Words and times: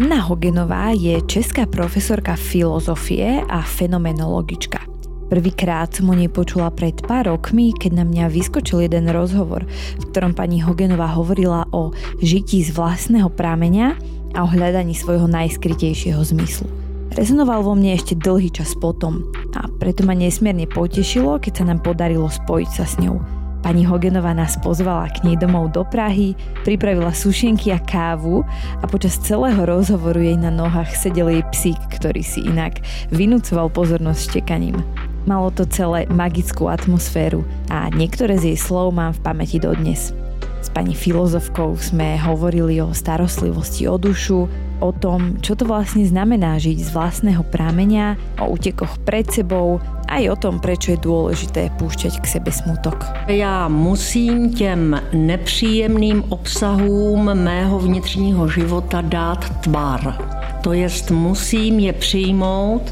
Anna 0.00 0.24
Hogenová 0.24 0.96
je 0.96 1.20
česká 1.28 1.68
profesorka 1.68 2.32
filozofie 2.32 3.44
a 3.44 3.60
fenomenologička. 3.60 4.80
Prvýkrát 5.28 5.92
som 5.92 6.08
o 6.08 6.16
nej 6.16 6.32
počula 6.32 6.72
pred 6.72 7.04
pár 7.04 7.28
rokmi, 7.28 7.76
keď 7.76 8.00
na 8.00 8.04
mňa 8.08 8.32
vyskočil 8.32 8.88
jeden 8.88 9.12
rozhovor, 9.12 9.68
v 10.00 10.04
ktorom 10.08 10.32
pani 10.32 10.64
Hogenová 10.64 11.12
hovorila 11.12 11.68
o 11.76 11.92
žití 12.16 12.64
z 12.64 12.72
vlastného 12.72 13.28
prámenia 13.28 13.92
a 14.32 14.40
o 14.40 14.48
hľadaní 14.48 14.96
svojho 14.96 15.28
najskrytejšieho 15.28 16.24
zmyslu. 16.32 16.64
Rezonoval 17.12 17.60
vo 17.60 17.76
mne 17.76 17.92
ešte 17.92 18.16
dlhý 18.16 18.48
čas 18.48 18.72
potom 18.72 19.28
a 19.52 19.68
preto 19.68 20.08
ma 20.08 20.16
nesmierne 20.16 20.64
potešilo, 20.64 21.36
keď 21.44 21.60
sa 21.60 21.64
nám 21.68 21.84
podarilo 21.84 22.32
spojiť 22.32 22.70
sa 22.72 22.88
s 22.88 22.96
ňou– 23.04 23.20
Pani 23.60 23.84
Hogenová 23.84 24.32
nás 24.32 24.56
pozvala 24.56 25.12
k 25.12 25.20
nej 25.20 25.36
domov 25.36 25.76
do 25.76 25.84
Prahy, 25.84 26.32
pripravila 26.64 27.12
sušenky 27.12 27.68
a 27.68 27.78
kávu 27.78 28.40
a 28.80 28.84
počas 28.88 29.20
celého 29.20 29.60
rozhovoru 29.68 30.16
jej 30.16 30.40
na 30.40 30.48
nohách 30.48 30.96
sedel 30.96 31.28
jej 31.28 31.44
psík, 31.52 31.80
ktorý 31.92 32.24
si 32.24 32.40
inak 32.40 32.80
vynúcoval 33.12 33.68
pozornosť 33.68 34.32
štekaním. 34.32 34.80
Malo 35.28 35.52
to 35.52 35.68
celé 35.68 36.08
magickú 36.08 36.72
atmosféru 36.72 37.44
a 37.68 37.92
niektoré 37.92 38.40
z 38.40 38.56
jej 38.56 38.58
slov 38.58 38.96
mám 38.96 39.12
v 39.12 39.28
pamäti 39.28 39.60
dodnes. 39.60 40.16
S 40.64 40.72
pani 40.72 40.96
filozofkou 40.96 41.76
sme 41.76 42.16
hovorili 42.16 42.80
o 42.80 42.96
starostlivosti 42.96 43.84
o 43.84 44.00
dušu, 44.00 44.48
o 44.80 44.92
tom, 44.92 45.38
čo 45.44 45.54
to 45.54 45.68
vlastne 45.68 46.02
znamená 46.02 46.56
žiť 46.58 46.76
z 46.80 46.88
vlastného 46.90 47.44
prámenia, 47.46 48.16
o 48.40 48.50
útekoch 48.50 48.98
pred 49.04 49.28
sebou, 49.28 49.78
aj 50.10 50.22
o 50.26 50.36
tom, 50.36 50.58
prečo 50.58 50.96
je 50.96 51.04
dôležité 51.04 51.70
púšťať 51.78 52.18
k 52.20 52.26
sebe 52.26 52.50
smutok. 52.50 53.04
Já 53.28 53.68
musím 53.68 54.54
těm 54.54 55.00
nepříjemným 55.12 56.24
obsahům 56.28 57.34
mého 57.34 57.78
vnitřního 57.78 58.48
života 58.48 59.00
dát 59.00 59.60
tvar. 59.60 60.18
To 60.60 60.72
jest 60.72 61.10
musím 61.10 61.78
je 61.78 61.92
přijmout 61.92 62.90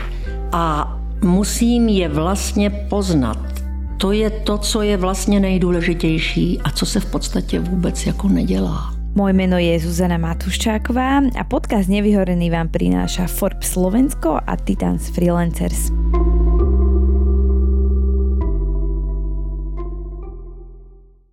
a 0.53 0.94
musím 1.25 1.89
je 1.89 2.09
vlastně 2.09 2.70
poznat. 2.70 3.39
To 3.98 4.12
je 4.12 4.31
to, 4.31 4.59
co 4.59 4.83
je 4.83 4.97
vlastně 4.97 5.41
nejdůležitější 5.41 6.61
a 6.64 6.70
co 6.70 6.86
se 6.86 7.00
v 7.00 7.06
podstatě 7.11 7.61
vůbec 7.61 8.06
jako 8.06 8.28
nedělá. 8.28 8.97
Moje 9.19 9.34
meno 9.34 9.58
je 9.58 9.74
Zuzana 9.83 10.14
Matuščáková 10.14 11.34
a 11.34 11.42
podcast 11.42 11.91
Nevyhorený 11.91 12.55
vám 12.55 12.70
prináša 12.70 13.27
Forbes 13.27 13.75
Slovensko 13.75 14.38
a 14.38 14.55
Titans 14.55 15.10
Freelancers. 15.10 15.91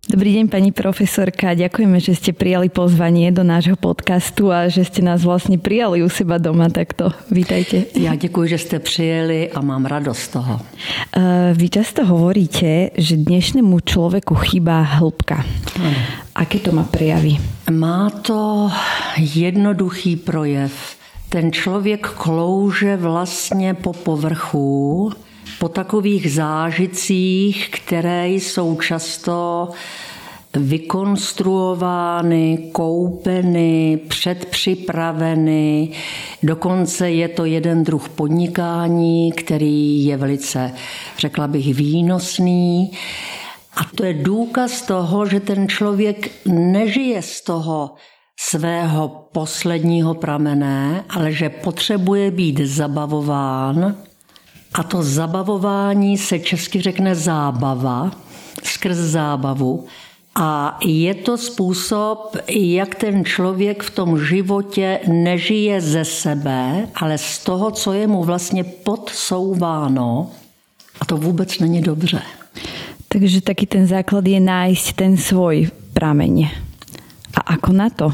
Dobrý 0.06 0.38
deň, 0.38 0.46
pani 0.46 0.70
profesorka. 0.70 1.58
Ďakujeme, 1.58 1.98
že 1.98 2.14
ste 2.14 2.30
prijali 2.30 2.70
pozvanie 2.70 3.34
do 3.34 3.42
nášho 3.42 3.74
podcastu 3.74 4.54
a 4.54 4.70
že 4.70 4.86
ste 4.86 5.02
nás 5.02 5.26
vlastne 5.26 5.58
prijali 5.58 5.98
u 5.98 6.06
seba 6.06 6.38
doma 6.38 6.70
takto. 6.70 7.10
Vítajte. 7.26 7.90
Já 7.98 8.14
děkuji, 8.14 8.46
že 8.46 8.58
jste 8.58 8.78
přijeli 8.78 9.50
a 9.50 9.60
mám 9.60 9.84
radost 9.84 10.18
z 10.18 10.28
toho. 10.28 10.54
Uh, 10.54 11.50
vy 11.58 11.66
často 11.68 12.06
hovoríte, 12.06 12.94
že 12.94 13.18
dnešnému 13.18 13.82
človeku 13.82 14.34
chýba 14.46 14.86
hĺbka. 14.86 15.42
Ano. 15.82 15.98
Aké 16.38 16.62
to 16.62 16.70
má 16.70 16.86
prejavy? 16.86 17.42
Má 17.66 18.06
to 18.22 18.70
jednoduchý 19.18 20.22
projev. 20.22 20.70
Ten 21.28 21.52
člověk 21.52 22.06
klouže 22.06 22.96
vlastně 22.96 23.74
po 23.74 23.92
povrchu, 23.92 25.10
po 25.58 25.68
takových 25.68 26.32
zážitcích, 26.32 27.70
které 27.70 28.28
jsou 28.28 28.80
často 28.80 29.68
vykonstruovány, 30.56 32.70
koupeny, 32.72 34.00
předpřipraveny. 34.08 35.90
Dokonce 36.42 37.10
je 37.10 37.28
to 37.28 37.44
jeden 37.44 37.84
druh 37.84 38.08
podnikání, 38.08 39.32
který 39.32 40.04
je 40.04 40.16
velice, 40.16 40.72
řekla 41.18 41.48
bych, 41.48 41.74
výnosný. 41.74 42.90
A 43.76 43.80
to 43.94 44.04
je 44.04 44.14
důkaz 44.14 44.82
toho, 44.82 45.26
že 45.26 45.40
ten 45.40 45.68
člověk 45.68 46.30
nežije 46.46 47.22
z 47.22 47.40
toho 47.40 47.94
svého 48.40 49.28
posledního 49.32 50.14
pramené, 50.14 51.04
ale 51.08 51.32
že 51.32 51.48
potřebuje 51.48 52.30
být 52.30 52.60
zabavován 52.60 53.96
a 54.76 54.82
to 54.82 55.02
zabavování 55.02 56.18
se 56.18 56.38
česky 56.38 56.80
řekne 56.80 57.14
zábava, 57.14 58.10
skrz 58.62 58.96
zábavu. 58.96 59.86
A 60.34 60.78
je 60.84 61.14
to 61.14 61.38
způsob, 61.38 62.36
jak 62.48 62.94
ten 62.94 63.24
člověk 63.24 63.82
v 63.82 63.90
tom 63.90 64.18
životě 64.20 65.00
nežije 65.08 65.80
ze 65.80 66.04
sebe, 66.04 66.88
ale 66.94 67.18
z 67.18 67.38
toho, 67.38 67.70
co 67.70 67.92
je 67.92 68.06
mu 68.06 68.24
vlastně 68.24 68.64
podsouváno. 68.64 70.30
A 71.00 71.04
to 71.04 71.16
vůbec 71.16 71.58
není 71.58 71.80
dobře. 71.80 72.22
Takže 73.08 73.40
taky 73.40 73.66
ten 73.66 73.86
základ 73.86 74.26
je 74.26 74.40
nájsť 74.40 74.92
ten 74.92 75.16
svoj 75.16 75.68
prameň. 75.92 76.48
A 77.34 77.40
ako 77.40 77.72
na 77.72 77.88
to? 77.90 78.12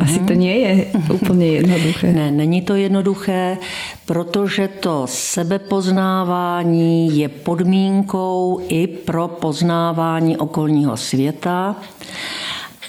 Asi 0.00 0.18
to 0.18 0.32
nie 0.32 0.58
je 0.58 0.86
úplně 1.12 1.46
jednoduché. 1.46 2.12
Ne, 2.12 2.30
není 2.30 2.62
to 2.62 2.74
jednoduché, 2.74 3.58
protože 4.06 4.68
to 4.68 5.06
sebepoznávání 5.06 7.18
je 7.18 7.28
podmínkou 7.28 8.60
i 8.68 8.86
pro 8.86 9.28
poznávání 9.28 10.36
okolního 10.36 10.96
světa. 10.96 11.76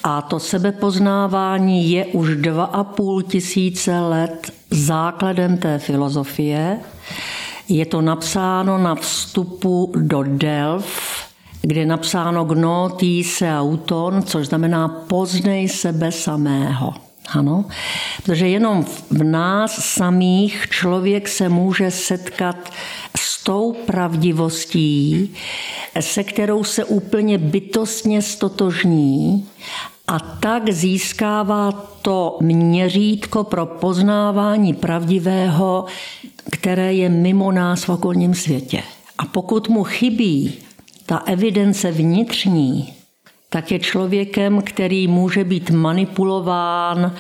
A 0.03 0.21
to 0.21 0.39
sebepoznávání 0.39 1.91
je 1.91 2.05
už 2.05 2.35
dva 2.35 2.63
a 2.63 2.83
půl 2.83 3.21
tisíce 3.21 3.99
let 3.99 4.51
základem 4.69 5.57
té 5.57 5.79
filozofie. 5.79 6.79
Je 7.69 7.85
to 7.85 8.01
napsáno 8.01 8.77
na 8.77 8.95
vstupu 8.95 9.91
do 9.95 10.23
Delft, 10.23 11.32
kde 11.67 11.79
je 11.79 11.85
napsáno 11.85 12.45
gnótý 12.45 13.23
se 13.23 13.57
auton, 13.59 14.23
což 14.23 14.47
znamená 14.47 14.87
poznej 14.87 15.69
sebe 15.69 16.11
samého. 16.11 16.93
Ano, 17.29 17.65
protože 18.23 18.47
jenom 18.47 18.85
v 19.11 19.23
nás 19.23 19.71
samých 19.85 20.67
člověk 20.69 21.27
se 21.27 21.49
může 21.49 21.91
setkat 21.91 22.69
s 23.17 23.43
tou 23.43 23.73
pravdivostí, 23.85 25.31
se 25.99 26.23
kterou 26.23 26.63
se 26.63 26.85
úplně 26.85 27.37
bytostně 27.37 28.21
stotožní 28.21 29.47
a 30.07 30.19
tak 30.19 30.71
získává 30.71 31.71
to 32.01 32.37
měřítko 32.41 33.43
pro 33.43 33.65
poznávání 33.65 34.73
pravdivého, 34.73 35.85
které 36.51 36.93
je 36.93 37.09
mimo 37.09 37.51
nás 37.51 37.83
v 37.83 37.89
okolním 37.89 38.33
světě. 38.33 38.83
A 39.17 39.25
pokud 39.25 39.69
mu 39.69 39.83
chybí 39.83 40.53
ta 41.05 41.17
evidence 41.17 41.91
vnitřní, 41.91 42.93
tak 43.49 43.71
je 43.71 43.79
člověkem, 43.79 44.61
který 44.61 45.07
může 45.07 45.43
být 45.43 45.69
manipulován 45.69 47.15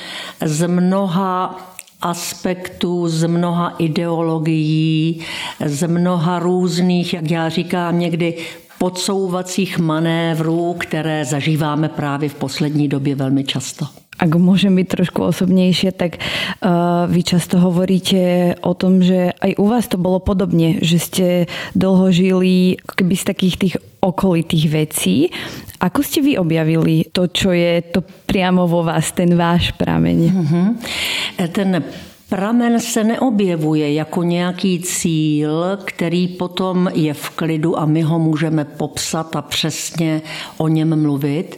z 0.45 0.67
mnoha 0.67 1.59
aspektů, 2.01 3.07
z 3.07 3.27
mnoha 3.27 3.69
ideologií, 3.69 5.21
z 5.65 5.87
mnoha 5.87 6.39
různých, 6.39 7.13
jak 7.13 7.31
já 7.31 7.49
říkám 7.49 7.99
někdy, 7.99 8.37
podsouvacích 8.77 9.77
manévrů, 9.77 10.73
které 10.73 11.25
zažíváme 11.25 11.89
právě 11.89 12.29
v 12.29 12.35
poslední 12.35 12.87
době 12.87 13.15
velmi 13.15 13.43
často. 13.43 14.02
Ak 14.19 14.29
môžem 14.37 14.77
byť 14.77 14.87
trošku 14.87 15.19
osobnejšie, 15.25 15.89
tak 15.93 16.21
uh, 16.21 17.09
vy 17.09 17.21
často 17.25 17.57
hovoríte 17.57 18.53
o 18.61 18.77
tom, 18.77 19.01
že 19.01 19.33
aj 19.41 19.57
u 19.57 19.65
vás 19.65 19.89
to 19.89 19.97
bolo 19.97 20.21
podobne, 20.21 20.77
že 20.85 20.97
ste 21.01 21.27
dlho 21.73 22.13
žili 22.13 22.77
keby 22.83 23.15
z 23.17 23.25
takých 23.25 23.55
tých 23.57 23.75
okolitých 24.03 24.65
vecí. 24.69 25.15
Ako 25.79 26.03
ste 26.03 26.21
vy 26.21 26.37
objavili 26.37 27.07
to, 27.09 27.31
čo 27.31 27.51
je 27.51 27.81
to 27.89 28.03
priamo 28.03 28.67
vo 28.67 28.83
vás, 28.83 29.11
ten 29.11 29.33
váš 29.33 29.71
prameň? 29.75 30.19
Uh-huh. 30.29 30.67
Ten 31.51 31.83
pramen 32.29 32.79
se 32.79 33.03
neobjevuje 33.03 33.93
jako 33.93 34.23
nějaký 34.23 34.79
cíl, 34.79 35.79
který 35.85 36.27
potom 36.27 36.89
je 36.93 37.13
v 37.13 37.29
klidu 37.29 37.79
a 37.79 37.85
my 37.85 38.01
ho 38.01 38.19
můžeme 38.19 38.65
popsat 38.65 39.35
a 39.35 39.41
přesně 39.41 40.21
o 40.57 40.67
něm 40.67 41.01
mluvit. 41.01 41.57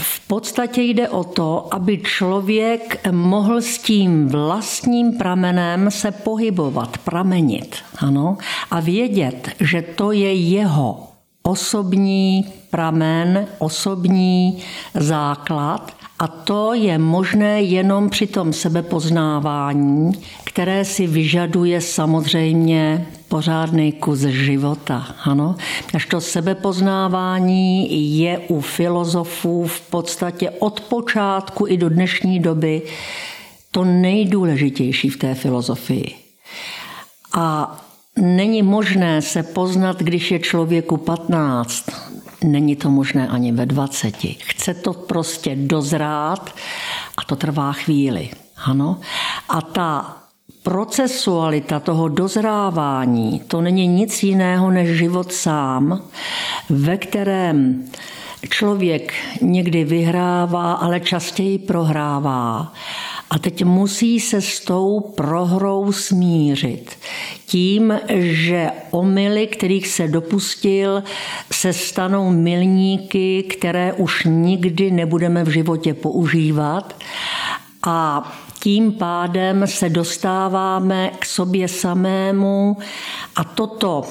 V 0.00 0.20
podstatě 0.26 0.82
jde 0.82 1.08
o 1.08 1.24
to, 1.24 1.74
aby 1.74 1.98
člověk 1.98 3.06
mohl 3.10 3.60
s 3.60 3.78
tím 3.78 4.28
vlastním 4.28 5.18
pramenem 5.18 5.90
se 5.90 6.10
pohybovat, 6.10 6.98
pramenit, 6.98 7.76
ano, 7.98 8.38
a 8.70 8.80
vědět, 8.80 9.48
že 9.60 9.82
to 9.82 10.12
je 10.12 10.34
jeho 10.34 11.08
osobní 11.42 12.52
pramen, 12.70 13.46
osobní 13.58 14.62
základ 14.94 15.92
a 16.20 16.26
to 16.26 16.74
je 16.74 16.98
možné 16.98 17.62
jenom 17.62 18.10
při 18.10 18.26
tom 18.26 18.52
sebepoznávání, 18.52 20.12
které 20.44 20.84
si 20.84 21.06
vyžaduje 21.06 21.80
samozřejmě 21.80 23.06
pořádný 23.28 23.92
kus 23.92 24.18
života. 24.18 25.06
Ano? 25.24 25.56
Až 25.94 26.06
to 26.06 26.20
sebepoznávání 26.20 28.18
je 28.18 28.38
u 28.38 28.60
filozofů 28.60 29.66
v 29.66 29.80
podstatě 29.80 30.50
od 30.50 30.80
počátku 30.80 31.66
i 31.68 31.76
do 31.76 31.88
dnešní 31.88 32.40
doby 32.40 32.82
to 33.70 33.84
nejdůležitější 33.84 35.08
v 35.08 35.16
té 35.16 35.34
filozofii. 35.34 36.14
A 37.34 37.76
není 38.16 38.62
možné 38.62 39.22
se 39.22 39.42
poznat, 39.42 39.98
když 39.98 40.30
je 40.30 40.38
člověku 40.38 40.96
15. 40.96 41.84
Není 42.44 42.76
to 42.76 42.90
možné 42.90 43.28
ani 43.28 43.52
ve 43.52 43.66
20. 43.66 44.16
Chce 44.38 44.74
to 44.74 44.92
prostě 44.92 45.56
dozrát 45.56 46.54
a 47.16 47.24
to 47.24 47.36
trvá 47.36 47.72
chvíli. 47.72 48.30
Ano? 48.64 49.00
A 49.48 49.60
ta 49.60 50.16
procesualita 50.62 51.80
toho 51.80 52.08
dozrávání, 52.08 53.40
to 53.40 53.60
není 53.60 53.86
nic 53.86 54.22
jiného 54.22 54.70
než 54.70 54.98
život 54.98 55.32
sám, 55.32 56.02
ve 56.70 56.96
kterém 56.96 57.84
člověk 58.50 59.12
někdy 59.42 59.84
vyhrává, 59.84 60.72
ale 60.72 61.00
častěji 61.00 61.58
prohrává. 61.58 62.72
A 63.30 63.38
teď 63.38 63.64
musí 63.64 64.20
se 64.20 64.40
s 64.40 64.60
tou 64.60 65.00
prohrou 65.00 65.92
smířit. 65.92 66.90
Tím, 67.46 68.00
že 68.18 68.70
omily, 68.90 69.46
kterých 69.46 69.88
se 69.88 70.08
dopustil, 70.08 71.02
se 71.52 71.72
stanou 71.72 72.30
milníky, 72.30 73.42
které 73.42 73.92
už 73.92 74.24
nikdy 74.24 74.90
nebudeme 74.90 75.44
v 75.44 75.48
životě 75.48 75.94
používat. 75.94 76.94
A 77.86 78.32
tím 78.62 78.92
pádem 78.92 79.66
se 79.66 79.88
dostáváme 79.88 81.10
k 81.18 81.26
sobě 81.26 81.68
samému 81.68 82.76
a 83.36 83.44
toto 83.44 84.02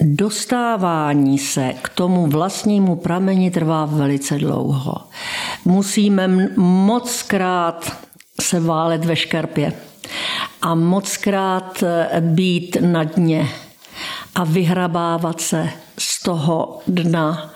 dostávání 0.00 1.38
se 1.38 1.74
k 1.82 1.88
tomu 1.88 2.26
vlastnímu 2.26 2.96
prameni 2.96 3.50
trvá 3.50 3.84
velice 3.84 4.38
dlouho. 4.38 4.94
Musíme 5.64 6.28
moc 6.56 7.22
krát 7.22 7.96
se 8.40 8.60
válet 8.60 9.04
ve 9.04 9.16
škarpě 9.16 9.72
a 10.62 10.74
moc 10.74 11.16
krát 11.16 11.82
eh, 11.82 12.20
být 12.20 12.76
na 12.80 13.04
dně 13.04 13.48
a 14.34 14.44
vyhrabávat 14.44 15.40
se 15.40 15.70
z 15.98 16.22
toho 16.22 16.80
dna, 16.86 17.54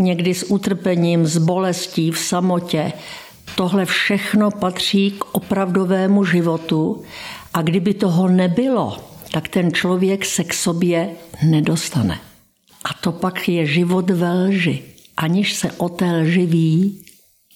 někdy 0.00 0.34
s 0.34 0.50
utrpením, 0.50 1.26
s 1.26 1.38
bolestí, 1.38 2.10
v 2.10 2.18
samotě, 2.18 2.92
Tohle 3.56 3.86
všechno 3.86 4.50
patří 4.50 5.10
k 5.10 5.34
opravdovému 5.34 6.24
životu 6.24 7.02
a 7.54 7.62
kdyby 7.62 7.94
toho 7.94 8.28
nebylo, 8.28 8.96
tak 9.32 9.48
ten 9.48 9.72
člověk 9.72 10.24
se 10.24 10.44
k 10.44 10.54
sobě 10.54 11.10
nedostane. 11.42 12.20
A 12.84 12.94
to 12.94 13.12
pak 13.12 13.48
je 13.48 13.66
život 13.66 14.10
ve 14.10 14.32
lži. 14.32 14.82
Aniž 15.16 15.54
se 15.54 15.72
o 15.72 15.88
té 15.88 16.12
lži 16.12 16.46
ví, 16.46 17.04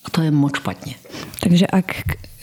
a 0.05 0.11
to 0.11 0.23
je 0.23 0.31
moc 0.31 0.57
špatně. 0.57 0.95
Takže 1.41 1.67
ak 1.67 1.95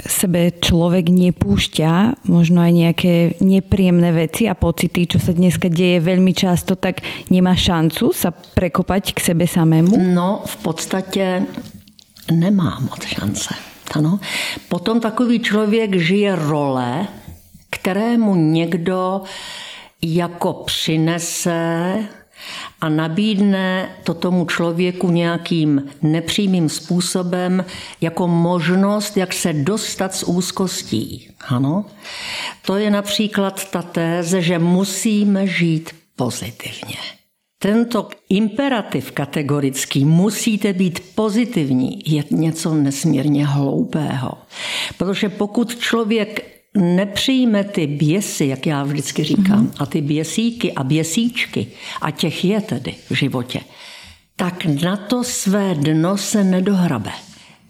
sebe 0.07 0.52
člověk 0.62 1.10
nepúšťa 1.10 2.24
možno 2.30 2.62
aj 2.62 2.72
nějaké 2.72 3.13
nepříjemné 3.42 4.12
věci 4.12 4.50
a 4.50 4.54
pocity, 4.54 5.07
čo 5.07 5.19
se 5.19 5.34
dneska 5.34 5.68
děje 5.68 6.00
velmi 6.00 6.34
často, 6.34 6.75
tak 6.75 7.02
nemá 7.30 7.56
šancu 7.56 8.13
sa 8.13 8.31
prekopať 8.31 9.13
k 9.13 9.19
sebe 9.19 9.48
samému? 9.48 9.98
No, 10.13 10.42
v 10.46 10.56
podstatě 10.57 11.44
nemá 12.31 12.80
moc 12.80 13.06
šance. 13.06 13.54
Ano. 13.96 14.19
Potom 14.69 15.00
takový 15.00 15.40
člověk 15.40 15.96
žije 15.96 16.36
role, 16.36 17.07
kterému 17.69 18.36
někdo 18.36 19.22
jako 20.02 20.54
přinese 20.54 21.94
a 22.81 22.89
nabídne 22.89 23.89
to 24.03 24.13
tomu 24.13 24.45
člověku 24.45 25.12
nějakým 25.12 25.83
nepřímým 26.01 26.69
způsobem 26.69 27.65
jako 28.01 28.27
možnost, 28.27 29.18
jak 29.18 29.33
se 29.33 29.53
dostat 29.53 30.15
z 30.15 30.24
úzkostí. 30.24 31.30
Ano? 31.47 31.86
To 32.65 32.77
je 32.77 32.92
například 32.92 33.71
ta 33.71 33.81
téze, 33.81 34.42
že 34.42 34.59
musíme 34.59 35.47
žít 35.47 35.95
pozitivně. 36.15 36.95
Tento 37.59 38.09
imperativ 38.30 39.12
kategorický 39.12 40.06
musíte 40.06 40.74
být 40.74 41.15
pozitivní 41.15 42.01
je 42.06 42.24
něco 42.31 42.74
nesmírně 42.74 43.45
hloupého. 43.45 44.31
Protože 44.97 45.30
pokud 45.30 45.75
člověk 45.80 46.55
nepřijme 46.75 47.63
ty 47.63 47.88
běsy, 47.88 48.45
jak 48.45 48.66
já 48.66 48.83
vždycky 48.83 49.24
říkám, 49.24 49.68
mm-hmm. 49.68 49.75
a 49.80 49.86
ty 49.86 50.01
běsíky 50.01 50.74
a 50.74 50.83
běsíčky, 50.83 51.68
a 52.01 52.12
těch 52.12 52.45
je 52.45 52.62
tedy 52.62 52.95
v 53.10 53.13
životě, 53.16 53.60
tak 54.36 54.66
na 54.66 54.98
to 54.98 55.24
své 55.24 55.75
dno 55.75 56.18
se 56.18 56.44
nedohrabe. 56.44 57.12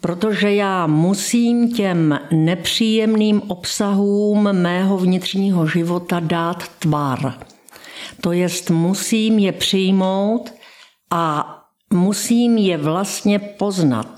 Protože 0.00 0.54
já 0.54 0.86
musím 0.86 1.72
těm 1.72 2.20
nepříjemným 2.32 3.42
obsahům 3.46 4.52
mého 4.52 4.98
vnitřního 4.98 5.66
života 5.66 6.20
dát 6.20 6.68
tvar. 6.78 7.34
To 8.20 8.32
jest 8.32 8.70
musím 8.70 9.38
je 9.38 9.52
přijmout 9.52 10.52
a 11.10 11.52
musím 11.92 12.58
je 12.58 12.76
vlastně 12.76 13.38
poznat. 13.38 14.15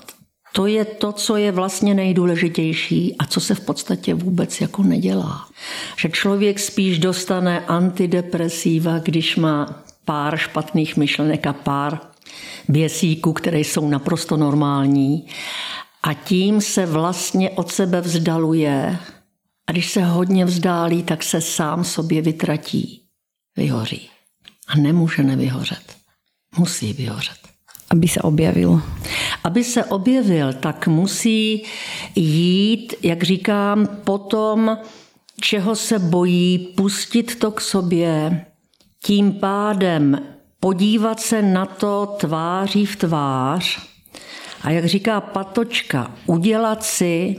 To 0.53 0.67
je 0.67 0.85
to, 0.85 1.11
co 1.11 1.37
je 1.37 1.51
vlastně 1.51 1.93
nejdůležitější 1.93 3.15
a 3.19 3.25
co 3.25 3.39
se 3.39 3.55
v 3.55 3.59
podstatě 3.59 4.13
vůbec 4.13 4.61
jako 4.61 4.83
nedělá. 4.83 5.47
Že 5.97 6.09
člověk 6.09 6.59
spíš 6.59 6.99
dostane 6.99 7.65
antidepresiva, 7.65 8.99
když 8.99 9.35
má 9.35 9.83
pár 10.05 10.37
špatných 10.37 10.97
myšlenek 10.97 11.47
a 11.47 11.53
pár 11.53 11.99
běsíků, 12.67 13.33
které 13.33 13.59
jsou 13.59 13.89
naprosto 13.89 14.37
normální 14.37 15.27
a 16.03 16.13
tím 16.13 16.61
se 16.61 16.85
vlastně 16.85 17.49
od 17.49 17.71
sebe 17.71 18.01
vzdaluje 18.01 18.99
a 19.67 19.71
když 19.71 19.91
se 19.91 20.03
hodně 20.03 20.45
vzdálí, 20.45 21.03
tak 21.03 21.23
se 21.23 21.41
sám 21.41 21.83
sobě 21.83 22.21
vytratí 22.21 23.01
vyhoří. 23.57 24.09
A 24.67 24.75
nemůže 24.75 25.23
nevyhořet. 25.23 25.95
Musí 26.57 26.93
vyhořet. 26.93 27.48
Aby 27.89 28.07
se 28.07 28.21
objevil. 28.21 28.81
Aby 29.43 29.63
se 29.63 29.85
objevil, 29.85 30.53
tak 30.53 30.87
musí 30.87 31.63
jít, 32.15 32.93
jak 33.01 33.23
říkám, 33.23 33.87
potom, 34.03 34.77
čeho 35.41 35.75
se 35.75 35.99
bojí, 35.99 36.57
pustit 36.57 37.39
to 37.39 37.51
k 37.51 37.61
sobě, 37.61 38.45
tím 39.03 39.31
pádem 39.31 40.21
podívat 40.59 41.19
se 41.19 41.41
na 41.41 41.65
to 41.65 42.15
tváří 42.19 42.85
v 42.85 42.95
tvář 42.95 43.79
a 44.61 44.69
jak 44.69 44.85
říká 44.85 45.21
Patočka, 45.21 46.11
udělat 46.25 46.83
si 46.83 47.35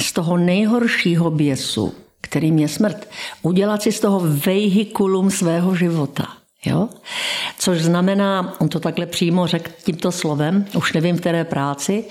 z 0.00 0.12
toho 0.12 0.36
nejhoršího 0.36 1.30
běsu 1.30 1.94
kterým 2.24 2.58
je 2.58 2.68
smrt. 2.68 3.08
Udělat 3.42 3.82
si 3.82 3.92
z 3.92 4.00
toho 4.00 4.20
vehikulum 4.20 5.30
svého 5.30 5.74
života. 5.74 6.43
Jo? 6.66 6.88
Což 7.58 7.82
znamená, 7.82 8.54
on 8.58 8.68
to 8.68 8.80
takhle 8.80 9.06
přímo 9.06 9.46
řekl 9.46 9.70
tímto 9.84 10.12
slovem, 10.12 10.66
už 10.76 10.92
nevím 10.92 11.16
v 11.16 11.20
které 11.20 11.44
práci, 11.44 12.04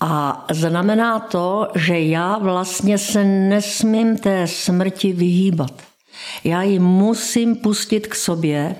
a 0.00 0.46
znamená 0.50 1.18
to, 1.18 1.68
že 1.74 2.00
já 2.00 2.38
vlastně 2.38 2.98
se 2.98 3.24
nesmím 3.24 4.18
té 4.18 4.46
smrti 4.46 5.12
vyhýbat. 5.12 5.82
Já 6.44 6.62
ji 6.62 6.78
musím 6.78 7.56
pustit 7.56 8.06
k 8.06 8.14
sobě 8.14 8.76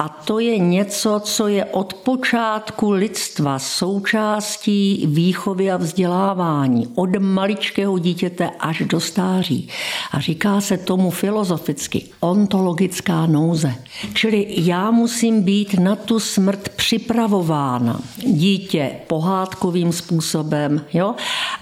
a 0.00 0.08
to 0.08 0.38
je 0.38 0.58
něco, 0.58 1.20
co 1.24 1.48
je 1.48 1.64
od 1.64 1.94
počátku 1.94 2.90
lidstva 2.90 3.58
součástí 3.58 5.06
výchovy 5.06 5.70
a 5.70 5.76
vzdělávání, 5.76 6.88
od 6.94 7.16
maličkého 7.18 7.98
dítěte 7.98 8.50
až 8.60 8.82
do 8.86 9.00
stáří. 9.00 9.68
A 10.12 10.20
říká 10.20 10.60
se 10.60 10.78
tomu 10.78 11.10
filozoficky 11.10 12.04
ontologická 12.20 13.26
nouze. 13.26 13.74
Čili 14.14 14.46
já 14.48 14.90
musím 14.90 15.42
být 15.42 15.74
na 15.74 15.96
tu 15.96 16.20
smrt 16.20 16.68
připravována. 16.68 18.00
Dítě 18.26 18.90
pohádkovým 19.06 19.92
způsobem, 19.92 20.84
jo? 20.92 21.14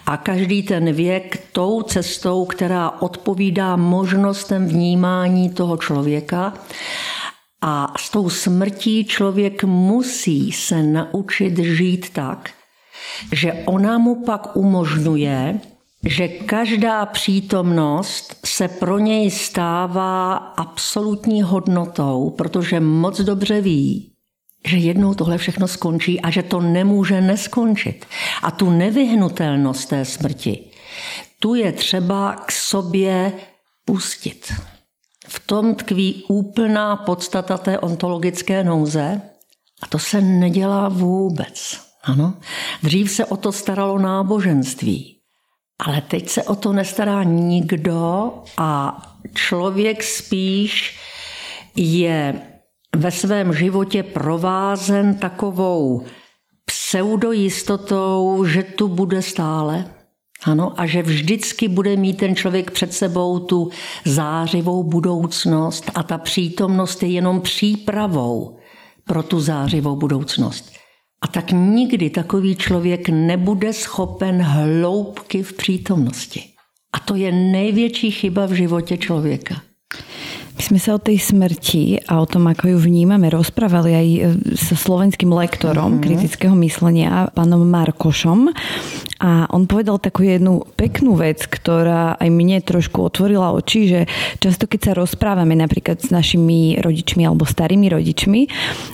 A 0.07 0.16
každý 0.16 0.62
ten 0.62 0.92
věk 0.92 1.49
tou 1.52 1.83
cestou, 1.83 2.45
která 2.45 2.90
odpovídá 3.02 3.76
možnostem 3.76 4.66
vnímání 4.66 5.50
toho 5.50 5.76
člověka. 5.76 6.54
A 7.61 7.95
s 7.99 8.11
tou 8.11 8.31
smrtí 8.31 9.05
člověk 9.05 9.65
musí 9.65 10.53
se 10.53 10.83
naučit 10.83 11.59
žít 11.59 12.11
tak, 12.11 12.50
že 13.33 13.53
ona 13.53 13.99
mu 13.99 14.25
pak 14.25 14.57
umožňuje, 14.57 15.61
že 16.07 16.29
každá 16.29 17.07
přítomnost 17.07 18.37
se 18.45 18.69
pro 18.69 18.99
něj 18.99 19.31
stává 19.31 20.35
absolutní 20.37 21.43
hodnotou, 21.43 22.35
protože 22.38 22.81
moc 22.81 23.21
dobře 23.21 23.61
ví, 23.61 24.12
že 24.67 24.77
jednou 24.77 25.15
tohle 25.15 25.38
všechno 25.38 25.69
skončí 25.69 26.21
a 26.21 26.31
že 26.31 26.43
to 26.43 26.61
nemůže 26.61 27.21
neskončit. 27.21 28.07
A 28.43 28.50
tu 28.50 28.71
nevyhnutelnost 28.71 29.88
té 29.88 30.05
smrti, 30.05 30.65
tu 31.41 31.55
je 31.55 31.73
třeba 31.73 32.37
k 32.47 32.53
sobě 32.53 33.33
pustit. 33.85 34.53
V 35.28 35.40
tom 35.47 35.75
tkví 35.75 36.25
úplná 36.28 36.97
podstata 36.97 37.58
té 37.58 37.78
ontologické 37.78 38.64
nouze 38.64 39.20
a 39.82 39.87
to 39.87 39.99
se 39.99 40.20
nedělá 40.20 40.88
vůbec. 40.88 41.80
Ano? 42.04 42.35
Dřív 42.82 43.11
se 43.11 43.25
o 43.25 43.37
to 43.37 43.52
staralo 43.52 43.99
náboženství. 43.99 45.18
Ale 45.87 46.00
teď 46.00 46.28
se 46.28 46.42
o 46.42 46.56
to 46.56 46.73
nestará 46.73 47.23
nikdo 47.23 48.32
a 48.56 49.02
člověk 49.35 50.02
spíš 50.02 50.99
je 51.76 52.40
ve 52.97 53.11
svém 53.11 53.54
životě 53.54 54.02
provázen 54.02 55.14
takovou 55.14 56.04
pseudojistotou, 56.64 58.44
že 58.44 58.62
tu 58.62 58.88
bude 58.88 59.23
stále. 59.23 59.85
Ano, 60.45 60.73
a 60.80 60.87
že 60.87 61.02
vždycky 61.02 61.68
bude 61.68 61.97
mít 61.97 62.16
ten 62.16 62.37
člověk 62.37 62.71
před 62.71 62.92
sebou 62.92 63.38
tu 63.38 63.71
zářivou 64.04 64.83
budoucnost 64.83 65.90
a 65.95 66.02
ta 66.02 66.18
přítomnost 66.18 67.02
je 67.02 67.09
jenom 67.09 67.40
přípravou 67.40 68.57
pro 69.04 69.23
tu 69.23 69.40
zářivou 69.40 69.97
budoucnost. 69.97 70.73
A 71.23 71.26
tak 71.26 71.50
nikdy 71.50 72.11
takový 72.11 72.57
člověk 72.57 73.09
nebude 73.09 73.73
schopen 73.73 74.42
hloubky 74.42 75.42
v 75.42 75.52
přítomnosti. 75.52 76.42
A 76.92 77.00
to 77.00 77.14
je 77.14 77.33
největší 77.33 78.11
chyba 78.11 78.47
v 78.47 78.52
životě 78.52 78.97
člověka. 78.97 79.61
My 80.59 80.62
sme 80.75 80.80
sa 80.83 80.99
o 80.99 81.00
tej 81.00 81.23
smrti 81.23 82.02
a 82.11 82.18
o 82.18 82.26
tom, 82.26 82.50
ako 82.50 82.75
ju 82.75 82.78
vnímame, 82.83 83.30
rozprávali 83.30 83.95
aj 83.95 84.09
so 84.59 84.75
slovenským 84.75 85.30
lektorom 85.30 85.97
mm-hmm. 85.97 86.02
kritického 86.02 86.54
myslenia, 86.59 87.30
pánom 87.30 87.62
Markošom. 87.62 88.50
A 89.18 89.50
on 89.50 89.66
povedal 89.66 89.98
takú 89.98 90.22
jednu 90.22 90.62
peknú 90.78 91.18
vec, 91.18 91.42
ktorá 91.42 92.14
aj 92.22 92.30
mne 92.30 92.62
trošku 92.62 93.02
otvorila 93.02 93.50
oči, 93.50 93.90
že 93.90 94.00
často 94.38 94.70
keď 94.70 94.80
sa 94.80 94.92
rozprávame 94.94 95.58
napríklad 95.58 95.98
s 95.98 96.14
našimi 96.14 96.78
rodičmi 96.78 97.26
alebo 97.26 97.42
starými 97.42 97.90
rodičmi 97.90 98.40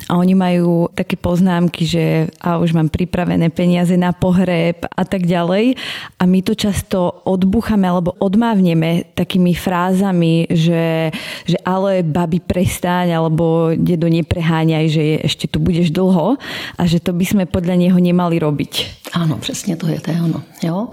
a 0.08 0.16
oni 0.16 0.32
majú 0.32 0.88
také 0.96 1.20
poznámky, 1.20 1.84
že 1.84 2.04
a 2.40 2.56
už 2.56 2.72
mám 2.72 2.88
pripravené 2.88 3.52
peniaze 3.52 4.00
na 4.00 4.16
pohreb 4.16 4.88
a 4.88 5.04
tak 5.04 5.28
ďalej 5.28 5.76
a 6.16 6.22
my 6.24 6.40
to 6.40 6.56
často 6.56 7.20
odbúchame 7.28 7.84
alebo 7.84 8.16
odmávneme 8.16 9.12
takými 9.12 9.52
frázami, 9.52 10.48
že, 10.48 11.12
že 11.44 11.60
ale 11.68 12.00
babi 12.00 12.40
prestaň 12.40 13.12
alebo 13.12 13.76
dedo 13.76 14.08
nepreháňaj, 14.08 14.84
že 14.88 15.04
ešte 15.20 15.52
tu 15.52 15.60
budeš 15.60 15.92
dlho 15.92 16.40
a 16.80 16.82
že 16.88 16.96
to 16.96 17.12
by 17.12 17.28
sme 17.28 17.44
podľa 17.44 17.76
neho 17.76 17.98
nemali 18.00 18.40
robiť. 18.40 19.04
Ano, 19.14 19.38
přesně 19.38 19.76
to 19.76 19.86
je, 19.86 20.00
to 20.00 20.10
je 20.10 20.13
ono. 20.22 20.42
Jo? 20.62 20.88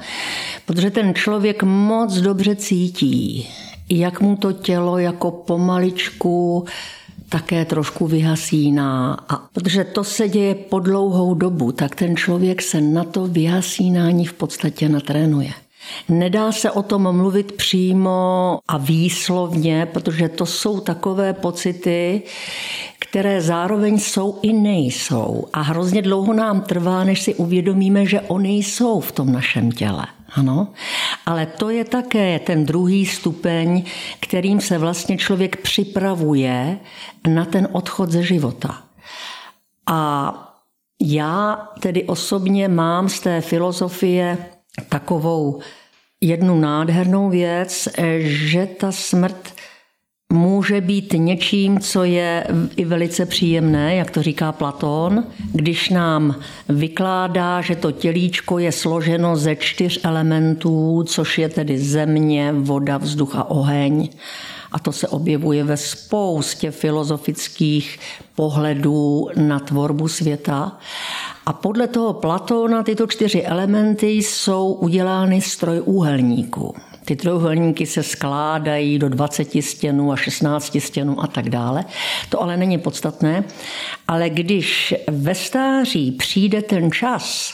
Protože 0.66 0.92
ten 0.92 1.14
člověk 1.14 1.64
moc 1.64 2.14
dobře 2.14 2.56
cítí, 2.56 3.48
jak 3.90 4.22
mu 4.22 4.36
to 4.36 4.52
tělo 4.52 4.98
jako 4.98 5.32
pomaličku 5.32 6.66
také 7.30 7.66
trošku 7.66 8.08
vyhasíná. 8.08 9.14
A 9.30 9.36
protože 9.54 9.84
to 9.84 10.04
se 10.04 10.30
děje 10.30 10.56
po 10.56 10.80
dlouhou 10.80 11.34
dobu, 11.34 11.72
tak 11.72 11.96
ten 11.96 12.16
člověk 12.18 12.62
se 12.62 12.82
na 12.82 13.04
to 13.04 13.28
vyhasínání 13.28 14.26
v 14.26 14.34
podstatě 14.34 14.90
natrénuje. 14.90 15.52
Nedá 16.10 16.52
se 16.52 16.72
o 16.72 16.84
tom 16.84 17.16
mluvit 17.18 17.52
přímo 17.52 18.60
a 18.68 18.78
výslovně, 18.78 19.86
protože 19.86 20.30
to 20.30 20.46
jsou 20.46 20.80
takové 20.80 21.34
pocity, 21.34 22.22
které 23.00 23.42
zároveň 23.42 24.00
jsou 24.00 24.40
i 24.42 24.54
nejsou. 24.54 25.48
A 25.54 25.62
hrozně 25.62 26.02
dlouho 26.02 26.34
nám 26.34 26.62
trvá, 26.62 27.04
než 27.04 27.22
si 27.22 27.36
uvědomíme, 27.36 28.06
že 28.06 28.22
oni 28.22 28.58
jsou 28.58 29.00
v 29.00 29.12
tom 29.12 29.32
našem 29.32 29.72
těle. 29.72 30.06
Ano, 30.34 30.68
ale 31.26 31.46
to 31.46 31.70
je 31.70 31.86
také 31.86 32.40
ten 32.40 32.66
druhý 32.66 33.06
stupeň, 33.06 33.84
kterým 34.20 34.62
se 34.62 34.78
vlastně 34.78 35.18
člověk 35.18 35.58
připravuje 35.58 36.80
na 37.28 37.46
ten 37.46 37.68
odchod 37.72 38.12
ze 38.12 38.24
života. 38.24 38.84
A 39.88 40.34
já 41.02 41.68
tedy 41.80 42.04
osobně 42.04 42.68
mám 42.68 43.10
z 43.10 43.20
té 43.20 43.42
filozofie 43.42 44.38
takovou 44.90 45.60
jednu 46.22 46.60
nádhernou 46.60 47.30
věc, 47.30 47.90
že 48.20 48.66
ta 48.66 48.92
smrt 48.92 49.54
může 50.32 50.82
být 50.82 51.14
něčím, 51.18 51.80
co 51.80 52.04
je 52.04 52.48
i 52.76 52.86
velice 52.86 53.26
příjemné, 53.26 53.96
jak 53.96 54.12
to 54.12 54.24
říká 54.24 54.52
Platón, 54.52 55.24
když 55.54 55.90
nám 55.90 56.36
vykládá, 56.70 57.62
že 57.62 57.76
to 57.76 57.92
tělíčko 57.92 58.60
je 58.60 58.72
složeno 58.72 59.36
ze 59.36 59.56
čtyř 59.56 60.00
elementů, 60.04 61.04
což 61.08 61.38
je 61.38 61.50
tedy 61.50 61.78
země, 61.78 62.54
voda, 62.54 62.98
vzduch 62.98 63.36
a 63.36 63.44
oheň. 63.44 64.10
A 64.72 64.80
to 64.80 64.92
se 64.92 65.08
objevuje 65.08 65.64
ve 65.64 65.78
spoustě 65.78 66.72
filozofických 66.72 68.00
pohledů 68.36 69.28
na 69.36 69.60
tvorbu 69.60 70.08
světa. 70.08 70.80
A 71.46 71.54
podle 71.54 71.88
toho 71.88 72.14
Platóna 72.14 72.84
tyto 72.84 73.08
čtyři 73.08 73.42
elementy 73.42 74.08
jsou 74.08 74.74
udělány 74.74 75.42
z 75.42 75.58
trojúhelníků. 75.58 76.76
Ty 77.06 77.16
trojuhelníky 77.16 77.86
se 77.86 78.04
skládají 78.04 79.00
do 79.00 79.10
20 79.10 79.64
stěnů 79.64 80.12
a 80.12 80.16
16 80.16 80.78
stěnů 80.80 81.24
a 81.24 81.28
tak 81.28 81.50
dále. 81.50 81.86
To 82.30 82.42
ale 82.42 82.58
není 82.58 82.78
podstatné. 82.78 83.44
Ale 84.08 84.30
když 84.30 84.96
ve 85.10 85.36
stáří 85.36 86.12
přijde 86.12 86.62
ten 86.62 86.92
čas, 86.92 87.54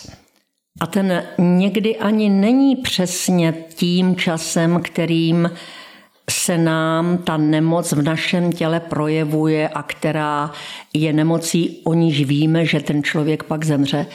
a 0.80 0.88
ten 0.88 1.24
někdy 1.38 1.98
ani 1.98 2.30
není 2.30 2.76
přesně 2.76 3.54
tím 3.76 4.16
časem, 4.16 4.82
kterým 4.82 5.50
se 6.32 6.58
nám 6.58 7.18
ta 7.18 7.38
nemoc 7.38 7.92
v 7.92 8.02
našem 8.02 8.52
těle 8.52 8.80
projevuje 8.80 9.70
a 9.70 9.84
která 9.84 10.52
je 10.94 11.14
nemocí, 11.14 11.82
o 11.84 11.94
níž 11.94 12.26
víme, 12.26 12.66
že 12.66 12.80
ten 12.80 13.04
člověk 13.04 13.44
pak 13.44 13.66
zemře, 13.66 14.06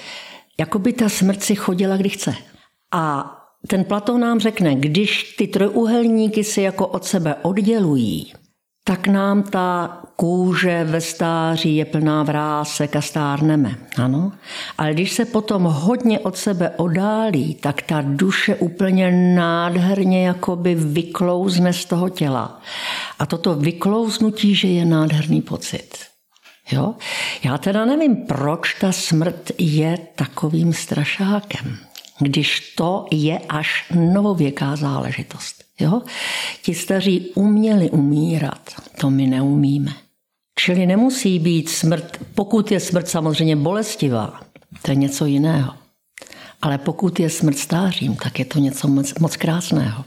jako 0.61 0.79
by 0.79 0.93
ta 0.93 1.09
smrt 1.09 1.43
si 1.43 1.55
chodila, 1.55 1.97
kdy 1.97 2.09
chce. 2.09 2.35
A 2.93 3.33
ten 3.69 3.85
Platón 3.85 4.21
nám 4.21 4.41
řekne, 4.41 4.75
když 4.75 5.35
ty 5.39 5.47
trojuhelníky 5.47 6.45
se 6.45 6.63
jako 6.63 6.87
od 6.87 7.05
sebe 7.05 7.35
oddělují, 7.43 8.33
tak 8.85 9.07
nám 9.07 9.43
ta 9.43 10.02
kůže 10.17 10.85
ve 10.85 11.01
stáří 11.01 11.77
je 11.77 11.85
plná 11.85 12.23
vrásek 12.23 12.97
a 12.97 13.01
stárneme. 13.01 13.75
Ano? 13.97 14.33
Ale 14.79 14.93
když 14.93 15.13
se 15.13 15.25
potom 15.25 15.63
hodně 15.63 16.21
od 16.21 16.37
sebe 16.37 16.71
odálí, 16.71 17.55
tak 17.55 17.83
ta 17.83 18.03
duše 18.07 18.55
úplně 18.55 19.11
nádherně 19.35 20.27
jakoby 20.27 20.75
vyklouzne 20.75 21.73
z 21.73 21.85
toho 21.85 22.09
těla. 22.09 22.61
A 23.19 23.27
toto 23.27 23.55
vyklouznutí, 23.55 24.55
že 24.55 24.69
je 24.69 24.85
nádherný 24.85 25.43
pocit. 25.43 25.99
Jo? 26.73 26.95
Já 27.45 27.59
teda 27.59 27.85
nevím, 27.85 28.17
proč 28.17 28.75
ta 28.75 28.93
smrt 28.93 29.51
je 29.59 29.99
takovým 30.17 30.73
strašákem 30.73 31.79
když 32.23 32.75
to 32.75 33.07
je 33.11 33.39
až 33.39 33.85
novověká 33.95 34.77
záležitost. 34.77 35.62
Jo? 35.81 36.03
Ti 36.63 36.75
staří 36.75 37.31
uměli 37.35 37.91
umírat, 37.91 38.71
to 39.01 39.11
my 39.11 39.27
neumíme. 39.27 39.93
Čili 40.59 40.87
nemusí 40.87 41.39
být 41.39 41.69
smrt, 41.69 42.17
pokud 42.35 42.73
je 42.73 42.81
smrt 42.81 43.09
samozřejmě 43.09 43.57
bolestivá, 43.57 44.41
to 44.83 44.91
je 44.91 44.95
něco 44.95 45.27
jiného. 45.27 45.75
Ale 46.63 46.79
pokud 46.79 47.21
je 47.21 47.31
smrt 47.31 47.59
stářím, 47.59 48.17
tak 48.17 48.39
je 48.39 48.45
to 48.45 48.59
něco 48.59 48.89
moc, 48.89 49.15
moc 49.19 49.37
krásného. 49.37 50.05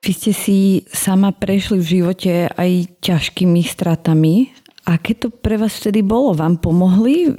Vy 0.00 0.18
ste 0.18 0.32
si 0.34 0.58
sama 0.90 1.30
prešli 1.30 1.78
v 1.78 1.86
živote 1.86 2.50
aj 2.50 2.98
ťažkými 2.98 3.62
stratami. 3.62 4.50
Aké 4.90 5.14
to 5.14 5.30
pre 5.30 5.54
vás 5.54 5.78
vtedy 5.78 6.02
bolo? 6.02 6.34
Vám 6.34 6.58
pomohli 6.58 7.30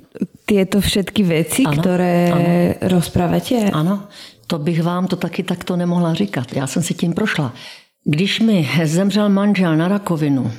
tieto 0.48 0.79
všetky 0.79 1.22
veci, 1.27 1.67
ano, 1.67 1.75
ktoré 1.75 2.15
ano. 2.31 2.43
rozprávate? 2.96 3.67
Ano, 3.75 4.08
to 4.48 4.55
bych 4.55 4.79
vám 4.79 5.12
to 5.12 5.20
taky 5.20 5.43
takto 5.43 5.75
nemohla 5.75 6.13
říkat. 6.13 6.55
Já 6.55 6.67
jsem 6.67 6.84
si 6.84 6.93
tím 6.93 7.13
prošla. 7.13 7.53
Když 8.03 8.39
mi 8.39 8.63
zemřel 8.84 9.29
manžel 9.29 9.75
na 9.75 9.88
rakovinu, 9.88 10.51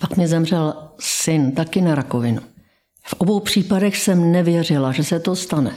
pak 0.00 0.16
mi 0.16 0.26
zemřel 0.26 0.74
syn 0.98 1.52
taky 1.52 1.80
na 1.80 1.94
rakovinu. 1.94 2.42
V 3.06 3.14
obou 3.22 3.40
případech 3.40 3.96
jsem 3.96 4.32
nevěřila, 4.32 4.92
že 4.92 5.04
se 5.04 5.20
to 5.20 5.36
stane. 5.36 5.72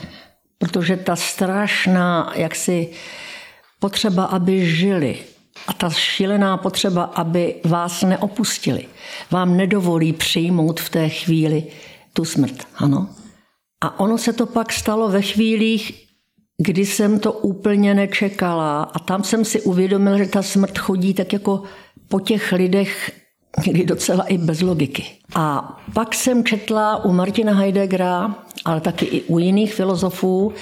Protože 0.58 0.96
ta 0.96 1.16
strašná, 1.16 2.32
jaksi 2.34 2.88
potřeba, 3.78 4.24
aby 4.24 4.66
žili, 4.66 5.18
a 5.66 5.72
ta 5.72 5.90
šílená 5.90 6.56
potřeba, 6.56 7.02
aby 7.02 7.54
vás 7.64 8.02
neopustili, 8.02 8.86
vám 9.30 9.56
nedovolí 9.56 10.12
přijmout 10.12 10.80
v 10.80 10.90
té 10.90 11.08
chvíli 11.08 11.64
tu 12.12 12.24
smrt. 12.24 12.56
Ano? 12.76 13.08
A 13.80 14.00
ono 14.00 14.18
se 14.18 14.32
to 14.32 14.46
pak 14.46 14.72
stalo 14.72 15.08
ve 15.08 15.22
chvílích, 15.22 16.06
kdy 16.58 16.86
jsem 16.86 17.18
to 17.18 17.32
úplně 17.32 17.94
nečekala 17.94 18.82
a 18.82 18.98
tam 18.98 19.24
jsem 19.24 19.44
si 19.44 19.60
uvědomila, 19.60 20.18
že 20.18 20.26
ta 20.26 20.42
smrt 20.42 20.78
chodí 20.78 21.14
tak 21.14 21.32
jako 21.32 21.62
po 22.08 22.20
těch 22.20 22.52
lidech 22.52 23.12
někdy 23.66 23.84
docela 23.84 24.24
i 24.24 24.38
bez 24.38 24.60
logiky. 24.60 25.04
A 25.34 25.76
pak 25.94 26.14
jsem 26.14 26.44
četla 26.44 27.04
u 27.04 27.12
Martina 27.12 27.54
Heideggera, 27.54 28.34
ale 28.64 28.80
taky 28.80 29.04
i 29.04 29.22
u 29.22 29.38
jiných 29.38 29.74
filozofů, 29.74 30.52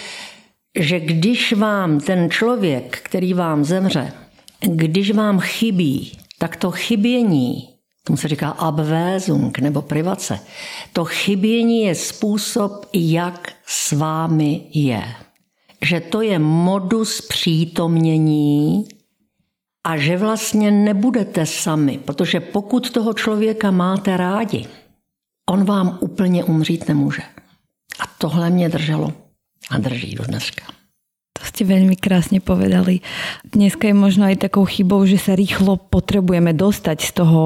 že 0.78 1.00
když 1.00 1.52
vám 1.52 2.00
ten 2.00 2.30
člověk, 2.30 3.00
který 3.02 3.34
vám 3.34 3.64
zemře, 3.64 4.12
když 4.60 5.10
vám 5.10 5.40
chybí, 5.40 6.18
tak 6.38 6.56
to 6.56 6.70
chybění, 6.70 7.68
tomu 8.04 8.16
se 8.16 8.28
říká 8.28 8.48
abvézung 8.48 9.58
nebo 9.58 9.82
privace. 9.82 10.40
To 10.92 11.04
chybění 11.04 11.82
je 11.82 11.94
způsob, 11.94 12.86
jak 12.92 13.52
s 13.66 13.92
vámi 13.92 14.62
je. 14.74 15.02
Že 15.82 16.00
to 16.00 16.22
je 16.22 16.38
modus 16.38 17.20
přítomnění 17.20 18.88
a 19.84 19.96
že 19.96 20.16
vlastně 20.16 20.70
nebudete 20.70 21.46
sami, 21.46 21.98
protože 22.04 22.40
pokud 22.40 22.90
toho 22.90 23.14
člověka 23.14 23.70
máte 23.70 24.16
rádi, 24.16 24.66
on 25.50 25.64
vám 25.64 25.98
úplně 26.00 26.44
umřít 26.44 26.88
nemůže. 26.88 27.22
A 28.00 28.06
tohle 28.18 28.50
mě 28.50 28.68
drželo 28.68 29.12
a 29.70 29.78
drží 29.78 30.14
do 30.14 30.24
dneska. 30.24 30.79
To 31.40 31.44
ste 31.48 31.64
veľmi 31.64 31.96
krásne 31.96 32.44
povedali. 32.44 33.00
Dneska 33.48 33.88
je 33.88 33.96
možno 33.96 34.28
aj 34.28 34.44
takou 34.44 34.68
chybou, 34.68 35.08
že 35.08 35.16
sa 35.16 35.32
rýchlo 35.32 35.80
potrebujeme 35.80 36.52
dostať 36.52 36.98
z 37.00 37.10
toho 37.16 37.40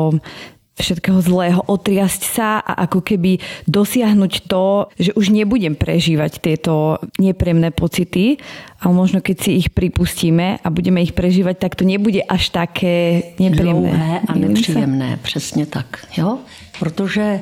všetkého 0.74 1.22
zlého, 1.22 1.62
otriasť 1.70 2.22
sa 2.26 2.58
a 2.58 2.90
ako 2.90 3.06
keby 3.06 3.38
dosiahnuť 3.70 4.50
to, 4.50 4.90
že 4.98 5.14
už 5.14 5.30
nebudem 5.30 5.78
prežívať 5.78 6.42
tieto 6.42 6.98
nepríjemné 7.22 7.70
pocity, 7.70 8.42
ale 8.82 8.90
možno 8.90 9.22
keď 9.22 9.36
si 9.38 9.50
ich 9.62 9.70
pripustíme 9.70 10.58
a 10.58 10.66
budeme 10.74 10.98
ich 10.98 11.14
prežívať, 11.14 11.62
tak 11.62 11.78
to 11.78 11.86
nebude 11.86 12.18
až 12.26 12.50
také 12.50 13.22
nepříjemné. 13.38 13.94
Dlouhé 13.94 14.14
a 14.26 14.32
nepříjemné, 14.34 15.18
přesně 15.22 15.66
tak. 15.66 16.10
Jo? 16.18 16.42
Protože 16.78 17.40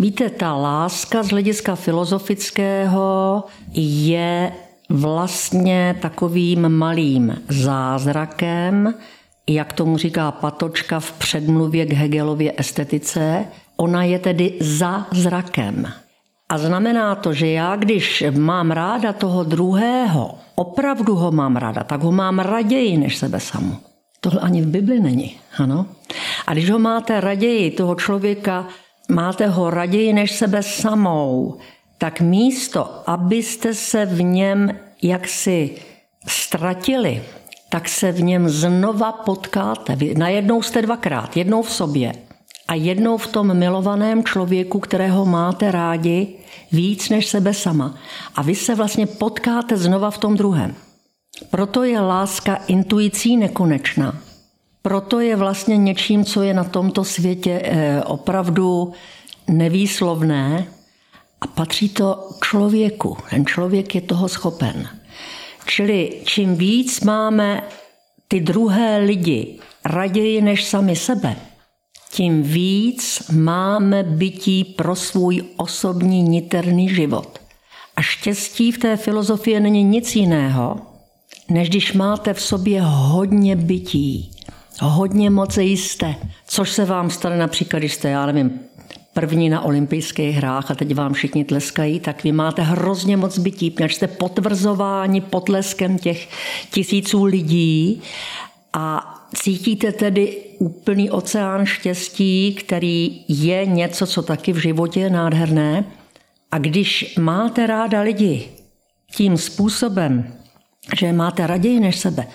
víte, 0.00 0.30
ta 0.32 0.56
láska 0.56 1.22
z 1.22 1.28
hlediska 1.36 1.76
filozofického 1.76 3.44
je 3.76 4.52
vlastně 4.90 5.96
takovým 6.02 6.68
malým 6.68 7.42
zázrakem, 7.48 8.94
jak 9.48 9.72
tomu 9.72 9.96
říká 9.96 10.30
Patočka 10.32 11.00
v 11.00 11.12
předmluvě 11.12 11.86
k 11.86 11.92
Hegelově 11.92 12.52
estetice, 12.56 13.44
ona 13.76 14.04
je 14.04 14.18
tedy 14.18 14.52
za 14.60 15.06
zrakem. 15.10 15.86
A 16.48 16.58
znamená 16.58 17.14
to, 17.14 17.32
že 17.32 17.46
já, 17.46 17.76
když 17.76 18.24
mám 18.38 18.70
ráda 18.70 19.12
toho 19.12 19.44
druhého, 19.44 20.34
opravdu 20.54 21.14
ho 21.14 21.32
mám 21.32 21.56
ráda, 21.56 21.84
tak 21.84 22.02
ho 22.02 22.12
mám 22.12 22.38
raději 22.38 22.98
než 22.98 23.16
sebe 23.16 23.40
samu. 23.40 23.76
Tohle 24.20 24.40
ani 24.40 24.62
v 24.62 24.66
Bibli 24.66 25.00
není, 25.00 25.36
ano? 25.58 25.86
A 26.46 26.52
když 26.52 26.70
ho 26.70 26.78
máte 26.78 27.20
raději, 27.20 27.70
toho 27.70 27.94
člověka, 27.94 28.66
máte 29.10 29.46
ho 29.46 29.70
raději 29.70 30.12
než 30.12 30.36
sebe 30.36 30.62
samou, 30.62 31.58
tak 32.00 32.20
místo, 32.20 33.02
abyste 33.06 33.74
se 33.74 34.06
v 34.06 34.22
něm 34.22 34.78
jaksi 35.02 35.74
ztratili, 36.26 37.22
tak 37.68 37.88
se 37.88 38.12
v 38.12 38.22
něm 38.22 38.48
znova 38.48 39.12
potkáte. 39.12 39.96
Najednou 40.16 40.62
jste 40.62 40.82
dvakrát, 40.82 41.36
jednou 41.36 41.62
v 41.62 41.72
sobě 41.72 42.12
a 42.68 42.74
jednou 42.74 43.16
v 43.16 43.26
tom 43.26 43.54
milovaném 43.54 44.24
člověku, 44.24 44.80
kterého 44.80 45.26
máte 45.26 45.70
rádi 45.70 46.28
víc 46.72 47.08
než 47.08 47.26
sebe 47.26 47.54
sama. 47.54 47.94
A 48.34 48.42
vy 48.42 48.54
se 48.54 48.74
vlastně 48.74 49.06
potkáte 49.06 49.76
znova 49.76 50.10
v 50.10 50.18
tom 50.18 50.36
druhém. 50.36 50.74
Proto 51.50 51.84
je 51.84 52.00
láska 52.00 52.54
intuicí 52.54 53.36
nekonečná. 53.36 54.18
Proto 54.82 55.20
je 55.20 55.36
vlastně 55.36 55.76
něčím, 55.76 56.24
co 56.24 56.42
je 56.42 56.54
na 56.54 56.64
tomto 56.64 57.04
světě 57.04 57.62
eh, 57.64 58.02
opravdu 58.02 58.92
nevýslovné 59.48 60.66
a 61.40 61.46
patří 61.46 61.88
to 61.88 62.28
člověku. 62.44 63.16
Ten 63.30 63.46
člověk 63.46 63.94
je 63.94 64.00
toho 64.00 64.28
schopen. 64.28 64.88
Čili 65.66 66.20
čím 66.24 66.56
víc 66.56 67.00
máme 67.00 67.62
ty 68.28 68.40
druhé 68.40 68.98
lidi 68.98 69.58
raději 69.84 70.40
než 70.40 70.64
sami 70.64 70.96
sebe, 70.96 71.36
tím 72.10 72.42
víc 72.42 73.22
máme 73.32 74.02
bytí 74.02 74.64
pro 74.64 74.96
svůj 74.96 75.44
osobní 75.56 76.22
niterný 76.22 76.88
život. 76.88 77.38
A 77.96 78.02
štěstí 78.02 78.72
v 78.72 78.78
té 78.78 78.96
filozofii 78.96 79.60
není 79.60 79.84
nic 79.84 80.16
jiného, 80.16 80.76
než 81.48 81.68
když 81.68 81.92
máte 81.92 82.34
v 82.34 82.42
sobě 82.42 82.82
hodně 82.82 83.56
bytí, 83.56 84.30
hodně 84.80 85.30
moci 85.30 85.62
jste, 85.62 86.14
což 86.46 86.70
se 86.70 86.84
vám 86.84 87.10
stane 87.10 87.36
například, 87.36 87.78
když 87.78 87.94
jste, 87.94 88.10
já 88.10 88.26
nevím, 88.26 88.60
první 89.12 89.48
na 89.48 89.60
olympijských 89.60 90.36
hrách 90.36 90.70
a 90.70 90.74
teď 90.74 90.94
vám 90.94 91.12
všichni 91.12 91.44
tleskají, 91.44 92.00
tak 92.00 92.24
vy 92.24 92.32
máte 92.32 92.62
hrozně 92.62 93.16
moc 93.16 93.38
bytí, 93.38 93.70
protože 93.70 93.94
jste 93.94 94.06
potvrzováni 94.06 95.20
potleskem 95.20 95.98
těch 95.98 96.28
tisíců 96.70 97.24
lidí 97.24 98.02
a 98.72 99.16
cítíte 99.34 99.92
tedy 99.92 100.36
úplný 100.58 101.10
oceán 101.10 101.66
štěstí, 101.66 102.54
který 102.54 103.24
je 103.28 103.66
něco, 103.66 104.06
co 104.06 104.22
taky 104.22 104.52
v 104.52 104.56
životě 104.56 105.00
je 105.00 105.10
nádherné. 105.10 105.84
A 106.50 106.58
když 106.58 107.16
máte 107.18 107.66
ráda 107.66 108.00
lidi 108.00 108.48
tím 109.12 109.36
způsobem, 109.36 110.34
že 111.00 111.12
máte 111.12 111.46
raději 111.46 111.80
než 111.80 111.98
sebe, 111.98 112.26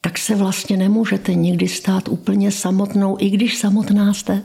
tak 0.00 0.18
se 0.18 0.34
vlastně 0.34 0.76
nemůžete 0.76 1.34
nikdy 1.34 1.68
stát 1.68 2.08
úplně 2.08 2.52
samotnou, 2.52 3.16
i 3.20 3.30
když 3.30 3.56
samotná 3.56 4.14
jste. 4.14 4.42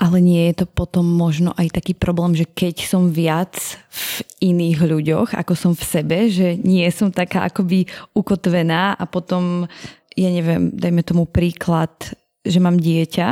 Ale 0.00 0.16
nie 0.24 0.48
je 0.48 0.64
to 0.64 0.66
potom 0.66 1.04
možno 1.04 1.52
aj 1.60 1.76
taký 1.76 1.92
problém, 1.92 2.32
že 2.32 2.48
keď 2.48 2.88
som 2.88 3.12
viac 3.12 3.52
v 3.92 4.24
iných 4.48 4.80
ľuďoch, 4.80 5.36
ako 5.36 5.52
som 5.52 5.72
v 5.76 5.84
sebe, 5.84 6.18
že 6.32 6.56
nie 6.56 6.88
som 6.88 7.12
taká 7.12 7.44
akoby 7.52 7.84
ukotvená 8.16 8.96
a 8.96 9.04
potom, 9.04 9.68
ja 10.16 10.32
neviem, 10.32 10.72
dajme 10.72 11.04
tomu 11.04 11.28
príklad, 11.28 11.92
že 12.40 12.56
mám 12.64 12.80
dieťa 12.80 13.28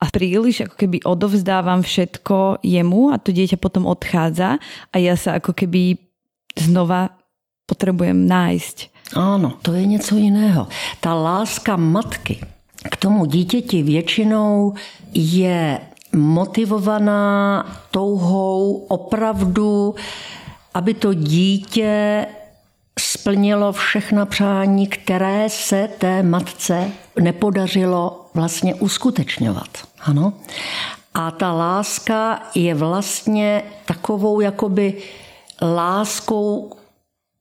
a 0.00 0.04
príliš 0.12 0.68
ako 0.68 0.76
keby 0.76 1.00
odovzdávam 1.08 1.80
všetko 1.80 2.60
jemu 2.60 3.12
a 3.12 3.16
to 3.16 3.32
dieťa 3.32 3.56
potom 3.56 3.88
odchádza 3.88 4.60
a 4.92 4.96
ja 5.00 5.16
sa 5.16 5.40
ako 5.40 5.56
keby 5.56 5.96
znova 6.60 7.16
potrebujem 7.64 8.28
nájsť. 8.28 8.76
Áno, 9.16 9.56
to 9.64 9.72
je 9.72 9.86
něco 9.86 10.16
jiného. 10.16 10.68
Ta 11.00 11.16
láska 11.16 11.76
matky 11.80 12.59
k 12.90 12.96
tomu 12.96 13.24
dítěti 13.24 13.82
většinou 13.82 14.74
je 15.14 15.80
motivovaná 16.12 17.66
touhou 17.90 18.86
opravdu, 18.88 19.94
aby 20.74 20.94
to 20.94 21.14
dítě 21.14 22.26
splnilo 22.98 23.72
všechna 23.72 24.26
přání, 24.26 24.86
které 24.86 25.48
se 25.48 25.88
té 25.98 26.22
matce 26.22 26.90
nepodařilo 27.20 28.26
vlastně 28.34 28.74
uskutečňovat. 28.74 29.68
Ano? 30.00 30.32
A 31.14 31.30
ta 31.30 31.52
láska 31.52 32.42
je 32.54 32.74
vlastně 32.74 33.62
takovou 33.84 34.40
jakoby 34.40 34.96
láskou 35.62 36.72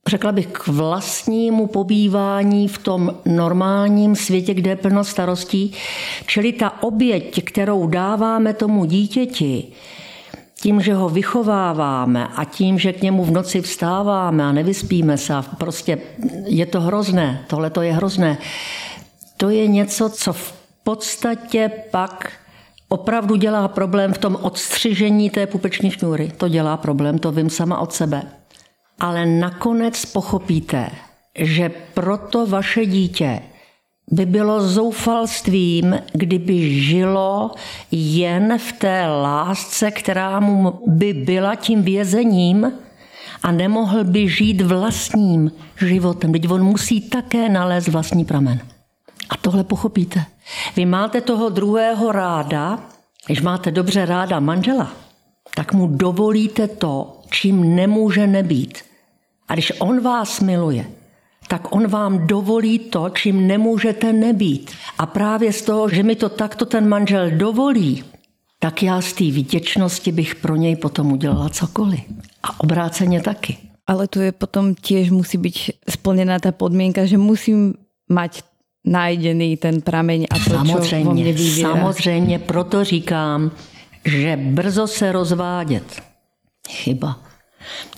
řekla 0.09 0.31
bych, 0.31 0.47
k 0.47 0.67
vlastnímu 0.67 1.67
pobývání 1.67 2.67
v 2.67 2.77
tom 2.77 3.15
normálním 3.25 4.15
světě, 4.15 4.53
kde 4.53 4.69
je 4.69 4.75
plno 4.75 5.03
starostí. 5.03 5.73
Čili 6.25 6.53
ta 6.53 6.83
oběť, 6.83 7.43
kterou 7.43 7.87
dáváme 7.87 8.53
tomu 8.53 8.85
dítěti, 8.85 9.67
tím, 10.61 10.81
že 10.81 10.93
ho 10.93 11.09
vychováváme 11.09 12.27
a 12.27 12.45
tím, 12.45 12.79
že 12.79 12.93
k 12.93 13.01
němu 13.01 13.25
v 13.25 13.31
noci 13.31 13.61
vstáváme 13.61 14.43
a 14.43 14.51
nevyspíme 14.51 15.17
se 15.17 15.33
a 15.33 15.41
prostě 15.41 15.97
je 16.45 16.65
to 16.65 16.81
hrozné, 16.81 17.45
tohle 17.47 17.69
to 17.69 17.81
je 17.81 17.93
hrozné, 17.93 18.37
to 19.37 19.49
je 19.49 19.67
něco, 19.67 20.09
co 20.09 20.33
v 20.33 20.53
podstatě 20.83 21.71
pak 21.91 22.31
opravdu 22.89 23.35
dělá 23.35 23.67
problém 23.67 24.13
v 24.13 24.17
tom 24.17 24.37
odstřižení 24.41 25.29
té 25.29 25.47
pupeční 25.47 25.91
šňůry. 25.91 26.31
To 26.37 26.47
dělá 26.47 26.77
problém, 26.77 27.19
to 27.19 27.31
vím 27.31 27.49
sama 27.49 27.79
od 27.79 27.93
sebe 27.93 28.38
ale 28.99 29.25
nakonec 29.25 30.05
pochopíte, 30.05 30.89
že 31.35 31.69
proto 31.93 32.45
vaše 32.45 32.85
dítě 32.85 33.41
by 34.11 34.25
bylo 34.25 34.67
zoufalstvím, 34.67 35.99
kdyby 36.13 36.81
žilo 36.81 37.51
jen 37.91 38.57
v 38.57 38.71
té 38.71 39.07
lásce, 39.07 39.91
která 39.91 40.39
mu 40.39 40.79
by 40.87 41.13
byla 41.13 41.55
tím 41.55 41.83
vězením 41.83 42.71
a 43.43 43.51
nemohl 43.51 44.03
by 44.03 44.29
žít 44.29 44.61
vlastním 44.61 45.51
životem. 45.85 46.31
Teď 46.31 46.49
on 46.49 46.63
musí 46.63 47.01
také 47.01 47.49
nalézt 47.49 47.87
vlastní 47.87 48.25
pramen. 48.25 48.59
A 49.29 49.37
tohle 49.37 49.63
pochopíte. 49.63 50.25
Vy 50.75 50.85
máte 50.85 51.21
toho 51.21 51.49
druhého 51.49 52.11
ráda, 52.11 52.79
když 53.25 53.41
máte 53.41 53.71
dobře 53.71 54.05
ráda 54.05 54.39
manžela, 54.39 54.91
tak 55.55 55.73
mu 55.73 55.87
dovolíte 55.87 56.67
to, 56.67 57.21
čím 57.31 57.75
nemůže 57.75 58.27
nebýt. 58.27 58.88
A 59.49 59.53
když 59.53 59.73
on 59.79 60.01
vás 60.01 60.39
miluje, 60.39 60.85
tak 61.47 61.73
on 61.73 61.87
vám 61.87 62.27
dovolí 62.27 62.79
to, 62.79 63.09
čím 63.09 63.47
nemůžete 63.47 64.13
nebýt. 64.13 64.71
A 64.97 65.05
právě 65.05 65.53
z 65.53 65.61
toho, 65.61 65.89
že 65.89 66.03
mi 66.03 66.15
to 66.15 66.29
takto 66.29 66.65
ten 66.65 66.87
manžel 66.87 67.31
dovolí, 67.31 68.03
tak 68.59 68.83
já 68.83 69.01
z 69.01 69.13
té 69.13 69.23
vděčnosti 69.23 70.11
bych 70.11 70.35
pro 70.35 70.55
něj 70.55 70.75
potom 70.75 71.11
udělala 71.11 71.49
cokoliv. 71.49 71.99
A 72.43 72.59
obráceně 72.59 73.21
taky. 73.21 73.57
Ale 73.87 74.07
tu 74.07 74.21
je 74.21 74.31
potom 74.31 74.77
tiež 74.77 75.09
musí 75.09 75.41
byť 75.41 75.81
splnená 75.89 76.37
tá 76.37 76.53
podmienka, 76.53 77.09
že 77.09 77.17
musím 77.17 77.73
mať 78.05 78.45
najdený 78.85 79.57
ten 79.57 79.81
prameň 79.81 80.29
a 80.29 80.35
to, 80.37 80.61
samozřejmě, 80.61 80.85
čo 80.85 81.03
vo 81.03 81.13
mne. 81.13 81.33
Samozřejmě, 81.61 82.39
proto 82.39 82.83
říkám, 82.83 83.51
že 84.05 84.37
brzo 84.37 84.87
se 84.87 85.11
rozvádět. 85.11 86.01
Chyba. 86.69 87.28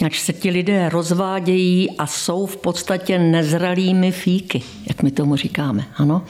Ač 0.05 0.19
se 0.19 0.33
ti 0.33 0.49
lidé 0.49 0.89
rozvádějí 0.89 1.91
a 1.97 2.07
jsou 2.07 2.45
v 2.45 2.57
podstatě 2.57 3.19
nezralými 3.19 4.11
fíky, 4.11 4.61
jak 4.87 5.03
my 5.03 5.11
tomu 5.11 5.35
říkáme. 5.35 5.85
Ano? 5.95 6.21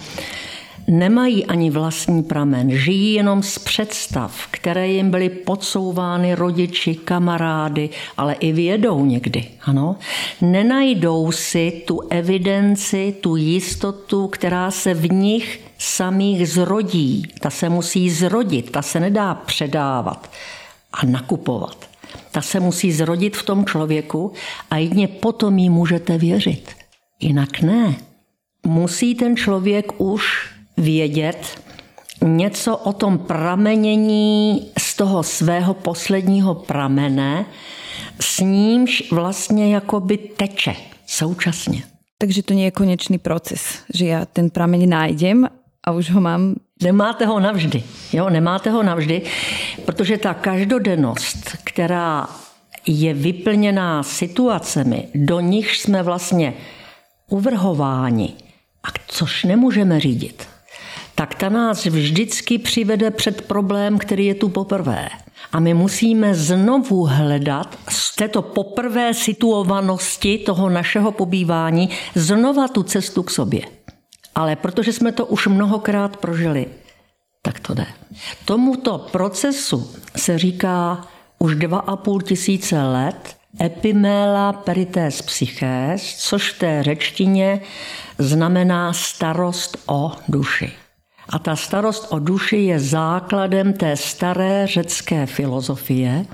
Nemají 0.87 1.45
ani 1.45 1.69
vlastní 1.69 2.23
pramen, 2.23 2.77
žijí 2.77 3.13
jenom 3.13 3.43
z 3.43 3.59
představ, 3.59 4.47
které 4.51 4.87
jim 4.87 5.11
byly 5.11 5.29
podsouvány 5.29 6.35
rodiči, 6.35 6.95
kamarády, 6.95 7.89
ale 8.17 8.33
i 8.33 8.51
vědou 8.51 9.05
někdy. 9.05 9.47
Ano? 9.61 9.95
Nenajdou 10.41 11.31
si 11.31 11.83
tu 11.87 12.01
evidenci, 12.09 13.15
tu 13.21 13.35
jistotu, 13.35 14.27
která 14.27 14.71
se 14.71 14.93
v 14.93 15.11
nich 15.11 15.59
samých 15.77 16.49
zrodí. 16.49 17.23
Ta 17.39 17.49
se 17.49 17.69
musí 17.69 18.09
zrodit, 18.09 18.71
ta 18.71 18.81
se 18.81 18.99
nedá 18.99 19.35
předávat 19.35 20.31
a 20.93 21.05
nakupovat. 21.05 21.90
Ta 22.31 22.41
se 22.41 22.59
musí 22.59 22.91
zrodit 22.91 23.37
v 23.37 23.43
tom 23.43 23.65
člověku 23.65 24.33
a 24.69 24.77
jedně 24.77 25.07
potom 25.07 25.57
jí 25.57 25.69
můžete 25.69 26.17
věřit. 26.17 26.69
Jinak 27.19 27.61
ne. 27.61 27.95
Musí 28.65 29.15
ten 29.15 29.37
člověk 29.37 30.01
už 30.01 30.49
vědět 30.77 31.61
něco 32.21 32.77
o 32.77 32.93
tom 32.93 33.17
pramenění 33.17 34.71
z 34.77 34.95
toho 34.95 35.23
svého 35.23 35.73
posledního 35.73 36.55
pramene, 36.55 37.45
s 38.19 38.39
nímž 38.39 39.11
vlastně 39.11 39.73
jakoby 39.73 40.17
teče 40.17 40.75
současně. 41.07 41.83
Takže 42.17 42.43
to 42.43 42.53
nie 42.53 42.69
je 42.69 42.71
konečný 42.71 43.17
proces, 43.17 43.81
že 43.93 44.05
já 44.05 44.25
ten 44.25 44.49
prameň 44.49 44.89
najdem 44.89 45.49
a 45.87 45.91
už 45.91 46.13
ho 46.13 46.21
mám 46.21 46.55
Nemáte 46.81 47.25
ho 47.25 47.39
navždy, 47.39 47.83
jo, 48.13 48.29
nemáte 48.29 48.69
ho 48.69 48.83
navždy, 48.83 49.21
protože 49.85 50.17
ta 50.17 50.33
každodennost, 50.33 51.57
která 51.63 52.29
je 52.87 53.13
vyplněná 53.13 54.03
situacemi, 54.03 55.07
do 55.15 55.39
nich 55.39 55.75
jsme 55.75 56.03
vlastně 56.03 56.53
uvrhováni, 57.29 58.33
a 58.83 58.87
což 59.07 59.43
nemůžeme 59.43 59.99
řídit, 59.99 60.47
tak 61.15 61.35
ta 61.35 61.49
nás 61.49 61.85
vždycky 61.85 62.57
přivede 62.57 63.11
před 63.11 63.41
problém, 63.41 63.97
který 63.97 64.25
je 64.25 64.35
tu 64.35 64.49
poprvé. 64.49 65.09
A 65.51 65.59
my 65.59 65.73
musíme 65.73 66.35
znovu 66.35 67.03
hledat 67.05 67.79
z 67.89 68.15
této 68.15 68.41
poprvé 68.41 69.13
situovanosti 69.13 70.37
toho 70.37 70.69
našeho 70.69 71.11
pobývání 71.11 71.89
znova 72.15 72.67
tu 72.67 72.83
cestu 72.83 73.23
k 73.23 73.31
sobě. 73.31 73.61
Ale 74.35 74.55
protože 74.55 74.93
jsme 74.93 75.11
to 75.11 75.25
už 75.25 75.47
mnohokrát 75.47 76.17
prožili, 76.17 76.65
tak 77.41 77.59
to 77.59 77.73
jde. 77.73 77.85
Tomuto 78.45 78.97
procesu 78.97 79.91
se 80.15 80.37
říká 80.37 81.07
už 81.39 81.55
dva 81.55 81.79
a 81.79 81.95
půl 81.95 82.21
tisíce 82.21 82.83
let 82.83 83.35
epiméla 83.61 84.53
perités 84.53 85.21
psychés, 85.21 86.15
což 86.17 86.53
v 86.53 86.59
té 86.59 86.83
řečtině 86.83 87.61
znamená 88.17 88.93
starost 88.93 89.77
o 89.85 90.11
duši. 90.27 90.80
A 91.31 91.39
ta 91.39 91.55
starost 91.55 92.07
o 92.09 92.19
duši 92.19 92.57
je 92.57 92.79
základem 92.79 93.73
té 93.73 93.97
staré 93.97 94.67
řecké 94.67 95.25
filozofie 95.25 96.25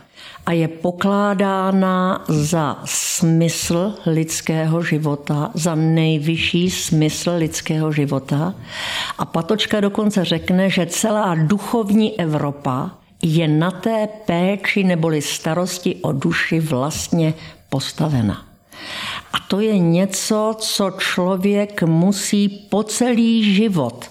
a 0.46 0.52
je 0.52 0.68
pokládána 0.68 2.26
za 2.28 2.82
smysl 2.86 3.94
lidského 4.06 4.82
života, 4.82 5.52
za 5.54 5.76
nejvyšší 5.76 6.70
smysl 6.72 7.32
lidského 7.38 7.92
života. 7.92 8.54
A 9.18 9.26
Patočka 9.26 9.80
dokonce 9.80 10.26
řekne, 10.26 10.70
že 10.70 10.86
celá 10.86 11.36
duchovní 11.36 12.20
Evropa 12.20 12.92
je 13.22 13.48
na 13.48 13.72
té 13.72 14.08
péči 14.26 14.84
neboli 14.84 15.22
starosti 15.22 15.96
o 15.96 16.12
duši 16.12 16.60
vlastně 16.60 17.34
postavena. 17.70 18.46
A 19.34 19.40
to 19.48 19.60
je 19.60 19.80
něco, 19.80 20.56
co 20.60 20.92
člověk 20.98 21.84
musí 21.84 22.50
po 22.50 22.84
celý 22.84 23.56
život 23.56 24.10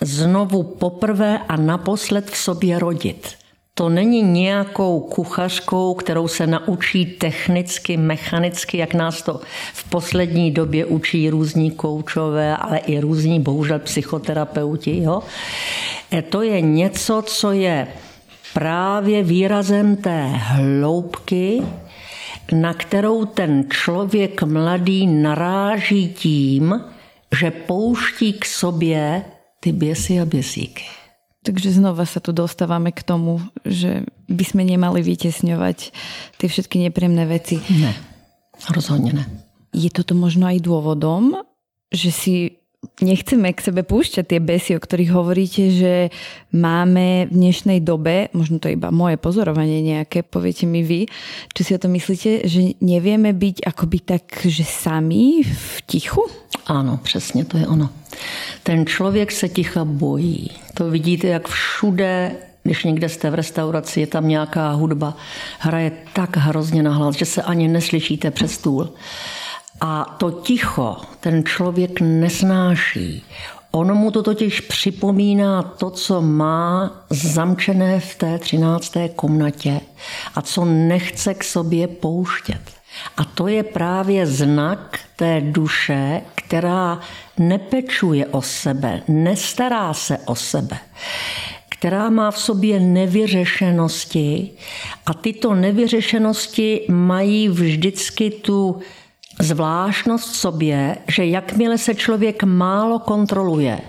znovu 0.00 0.62
poprvé 0.62 1.38
a 1.48 1.56
naposled 1.56 2.30
v 2.30 2.36
sobě 2.36 2.78
rodit. 2.78 3.36
To 3.76 3.88
není 3.88 4.22
nějakou 4.22 5.00
kuchařkou, 5.00 5.94
kterou 5.94 6.28
se 6.28 6.46
naučí 6.46 7.06
technicky, 7.06 7.96
mechanicky, 7.96 8.78
jak 8.78 8.94
nás 8.94 9.22
to 9.22 9.40
v 9.72 9.90
poslední 9.90 10.50
době 10.50 10.84
učí 10.84 11.30
různí 11.30 11.70
koučové, 11.70 12.56
ale 12.56 12.78
i 12.78 13.00
různí, 13.00 13.40
bohužel, 13.40 13.78
psychoterapeuti. 13.78 15.02
Jo? 15.02 15.22
E, 16.12 16.22
to 16.22 16.42
je 16.42 16.60
něco, 16.60 17.22
co 17.26 17.52
je 17.52 17.86
právě 18.54 19.22
výrazem 19.22 19.96
té 19.96 20.26
hloubky, 20.26 21.62
na 22.52 22.74
kterou 22.74 23.24
ten 23.24 23.64
člověk 23.70 24.42
mladý 24.42 25.06
naráží 25.06 26.08
tím, 26.08 26.80
že 27.40 27.50
pouští 27.50 28.32
k 28.32 28.44
sobě 28.44 29.24
ty 29.64 29.72
běsy 29.72 30.20
a 30.20 30.28
běsíky. 30.28 30.84
Takže 31.44 31.76
znova 31.76 32.04
sa 32.08 32.24
tu 32.24 32.32
dostávame 32.32 32.92
k 32.92 33.04
tomu, 33.04 33.40
že 33.68 34.08
by 34.28 34.44
sme 34.44 34.64
nemali 34.64 35.04
vytesňovať 35.04 35.92
tie 36.40 36.48
všetky 36.48 36.88
nepríjemné 36.88 37.24
veci. 37.28 37.60
Ne, 37.68 37.92
rozhodne 38.72 39.12
ne. 39.12 39.24
Je 39.76 39.92
toto 39.92 40.16
možno 40.16 40.48
aj 40.48 40.64
dôvodom, 40.64 41.44
že 41.92 42.08
si 42.12 42.63
nechceme 43.00 43.52
k 43.52 43.64
sebe 43.64 43.82
púšťať 43.82 44.24
tie 44.24 44.40
besy, 44.40 44.76
o 44.76 44.80
ktorých 44.80 45.10
hovoríte, 45.12 45.70
že 45.70 45.94
máme 46.52 47.26
v 47.28 47.32
dnešnej 47.32 47.78
dobe, 47.82 48.28
možno 48.32 48.58
to 48.58 48.68
je 48.68 48.76
iba 48.76 48.94
moje 48.94 49.16
pozorovanie 49.16 49.82
nejaké, 49.82 50.22
poviete 50.22 50.64
mi 50.66 50.82
vy, 50.86 51.06
či 51.54 51.60
si 51.64 51.72
o 51.74 51.82
to 51.82 51.88
myslíte, 51.88 52.48
že 52.48 52.78
nevieme 52.80 53.32
byť 53.32 53.66
akoby 53.66 53.98
tak, 54.04 54.24
že 54.44 54.64
sami 54.64 55.42
v 55.44 55.82
tichu? 55.86 56.22
Ano, 56.66 57.00
přesně 57.02 57.44
to 57.44 57.56
je 57.56 57.66
ono. 57.66 57.90
Ten 58.62 58.86
člověk 58.86 59.32
se 59.32 59.48
ticha 59.48 59.84
bojí. 59.84 60.50
To 60.74 60.90
vidíte, 60.90 61.28
jak 61.28 61.48
všude 61.48 62.36
když 62.64 62.84
někde 62.84 63.08
jste 63.08 63.30
v 63.30 63.34
restauraci, 63.34 64.00
je 64.00 64.06
tam 64.06 64.28
nějaká 64.28 64.72
hudba, 64.72 65.16
hraje 65.58 65.92
tak 66.12 66.36
hrozně 66.36 66.82
nahlas, 66.82 67.16
že 67.16 67.24
se 67.24 67.42
ani 67.42 67.68
neslyšíte 67.68 68.30
přes 68.30 68.52
stůl. 68.52 68.88
A 69.80 70.16
to 70.18 70.30
ticho 70.30 70.96
ten 71.20 71.44
člověk 71.44 72.00
nesnáší. 72.00 73.24
Ono 73.70 73.94
mu 73.94 74.10
to 74.10 74.22
totiž 74.22 74.60
připomíná 74.60 75.62
to, 75.62 75.90
co 75.90 76.22
má 76.22 76.90
zamčené 77.10 78.00
v 78.00 78.14
té 78.14 78.38
třinácté 78.38 79.08
komnatě 79.08 79.80
a 80.34 80.42
co 80.42 80.64
nechce 80.64 81.34
k 81.34 81.44
sobě 81.44 81.88
pouštět. 81.88 82.60
A 83.16 83.24
to 83.24 83.48
je 83.48 83.62
právě 83.62 84.26
znak 84.26 84.98
té 85.16 85.40
duše, 85.40 86.22
která 86.34 87.00
nepečuje 87.38 88.26
o 88.26 88.42
sebe, 88.42 89.02
nestará 89.08 89.94
se 89.94 90.18
o 90.18 90.34
sebe, 90.34 90.78
která 91.68 92.10
má 92.10 92.30
v 92.30 92.38
sobě 92.38 92.80
nevyřešenosti 92.80 94.50
a 95.06 95.14
tyto 95.14 95.54
nevyřešenosti 95.54 96.86
mají 96.88 97.48
vždycky 97.48 98.30
tu 98.30 98.80
zvláštnost 99.40 100.32
v 100.32 100.36
sobě, 100.36 100.96
že 101.08 101.26
jakmile 101.26 101.78
se 101.78 101.94
člověk 101.94 102.42
málo 102.42 102.98
kontroluje, 102.98 103.80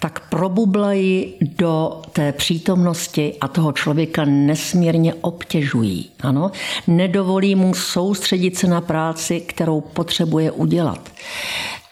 tak 0.00 0.28
probublají 0.28 1.34
do 1.40 2.02
té 2.12 2.32
přítomnosti 2.32 3.34
a 3.40 3.48
toho 3.48 3.72
člověka 3.72 4.24
nesmírně 4.24 5.14
obtěžují. 5.14 6.10
Ano? 6.20 6.50
Nedovolí 6.86 7.54
mu 7.54 7.74
soustředit 7.74 8.58
se 8.58 8.66
na 8.66 8.80
práci, 8.80 9.40
kterou 9.40 9.80
potřebuje 9.80 10.50
udělat. 10.50 11.10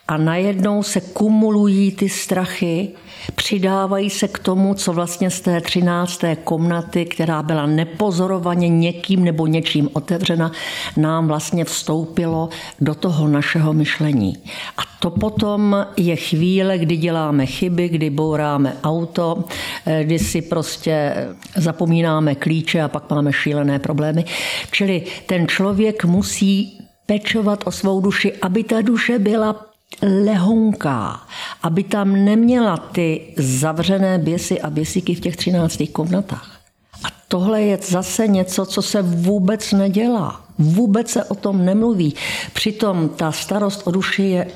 A 0.09 0.17
najednou 0.17 0.83
se 0.83 1.01
kumulují 1.01 1.93
ty 1.93 2.09
strachy, 2.09 2.89
přidávají 3.35 4.11
se 4.11 4.29
k 4.29 4.39
tomu, 4.39 4.75
co 4.75 4.93
vlastně 4.93 5.31
z 5.31 5.41
té 5.41 5.61
třinácté 5.61 6.37
komnaty, 6.37 7.05
která 7.05 7.43
byla 7.43 7.67
nepozorovaně 7.67 8.69
někým 8.69 9.25
nebo 9.25 9.47
něčím 9.47 9.89
otevřena, 9.93 10.53
nám 10.97 11.29
vlastně 11.29 11.65
vstoupilo 11.65 12.49
do 12.81 12.95
toho 12.95 13.29
našeho 13.29 13.73
myšlení. 13.73 14.37
A 14.77 14.83
to 15.01 15.11
potom 15.11 15.87
je 15.97 16.17
chvíle, 16.17 16.79
kdy 16.79 16.97
děláme 16.97 17.47
chyby, 17.47 17.89
kdy 17.89 18.11
bouráme 18.11 18.77
auto, 18.85 19.45
eh, 19.87 20.05
kdy 20.05 20.19
si 20.19 20.43
prostě 20.43 21.15
zapomínáme 21.57 22.35
klíče 22.35 22.83
a 22.83 22.89
pak 22.89 23.11
máme 23.11 23.33
šílené 23.33 23.79
problémy. 23.79 24.25
Čili 24.71 25.03
ten 25.27 25.49
člověk 25.49 26.05
musí 26.05 26.79
pečovat 27.07 27.67
o 27.67 27.71
svou 27.71 28.01
duši, 28.01 28.33
aby 28.43 28.65
ta 28.65 28.83
duše 28.83 29.19
byla 29.19 29.67
lehonká, 30.03 31.21
aby 31.63 31.83
tam 31.83 32.25
neměla 32.25 32.77
ty 32.77 33.35
zavřené 33.37 34.19
běsy 34.19 34.61
a 34.61 34.71
běsíky 34.71 35.15
v 35.15 35.21
těch 35.21 35.37
třináctých 35.37 35.91
komnatách. 35.91 36.61
A 37.05 37.09
tohle 37.29 37.63
je 37.63 37.79
zase 37.83 38.29
něco, 38.29 38.67
co 38.67 38.83
se 38.83 39.03
vůbec 39.03 39.73
nedělá. 39.73 40.45
Vůbec 40.59 41.11
se 41.11 41.25
o 41.25 41.35
tom 41.35 41.65
nemluví. 41.65 42.15
Přitom 42.53 43.09
ta 43.09 43.33
starost 43.33 43.83
o 43.87 43.91
duši 43.91 44.23
je 44.23 44.47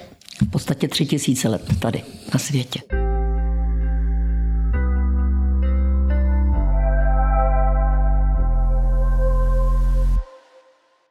v 0.43 0.51
podstatě 0.51 0.89
tři 0.89 1.07
tisíce 1.07 1.49
let 1.49 1.63
tady 1.81 2.03
na 2.35 2.39
světě. 2.39 3.10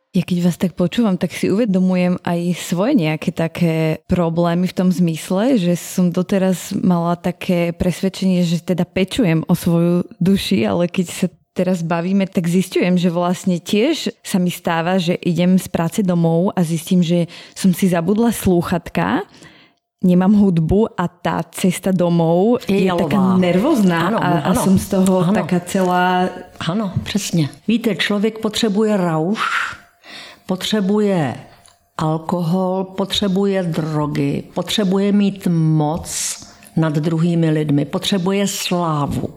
Ja 0.09 0.25
keď 0.25 0.37
vás 0.41 0.57
tak 0.57 0.73
počúvam, 0.73 1.21
tak 1.21 1.29
si 1.29 1.53
uvedomujem 1.53 2.17
aj 2.25 2.57
svoje 2.57 2.97
nejaké 2.97 3.29
také 3.29 4.01
problémy 4.09 4.65
v 4.65 4.73
tom 4.73 4.89
zmysle, 4.89 5.61
že 5.61 5.77
som 5.77 6.09
doteraz 6.09 6.73
mala 6.73 7.13
také 7.13 7.77
presvedčenie, 7.77 8.41
že 8.41 8.57
teda 8.57 8.89
pečujem 8.89 9.45
o 9.45 9.53
svoju 9.53 10.09
duši, 10.17 10.65
ale 10.65 10.89
keď 10.89 11.05
sa 11.13 11.27
teraz 11.53 11.85
bavíme, 11.85 12.25
tak 12.25 12.49
zistujem, 12.49 12.97
že 12.97 13.13
vlastne 13.13 13.61
tiež 13.61 14.09
sa 14.25 14.41
mi 14.41 14.49
stáva, 14.49 14.97
že 14.97 15.13
idem 15.13 15.61
z 15.61 15.69
práce 15.69 16.01
domov 16.01 16.57
a 16.57 16.65
zistím, 16.65 17.05
že 17.05 17.29
som 17.53 17.69
si 17.69 17.85
zabudla 17.85 18.33
slúchatka 18.33 19.29
nemám 19.99 20.31
hudbu 20.31 20.95
a 20.95 21.11
tá 21.11 21.43
cesta 21.51 21.91
domov 21.91 22.63
je, 22.71 22.87
je 22.87 22.91
taká 22.91 23.35
nervózna 23.35 24.15
a, 24.15 24.29
a 24.47 24.51
som 24.55 24.79
z 24.79 24.95
toho 24.95 25.27
ano. 25.27 25.35
taká 25.35 25.59
celá... 25.59 26.31
Ano, 26.63 26.95
přesně. 27.03 27.49
Víte, 27.67 27.95
člověk 27.95 28.39
potřebuje 28.39 28.97
rauš, 28.97 29.39
potřebuje 30.49 31.35
alkohol, 31.97 32.83
potřebuje 32.97 33.63
drogy, 33.63 34.43
potřebuje 34.53 35.11
mít 35.11 35.47
moc 35.51 36.09
nad 36.75 36.93
druhými 36.93 37.49
lidmi, 37.49 37.85
potřebuje 37.85 38.47
slávu. 38.47 39.29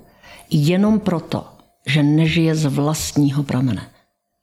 Jenom 0.50 1.00
proto, 1.00 1.44
že 1.86 2.02
nežije 2.02 2.54
z 2.54 2.64
vlastního 2.64 3.42
pramene. 3.42 3.84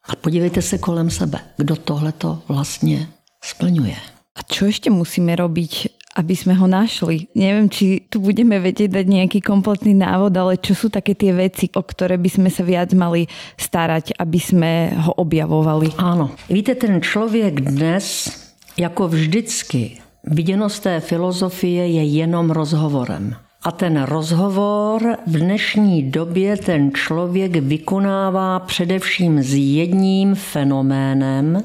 A 0.09 0.15
podívejte 0.15 0.61
se 0.61 0.77
kolem 0.77 1.09
sebe, 1.09 1.39
kdo 1.57 1.75
tohleto 1.75 2.41
vlastně 2.47 3.07
splňuje. 3.41 3.97
A 4.39 4.45
čo 4.47 4.71
ešte 4.71 4.87
musíme 4.87 5.35
robiť, 5.35 5.98
aby 6.19 6.35
sme 6.35 6.59
ho 6.59 6.67
našli. 6.67 7.31
Neviem, 7.31 7.71
či 7.71 8.03
tu 8.11 8.19
budeme 8.19 8.59
vedieť 8.59 8.91
dať 8.91 9.05
nejaký 9.07 9.39
kompletný 9.39 9.95
návod, 9.95 10.35
ale 10.35 10.59
čo 10.59 10.75
sú 10.75 10.91
také 10.91 11.15
tie 11.15 11.31
veci, 11.31 11.71
o 11.71 11.79
ktoré 11.79 12.19
by 12.19 12.27
sme 12.27 12.49
sa 12.51 12.67
viac 12.67 12.91
mali 12.91 13.31
starať, 13.55 14.19
aby 14.19 14.39
sme 14.39 14.71
ho 14.99 15.15
objavovali? 15.15 15.95
Ano. 15.95 16.35
Víte, 16.51 16.75
ten 16.75 16.99
člověk 16.99 17.61
dnes, 17.61 18.27
jako 18.75 19.07
vždycky, 19.07 20.03
viděno 20.27 20.69
z 20.69 20.79
té 20.79 20.99
filozofie 20.99 21.87
je 21.87 22.03
jenom 22.03 22.51
rozhovorem. 22.51 23.35
A 23.63 23.71
ten 23.71 24.03
rozhovor 24.03 25.17
v 25.27 25.39
dnešní 25.39 26.11
době 26.11 26.57
ten 26.57 26.91
člověk 26.95 27.55
vykonává 27.55 28.59
především 28.59 29.43
s 29.43 29.53
jedním 29.53 30.35
fenoménem, 30.35 31.63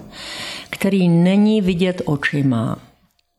který 0.71 1.09
není 1.09 1.61
vidět 1.61 2.03
očima 2.05 2.79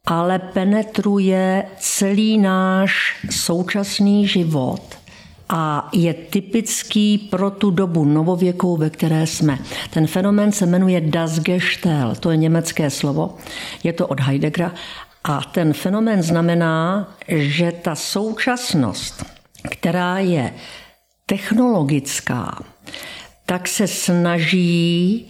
ale 0.06 0.40
penetruje 0.40 1.66
celý 1.80 2.38
náš 2.38 3.16
současný 3.30 4.28
život 4.28 4.82
a 5.50 5.90
je 5.94 6.14
typický 6.14 7.18
pro 7.18 7.52
tu 7.52 7.72
dobu 7.72 8.06
novověkou, 8.06 8.78
ve 8.78 8.90
které 8.90 9.28
jsme. 9.28 9.60
Ten 9.90 10.08
fenomén 10.08 10.52
se 10.52 10.66
jmenuje 10.66 11.02
Das 11.02 11.40
Gestell, 11.40 12.16
to 12.16 12.32
je 12.32 12.38
německé 12.38 12.90
slovo, 12.90 13.38
je 13.84 13.94
to 13.94 14.08
od 14.08 14.20
Heideggera 14.20 14.74
a 15.24 15.42
ten 15.42 15.74
fenomén 15.74 16.24
znamená, 16.24 17.08
že 17.28 17.72
ta 17.72 17.96
současnost, 17.96 19.26
která 19.70 20.20
je 20.20 20.54
technologická, 21.26 22.64
tak 23.46 23.68
se 23.68 23.88
snaží 23.88 25.28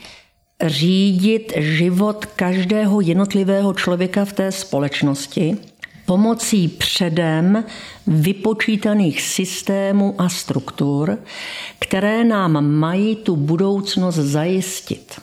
řídit 0.70 1.54
život 1.56 2.26
každého 2.26 3.02
jednotlivého 3.02 3.74
člověka 3.74 4.26
v 4.26 4.34
té 4.34 4.52
společnosti 4.52 5.58
pomocí 6.06 6.68
předem 6.68 7.64
vypočítaných 8.08 9.22
systémů 9.22 10.16
a 10.18 10.30
struktur, 10.30 11.18
které 11.80 12.24
nám 12.24 12.66
mají 12.66 13.16
tu 13.16 13.36
budoucnost 13.36 14.16
zajistit, 14.16 15.22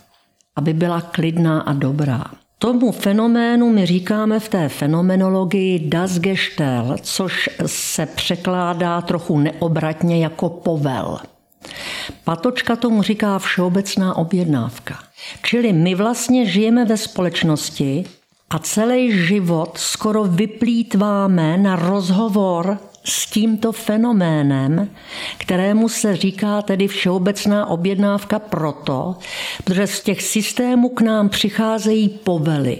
aby 0.56 0.72
byla 0.72 1.00
klidná 1.00 1.60
a 1.60 1.72
dobrá. 1.72 2.24
Tomu 2.58 2.92
fenoménu 2.92 3.72
my 3.72 3.86
říkáme 3.86 4.40
v 4.40 4.48
té 4.48 4.68
fenomenologii 4.68 5.88
das 5.88 6.18
Gestell, 6.18 6.96
což 7.02 7.50
se 7.66 8.06
překládá 8.06 9.00
trochu 9.00 9.38
neobratně 9.38 10.24
jako 10.24 10.48
povel. 10.48 11.18
Patočka 12.24 12.76
tomu 12.76 13.02
říká 13.02 13.38
všeobecná 13.38 14.16
objednávka. 14.16 14.98
Čili 15.42 15.72
my 15.72 15.94
vlastně 15.94 16.46
žijeme 16.46 16.84
ve 16.84 16.96
společnosti 16.96 18.04
a 18.50 18.58
celý 18.58 19.26
život 19.26 19.78
skoro 19.78 20.24
vyplýtváme 20.24 21.58
na 21.58 21.76
rozhovor 21.76 22.78
s 23.04 23.30
tímto 23.30 23.72
fenoménem, 23.72 24.90
kterému 25.38 25.88
se 25.88 26.16
říká 26.16 26.62
tedy 26.62 26.88
všeobecná 26.88 27.66
objednávka 27.66 28.38
proto, 28.38 29.16
protože 29.64 29.86
z 29.86 30.00
těch 30.00 30.22
systémů 30.22 30.88
k 30.88 31.00
nám 31.00 31.28
přicházejí 31.28 32.08
povely, 32.08 32.78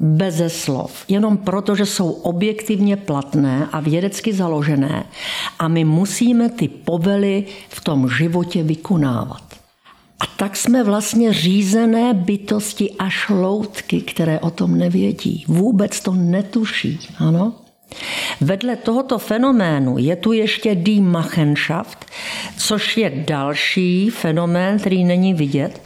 beze 0.00 0.50
slov, 0.50 1.04
jenom 1.08 1.36
proto, 1.36 1.76
že 1.76 1.86
jsou 1.86 2.10
objektivně 2.10 2.96
platné 2.96 3.68
a 3.72 3.80
vědecky 3.80 4.32
založené 4.32 5.04
a 5.58 5.68
my 5.68 5.84
musíme 5.84 6.48
ty 6.48 6.68
povely 6.68 7.44
v 7.68 7.80
tom 7.80 8.08
životě 8.08 8.62
vykonávat. 8.62 9.43
A 10.24 10.26
tak 10.36 10.56
jsme 10.56 10.84
vlastně 10.84 11.32
řízené 11.32 12.14
bytosti 12.14 12.90
a 12.98 13.08
šloutky, 13.08 14.00
které 14.00 14.40
o 14.40 14.50
tom 14.50 14.78
nevědí. 14.78 15.44
Vůbec 15.48 16.00
to 16.00 16.14
netuší. 16.14 16.98
Ano? 17.18 17.52
Vedle 18.40 18.76
tohoto 18.76 19.18
fenoménu 19.18 19.98
je 19.98 20.16
tu 20.16 20.32
ještě 20.32 20.74
Die 20.74 21.02
Machenschaft, 21.02 22.06
což 22.56 22.96
je 22.96 23.24
další 23.26 24.10
fenomén, 24.10 24.78
který 24.78 25.04
není 25.04 25.34
vidět, 25.34 25.80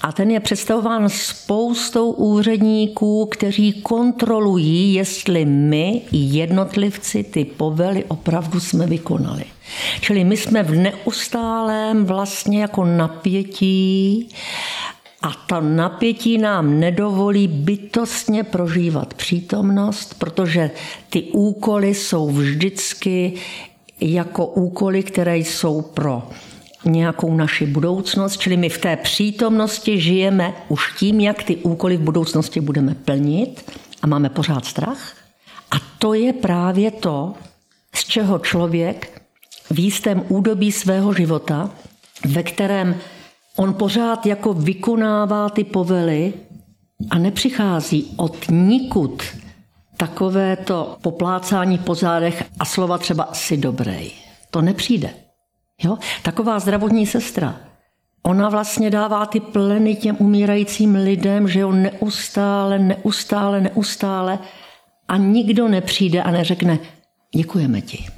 a 0.00 0.12
ten 0.12 0.30
je 0.30 0.40
představován 0.40 1.08
spoustou 1.08 2.10
úředníků, 2.10 3.26
kteří 3.26 3.72
kontrolují, 3.72 4.94
jestli 4.94 5.44
my, 5.44 6.02
jednotlivci, 6.12 7.24
ty 7.24 7.44
povely 7.44 8.04
opravdu 8.08 8.60
jsme 8.60 8.86
vykonali. 8.86 9.44
Čili 10.00 10.24
my 10.24 10.36
jsme 10.36 10.62
v 10.62 10.74
neustálém 10.74 12.04
vlastně 12.04 12.60
jako 12.60 12.84
napětí 12.84 14.28
a 15.22 15.32
to 15.46 15.60
napětí 15.60 16.38
nám 16.38 16.80
nedovolí 16.80 17.48
bytostně 17.48 18.44
prožívat 18.44 19.14
přítomnost, 19.14 20.14
protože 20.18 20.70
ty 21.10 21.22
úkoly 21.22 21.94
jsou 21.94 22.30
vždycky 22.30 23.32
jako 24.00 24.46
úkoly, 24.46 25.02
které 25.02 25.38
jsou 25.38 25.82
pro 25.82 26.22
nějakou 26.84 27.34
naši 27.34 27.66
budoucnost, 27.66 28.36
čili 28.36 28.56
my 28.56 28.68
v 28.68 28.78
té 28.78 28.96
přítomnosti 28.96 30.00
žijeme 30.00 30.52
už 30.68 30.92
tím, 30.98 31.20
jak 31.20 31.42
ty 31.42 31.56
úkoly 31.56 31.96
v 31.96 32.00
budoucnosti 32.00 32.60
budeme 32.60 32.94
plnit 32.94 33.70
a 34.02 34.06
máme 34.06 34.28
pořád 34.28 34.64
strach. 34.64 35.16
A 35.70 35.76
to 35.98 36.14
je 36.14 36.32
právě 36.32 36.90
to, 36.90 37.34
z 37.94 38.04
čeho 38.04 38.38
člověk 38.38 39.17
v 39.70 39.78
jistém 39.78 40.24
údobí 40.28 40.72
svého 40.72 41.12
života, 41.12 41.70
ve 42.26 42.42
kterém 42.42 42.96
on 43.56 43.74
pořád 43.74 44.26
jako 44.26 44.54
vykonává 44.54 45.48
ty 45.48 45.64
povely 45.64 46.34
a 47.10 47.18
nepřichází 47.18 48.14
od 48.16 48.36
nikud 48.50 49.22
takové 49.96 50.56
to 50.56 50.96
poplácání 51.02 51.78
po 51.78 51.94
zádech 51.94 52.44
a 52.58 52.64
slova 52.64 52.98
třeba 52.98 53.28
si 53.32 53.56
dobrý. 53.56 54.10
To 54.50 54.62
nepřijde. 54.62 55.10
Jo? 55.82 55.98
Taková 56.22 56.58
zdravotní 56.58 57.06
sestra, 57.06 57.60
ona 58.22 58.48
vlastně 58.48 58.90
dává 58.90 59.26
ty 59.26 59.40
pleny 59.40 59.96
těm 59.96 60.16
umírajícím 60.18 60.94
lidem, 60.94 61.48
že 61.48 61.60
jo, 61.60 61.72
neustále, 61.72 62.78
neustále, 62.78 63.60
neustále 63.60 64.38
a 65.08 65.16
nikdo 65.16 65.68
nepřijde 65.68 66.22
a 66.22 66.30
neřekne, 66.30 66.78
děkujeme 67.36 67.80
ti. 67.80 68.17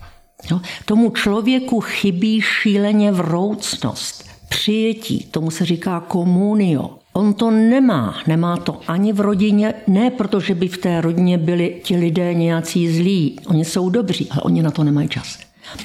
Jo? 0.51 0.61
Tomu 0.85 1.11
člověku 1.11 1.81
chybí 1.81 2.41
šíleně 2.41 3.13
vroucnost, 3.13 4.25
přijetí, 4.49 5.27
tomu 5.31 5.51
se 5.51 5.65
říká 5.65 6.01
komunio. 6.01 6.91
On 7.13 7.35
to 7.35 7.51
nemá, 7.51 8.19
nemá 8.27 8.57
to 8.57 8.81
ani 8.87 9.13
v 9.13 9.21
rodině, 9.21 9.75
ne 9.87 10.11
protože 10.11 10.55
by 10.55 10.69
v 10.69 10.79
té 10.79 11.01
rodině 11.01 11.39
byli 11.39 11.81
ti 11.85 11.97
lidé 11.97 12.35
nějací 12.35 12.93
zlí, 12.93 13.39
oni 13.47 13.65
jsou 13.65 13.91
dobří, 13.91 14.29
ale 14.31 14.43
oni 14.43 14.63
na 14.63 14.71
to 14.71 14.85
nemají 14.85 15.09
čas. 15.09 15.39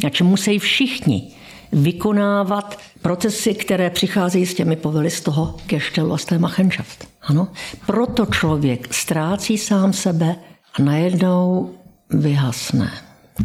A 0.05 0.23
musí 0.23 0.59
všichni 0.59 1.31
vykonávat 1.71 2.79
procesy, 3.01 3.53
které 3.53 3.89
přicházejí 3.89 4.45
s 4.45 4.53
těmi 4.53 4.75
povely 4.75 5.09
z 5.09 5.21
toho 5.21 5.55
keštelu 5.65 6.13
a 6.13 6.17
z 6.17 6.25
té 6.25 6.37
Machenschaft. 6.37 7.07
Ano? 7.21 7.47
Proto 7.85 8.25
člověk 8.25 8.93
ztrácí 8.93 9.57
sám 9.57 9.93
sebe 9.93 10.35
a 10.79 10.81
najednou 10.81 11.71
vyhasne. 12.09 12.91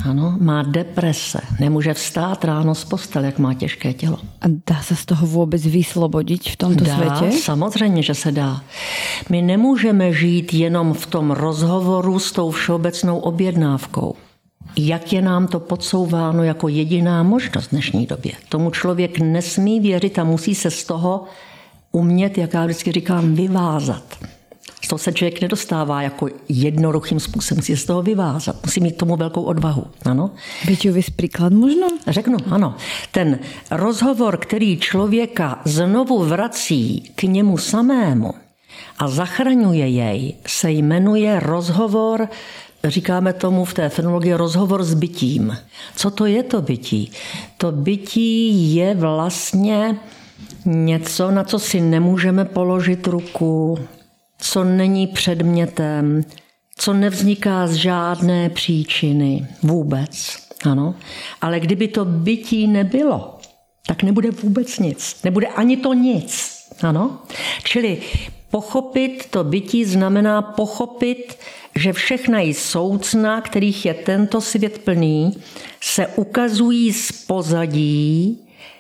Ano, 0.05 0.37
má 0.41 0.63
deprese, 0.63 1.41
nemůže 1.61 1.95
vstát 1.95 2.45
ráno 2.45 2.75
z 2.75 2.85
postele, 2.85 3.27
jak 3.27 3.39
má 3.39 3.55
těžké 3.55 3.93
tělo. 3.93 4.19
A 4.41 4.45
dá 4.67 4.83
se 4.83 4.97
z 4.97 5.05
toho 5.05 5.27
vůbec 5.27 5.67
vyslobodit 5.67 6.49
v 6.49 6.57
tomto 6.57 6.85
dá, 6.85 6.97
světě? 6.97 7.37
Samozřejmě, 7.37 8.03
že 8.03 8.15
se 8.15 8.33
dá. 8.33 8.63
My 9.29 9.43
nemůžeme 9.43 10.13
žít 10.13 10.55
jenom 10.55 10.95
v 10.95 11.07
tom 11.07 11.31
rozhovoru 11.31 12.19
s 12.19 12.33
tou 12.33 12.51
všeobecnou 12.51 13.19
objednávkou. 13.19 14.15
Jak 14.77 15.13
je 15.13 15.23
nám 15.23 15.47
to 15.47 15.61
podsouváno 15.61 16.43
jako 16.45 16.69
jediná 16.69 17.23
možnost 17.23 17.67
v 17.67 17.71
dnešní 17.71 18.07
době. 18.07 18.33
Tomu 18.49 18.71
člověk 18.71 19.19
nesmí 19.19 19.81
věřit 19.81 20.19
a 20.19 20.25
musí 20.25 20.55
se 20.55 20.71
z 20.71 20.85
toho 20.85 21.25
umět, 21.93 22.39
jak 22.39 22.55
já 22.55 22.65
vždycky 22.65 22.93
říkám, 22.93 23.35
vyvázat. 23.35 24.05
Z 24.85 24.89
toho 24.89 24.99
se 24.99 25.13
člověk 25.13 25.41
nedostává 25.41 26.03
jako 26.03 26.29
jednoduchým 26.49 27.21
způsobem, 27.21 27.59
musí 27.59 27.77
z 27.77 27.85
toho 27.85 28.03
vyvázat, 28.03 28.57
musí 28.65 28.81
mít 28.81 28.97
tomu 28.97 29.17
velkou 29.17 29.43
odvahu. 29.43 29.87
Ano? 30.05 30.31
Byťový 30.67 31.03
příklad 31.17 31.53
možno? 31.53 31.89
Řeknu, 32.07 32.37
ano. 32.51 32.77
Ten 33.13 33.39
rozhovor, 33.71 34.37
který 34.37 34.79
člověka 34.79 35.61
znovu 35.65 36.25
vrací 36.25 37.13
k 37.15 37.23
němu 37.23 37.59
samému 37.59 38.35
a 38.99 39.09
zachraňuje 39.09 39.89
jej, 39.89 40.35
se 40.47 40.71
jmenuje 40.71 41.41
rozhovor 41.41 42.29
Říkáme 42.85 43.33
tomu 43.33 43.65
v 43.65 43.75
té 43.75 43.89
fenologii 43.89 44.35
rozhovor 44.35 44.85
s 44.85 44.95
bytím. 44.95 45.57
Co 45.97 46.11
to 46.11 46.27
je 46.27 46.43
to 46.43 46.63
bytí? 46.63 47.13
To 47.57 47.73
bytí 47.73 48.75
je 48.75 48.95
vlastně 48.95 49.97
něco, 50.65 51.31
na 51.31 51.45
co 51.45 51.59
si 51.59 51.81
nemůžeme 51.81 52.45
položit 52.45 53.07
ruku, 53.07 53.79
co 54.41 54.65
není 54.65 55.07
předmětem, 55.07 56.23
co 56.77 56.93
nevzniká 56.93 57.67
z 57.67 57.75
žádné 57.75 58.51
příčiny 58.51 59.47
vůbec. 59.63 60.37
Ano. 60.65 60.95
Ale 61.41 61.61
kdyby 61.61 61.89
to 61.89 62.05
bytí 62.05 62.67
nebylo, 62.67 63.39
tak 63.87 64.03
nebude 64.03 64.31
vůbec 64.31 64.79
nic. 64.79 65.17
Nebude 65.25 65.47
ani 65.47 65.77
to 65.77 65.95
nic. 65.95 66.59
Ano. 66.83 67.19
Čili 67.65 68.03
pochopit 68.51 69.27
to 69.31 69.45
bytí 69.45 69.85
znamená 69.85 70.43
pochopit, 70.43 71.39
že 71.75 71.93
všechna 71.93 72.41
i 72.41 72.55
soucna, 72.55 73.41
kterých 73.41 73.87
je 73.87 73.95
tento 73.95 74.41
svět 74.41 74.79
plný, 74.79 75.37
se 75.81 76.07
ukazují 76.07 76.93
z 76.93 77.13
pozadí, 77.13 78.39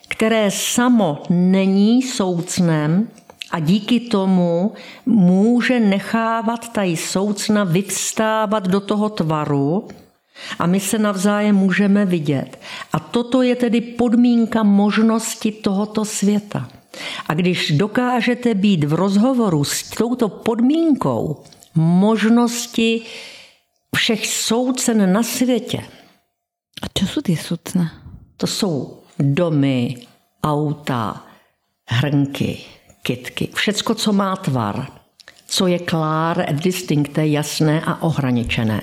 které 0.09 0.51
samo 0.51 1.23
není 1.31 2.03
soucnem 2.03 3.09
a 3.51 3.59
díky 3.59 4.01
tomu 4.01 4.73
může 5.07 5.81
nechávat 5.81 6.73
ta 6.73 6.83
soucna 6.97 7.65
vyvstávat 7.65 8.69
do 8.69 8.81
toho 8.81 9.09
tvaru 9.09 9.89
a 10.59 10.67
my 10.67 10.81
se 10.81 10.99
navzájem 10.99 11.57
můžeme 11.57 12.05
vidět. 12.05 12.59
A 12.93 12.99
toto 12.99 13.43
je 13.43 13.57
tedy 13.57 13.81
podmínka 13.81 14.63
možnosti 14.63 15.53
tohoto 15.53 16.05
světa. 16.05 16.69
A 17.27 17.35
když 17.35 17.71
dokážete 17.71 18.55
být 18.55 18.85
v 18.85 18.93
rozhovoru 18.93 19.65
s 19.65 19.91
touto 19.91 20.29
podmínkou 20.29 21.45
možnosti 21.75 23.03
všech 23.97 24.27
soucen 24.27 25.13
na 25.13 25.23
světě. 25.23 25.79
A 26.83 26.87
co 26.95 27.07
jsou 27.07 27.21
ty 27.21 27.37
soucna? 27.37 27.93
To 28.37 28.47
jsou 28.47 28.99
domy, 29.19 29.97
auta, 30.45 31.27
hrnky, 31.89 32.59
kitky, 33.03 33.49
všecko, 33.55 33.95
co 33.95 34.13
má 34.13 34.37
tvar, 34.37 34.87
co 35.47 35.67
je 35.67 35.79
klár, 35.79 36.47
distinkté, 36.51 37.27
jasné 37.27 37.83
a 37.87 38.03
ohraničené. 38.03 38.81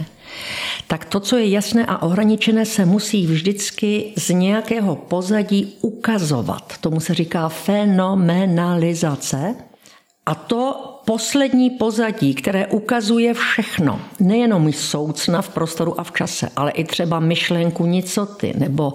Tak 0.88 1.06
to, 1.06 1.19
co 1.19 1.38
je 1.38 1.49
jasné 1.49 1.86
a 1.86 2.01
ohraničené, 2.01 2.65
se 2.65 2.86
musí 2.86 3.27
vždycky 3.27 4.13
z 4.17 4.30
nějakého 4.30 4.95
pozadí 4.95 5.77
ukazovat. 5.82 6.77
Tomu 6.77 6.99
se 6.99 7.13
říká 7.13 7.49
fenomenalizace. 7.49 9.56
A 10.25 10.36
to 10.36 10.96
poslední 11.08 11.70
pozadí, 11.70 12.34
které 12.34 12.67
ukazuje 12.67 13.34
všechno, 13.34 14.02
nejenom 14.20 14.74
soucna 14.74 15.41
v 15.41 15.50
prostoru 15.50 16.00
a 16.00 16.04
v 16.04 16.12
čase, 16.12 16.50
ale 16.56 16.72
i 16.72 16.84
třeba 16.84 17.20
myšlenku 17.20 17.86
nicoty, 17.86 18.54
nebo 18.58 18.93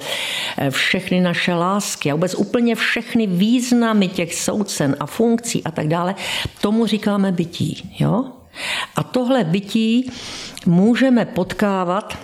eh, 0.59 0.71
všechny 0.71 1.21
naše 1.21 1.55
lásky 1.55 2.11
a 2.11 2.15
vůbec 2.15 2.35
úplně 2.35 2.75
všechny 2.75 3.27
významy 3.27 4.09
těch 4.09 4.35
soucen 4.35 4.97
a 5.01 5.07
funkcí 5.07 5.65
a 5.65 5.71
tak 5.71 5.89
dále, 5.89 6.15
tomu 6.61 6.87
říkáme 6.87 7.33
bytí. 7.33 7.97
Jo? 7.99 8.25
A 8.97 9.03
tohle 9.03 9.45
bytí 9.45 10.11
můžeme 10.67 11.25
potkávat 11.25 12.19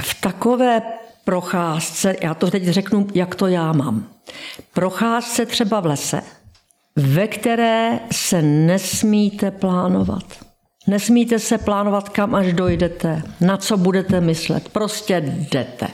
v 0.00 0.20
takové 0.20 0.82
procházce, 1.24 2.16
já 2.20 2.34
to 2.34 2.50
teď 2.50 2.68
řeknu, 2.68 3.06
jak 3.14 3.34
to 3.34 3.46
já 3.46 3.72
mám. 3.72 4.08
Procházce 4.74 5.46
třeba 5.46 5.80
v 5.80 5.86
lese, 5.86 6.22
ve 7.00 7.28
které 7.28 8.00
se 8.12 8.42
nesmíte 8.42 9.50
plánovat. 9.50 10.24
Nesmíte 10.86 11.38
se 11.38 11.58
plánovat, 11.58 12.08
kam 12.08 12.34
až 12.34 12.52
dojdete, 12.52 13.22
na 13.40 13.56
co 13.56 13.76
budete 13.76 14.20
myslet. 14.20 14.68
Prostě 14.68 15.22
jdete. 15.26 15.86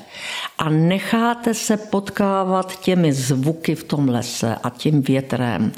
A 0.58 0.68
necháte 0.68 1.54
se 1.54 1.76
potkávat 1.76 2.80
těmi 2.80 3.12
zvuky 3.12 3.74
v 3.74 3.84
tom 3.84 4.08
lese 4.08 4.56
a 4.62 4.70
tím 4.70 5.02
větrem. 5.02 5.72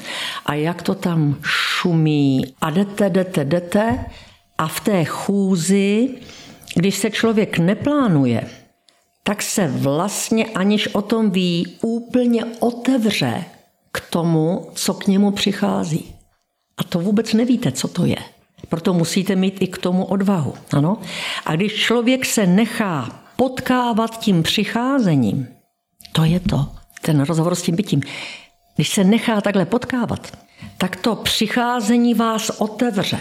A 0.45 0.53
jak 0.53 0.81
to 0.81 0.95
tam 0.95 1.37
šumí. 1.43 2.53
A 2.61 2.69
jdete, 2.69 3.09
jdete, 3.09 3.45
jdete. 3.45 4.05
A 4.57 4.67
v 4.67 4.79
té 4.79 5.05
chůzi, 5.05 6.09
když 6.75 6.95
se 6.95 7.09
člověk 7.09 7.57
neplánuje, 7.57 8.49
tak 9.23 9.41
se 9.41 9.67
vlastně, 9.67 10.45
aniž 10.45 10.87
o 10.87 11.01
tom 11.01 11.31
ví, 11.31 11.77
úplně 11.81 12.45
otevře 12.59 13.45
k 13.91 13.99
tomu, 14.09 14.69
co 14.73 14.93
k 14.93 15.07
němu 15.07 15.31
přichází. 15.31 16.15
A 16.77 16.83
to 16.83 16.99
vůbec 16.99 17.33
nevíte, 17.33 17.71
co 17.71 17.87
to 17.87 18.05
je. 18.05 18.17
Proto 18.69 18.93
musíte 18.93 19.35
mít 19.35 19.61
i 19.61 19.67
k 19.67 19.77
tomu 19.77 20.05
odvahu. 20.05 20.53
Ano? 20.71 20.97
A 21.45 21.55
když 21.55 21.75
člověk 21.75 22.25
se 22.25 22.47
nechá 22.47 23.23
potkávat 23.35 24.19
tím 24.19 24.43
přicházením, 24.43 25.47
to 26.11 26.23
je 26.23 26.39
to, 26.39 26.69
ten 27.01 27.21
rozhovor 27.21 27.55
s 27.55 27.61
tím 27.61 27.75
bytím. 27.75 28.01
Když 28.75 28.89
se 28.89 29.03
nechá 29.03 29.41
takhle 29.41 29.65
potkávat, 29.65 30.37
tak 30.77 30.95
to 30.95 31.15
přicházení 31.15 32.13
vás 32.13 32.49
otevře. 32.49 33.19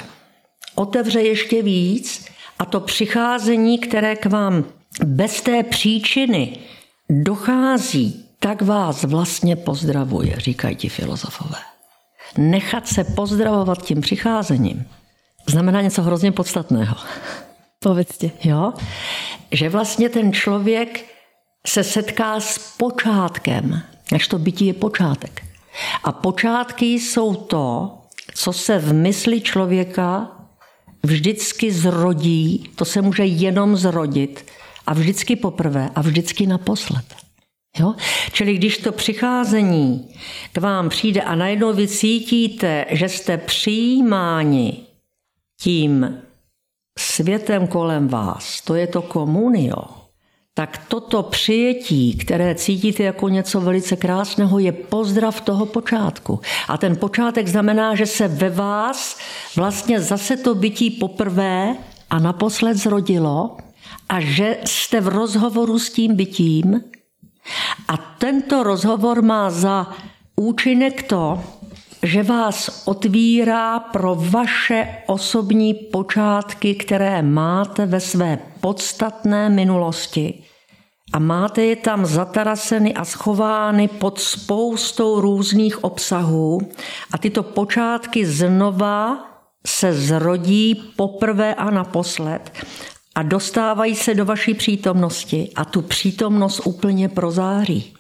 Otevře 0.75 1.21
ještě 1.21 1.63
víc 1.63 2.27
a 2.59 2.65
to 2.65 2.81
přicházení, 2.81 3.79
které 3.79 4.17
k 4.17 4.27
vám 4.27 4.65
bez 5.05 5.43
té 5.43 5.63
příčiny 5.63 6.59
dochází, 7.11 8.28
tak 8.39 8.63
vás 8.63 9.05
vlastně 9.05 9.57
pozdravuje, 9.57 10.41
říkají 10.41 10.77
ti 10.77 10.89
filozofové. 10.89 11.59
Nechat 12.37 12.89
se 12.89 13.05
pozdravovat 13.05 13.83
tím 13.83 14.01
přicházením 14.01 14.85
znamená 15.51 15.81
něco 15.83 16.03
hrozně 16.03 16.33
podstatného. 16.33 16.97
Povedzte. 17.79 18.31
Jo? 18.45 18.73
Že 19.53 19.69
vlastně 19.69 20.09
ten 20.09 20.33
člověk 20.33 21.05
se 21.67 21.85
setká 21.85 22.41
s 22.41 22.59
počátkem, 22.77 23.83
než 24.13 24.29
to 24.29 24.39
bytí 24.39 24.67
je 24.67 24.75
počátek. 24.75 25.43
A 26.05 26.13
počátky 26.13 26.87
jsou 26.87 27.35
to, 27.35 27.99
co 28.35 28.53
se 28.53 28.79
v 28.79 28.93
mysli 28.93 29.41
člověka 29.41 30.31
vždycky 31.03 31.73
zrodí, 31.73 32.71
to 32.77 32.85
se 32.85 33.03
může 33.03 33.25
jenom 33.25 33.77
zrodit 33.77 34.47
a 34.87 34.95
vždycky 34.95 35.37
poprvé 35.37 35.91
a 35.95 36.01
vždycky 36.01 36.47
naposled. 36.47 37.05
Jo? 37.79 37.95
Čili 38.33 38.55
když 38.55 38.79
to 38.79 38.93
přicházení 38.93 40.15
k 40.53 40.59
vám 40.59 40.89
přijde 40.89 41.23
a 41.23 41.35
najednou 41.35 41.73
vy 41.73 41.89
cítíte, 41.89 42.87
že 42.91 43.09
jste 43.09 43.39
přijímáni 43.39 44.87
tím 45.61 46.23
světem 46.99 47.67
kolem 47.67 48.09
vás, 48.09 48.61
to 48.61 48.75
je 48.75 48.87
to 48.87 49.03
komunio, 49.03 49.85
tak 50.55 50.83
toto 50.89 51.23
přijetí, 51.23 52.17
které 52.17 52.55
cítíte 52.55 53.03
jako 53.03 53.29
něco 53.29 53.61
velice 53.61 53.97
krásného, 53.97 54.59
je 54.59 54.73
pozdrav 54.73 55.41
toho 55.41 55.67
počátku. 55.67 56.41
A 56.69 56.79
ten 56.79 56.97
počátek 56.97 57.49
znamená, 57.49 57.95
že 57.95 58.07
se 58.07 58.29
ve 58.29 58.51
vás 58.51 59.19
vlastně 59.57 60.01
zase 60.01 60.37
to 60.37 60.55
bytí 60.55 60.91
poprvé 60.91 61.77
a 62.11 62.19
naposled 62.19 62.77
zrodilo 62.77 63.57
a 64.09 64.21
že 64.21 64.57
jste 64.65 65.01
v 65.01 65.09
rozhovoru 65.09 65.79
s 65.79 65.91
tím 65.91 66.17
bytím, 66.17 66.81
a 67.89 67.97
tento 67.97 68.63
rozhovor 68.63 69.23
má 69.23 69.51
za 69.51 69.87
účinek 70.37 71.03
to, 71.03 71.41
že 72.03 72.23
vás 72.23 72.83
otvírá 72.87 73.79
pro 73.79 74.15
vaše 74.15 74.89
osobní 75.07 75.75
počátky, 75.75 76.75
které 76.75 77.23
máte 77.23 77.87
ve 77.87 78.01
své 78.01 78.39
podstatné 78.61 79.49
minulosti. 79.49 80.43
A 81.13 81.19
máte 81.19 81.63
je 81.63 81.77
tam 81.77 82.07
zataraseny 82.07 82.95
a 82.95 83.05
schovány 83.05 83.89
pod 83.89 84.21
spoustou 84.21 85.21
různých 85.21 85.85
obsahů. 85.85 86.61
A 87.13 87.19
tyto 87.19 87.43
počátky 87.43 88.27
znova 88.27 89.25
se 89.67 89.93
zrodí 89.93 90.75
poprvé 90.97 91.55
a 91.55 91.71
naposled. 91.71 92.53
A 93.19 93.23
dostávají 93.23 93.95
se 93.95 94.15
do 94.15 94.25
vaší 94.25 94.55
přítomnosti 94.55 95.51
a 95.57 95.65
tu 95.65 95.83
přítomnost 95.83 96.61
úplně 96.65 97.09
prozáří. 97.09 97.95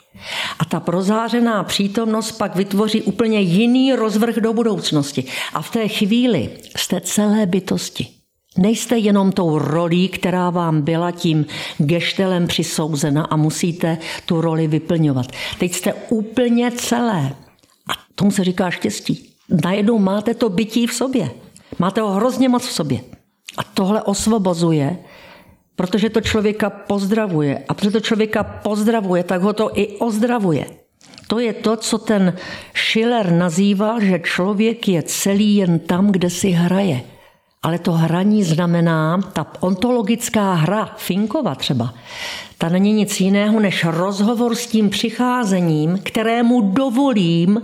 A 0.58 0.64
ta 0.64 0.80
prozářená 0.80 1.64
přítomnost 1.64 2.32
pak 2.32 2.56
vytvoří 2.56 3.02
úplně 3.02 3.40
jiný 3.40 3.92
rozvrh 3.92 4.36
do 4.36 4.52
budoucnosti. 4.52 5.24
A 5.54 5.62
v 5.62 5.70
té 5.70 5.88
chvíli 5.88 6.50
jste 6.76 7.00
celé 7.00 7.46
bytosti. 7.46 8.06
Nejste 8.58 8.98
jenom 8.98 9.32
tou 9.32 9.58
rolí, 9.58 10.08
která 10.08 10.50
vám 10.50 10.82
byla 10.82 11.10
tím 11.10 11.46
geštelem 11.78 12.46
přisouzena 12.46 13.24
a 13.24 13.36
musíte 13.36 13.98
tu 14.26 14.40
roli 14.40 14.66
vyplňovat. 14.66 15.26
Teď 15.58 15.74
jste 15.74 15.94
úplně 15.94 16.70
celé. 16.70 17.34
A 17.90 17.92
tomu 18.14 18.30
se 18.30 18.44
říká 18.44 18.70
štěstí. 18.70 19.30
Najednou 19.64 19.98
máte 19.98 20.34
to 20.34 20.48
bytí 20.48 20.86
v 20.86 20.94
sobě. 20.94 21.30
Máte 21.78 22.00
ho 22.00 22.10
hrozně 22.10 22.48
moc 22.48 22.66
v 22.66 22.72
sobě. 22.72 23.00
A 23.56 23.62
tohle 23.64 24.02
osvobozuje, 24.02 24.98
protože 25.76 26.10
to 26.10 26.20
člověka 26.20 26.70
pozdravuje. 26.70 27.64
A 27.68 27.74
protože 27.74 27.90
to 27.90 28.00
člověka 28.00 28.42
pozdravuje, 28.44 29.24
tak 29.24 29.42
ho 29.42 29.52
to 29.52 29.78
i 29.78 29.86
ozdravuje. 29.86 30.66
To 31.26 31.38
je 31.38 31.52
to, 31.52 31.76
co 31.76 31.98
ten 31.98 32.36
Schiller 32.74 33.32
nazýval, 33.32 34.00
že 34.00 34.18
člověk 34.18 34.88
je 34.88 35.02
celý 35.02 35.56
jen 35.56 35.78
tam, 35.78 36.12
kde 36.12 36.30
si 36.30 36.50
hraje. 36.50 37.00
Ale 37.62 37.78
to 37.78 37.92
hraní 37.92 38.44
znamená, 38.44 39.20
ta 39.32 39.46
ontologická 39.60 40.54
hra, 40.54 40.94
Finkova 40.96 41.54
třeba, 41.54 41.94
ta 42.58 42.68
není 42.68 42.92
nic 42.92 43.20
jiného 43.20 43.60
než 43.60 43.84
rozhovor 43.84 44.54
s 44.54 44.66
tím 44.66 44.90
přicházením, 44.90 45.98
kterému 46.02 46.60
dovolím, 46.60 47.62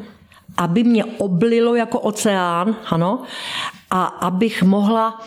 aby 0.56 0.84
mě 0.84 1.04
oblilo 1.04 1.74
jako 1.74 2.00
oceán, 2.00 2.76
ano, 2.90 3.22
a 3.90 4.04
abych 4.04 4.62
mohla 4.62 5.20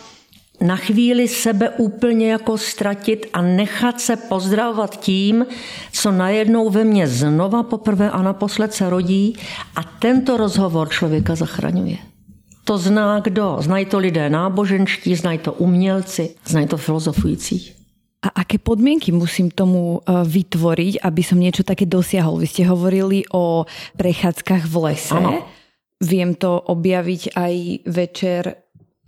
na 0.60 0.76
chvíli 0.76 1.28
sebe 1.28 1.70
úplně 1.70 2.30
jako 2.32 2.58
ztratit 2.58 3.26
a 3.32 3.42
nechat 3.42 4.00
se 4.00 4.16
pozdravovat 4.16 5.00
tím, 5.00 5.46
co 5.92 6.12
najednou 6.12 6.70
ve 6.70 6.84
mně 6.84 7.08
znova 7.08 7.62
poprvé 7.62 8.10
a 8.10 8.22
naposled 8.22 8.74
se 8.74 8.90
rodí 8.90 9.36
a 9.76 9.82
tento 9.82 10.36
rozhovor 10.36 10.88
člověka 10.88 11.34
zachraňuje. 11.34 11.96
To 12.64 12.78
zná 12.78 13.20
kdo? 13.20 13.56
Znají 13.60 13.86
to 13.86 13.98
lidé 13.98 14.30
náboženští, 14.30 15.14
znají 15.14 15.38
to 15.38 15.52
umělci, 15.52 16.34
znají 16.46 16.66
to 16.66 16.76
filozofující. 16.76 17.72
A 18.22 18.28
aké 18.28 18.58
podmienky 18.58 19.14
musím 19.14 19.50
tomu 19.50 20.02
e, 20.02 20.26
vytvoriť, 20.26 21.06
aby 21.06 21.22
som 21.22 21.38
niečo 21.38 21.62
také 21.62 21.86
dosiahol? 21.86 22.42
Vy 22.42 22.50
ste 22.50 22.66
hovorili 22.66 23.22
o 23.30 23.62
prechádzkach 23.94 24.66
v 24.66 24.74
lese. 24.90 25.14
Ano. 25.14 25.46
Viem 26.02 26.34
to 26.34 26.58
objaviť 26.58 27.38
aj 27.38 27.54
večer 27.86 28.42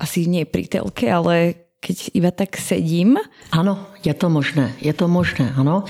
asi 0.00 0.26
nie 0.26 0.48
pri 0.48 0.64
telke, 0.66 1.12
ale 1.12 1.68
keď 1.80 1.96
iba 2.12 2.30
tak 2.32 2.56
sedím. 2.56 3.16
Ano, 3.52 3.88
je 4.04 4.12
to 4.12 4.28
možné, 4.28 4.76
je 4.80 4.92
to 4.92 5.08
možné, 5.08 5.52
ano. 5.56 5.84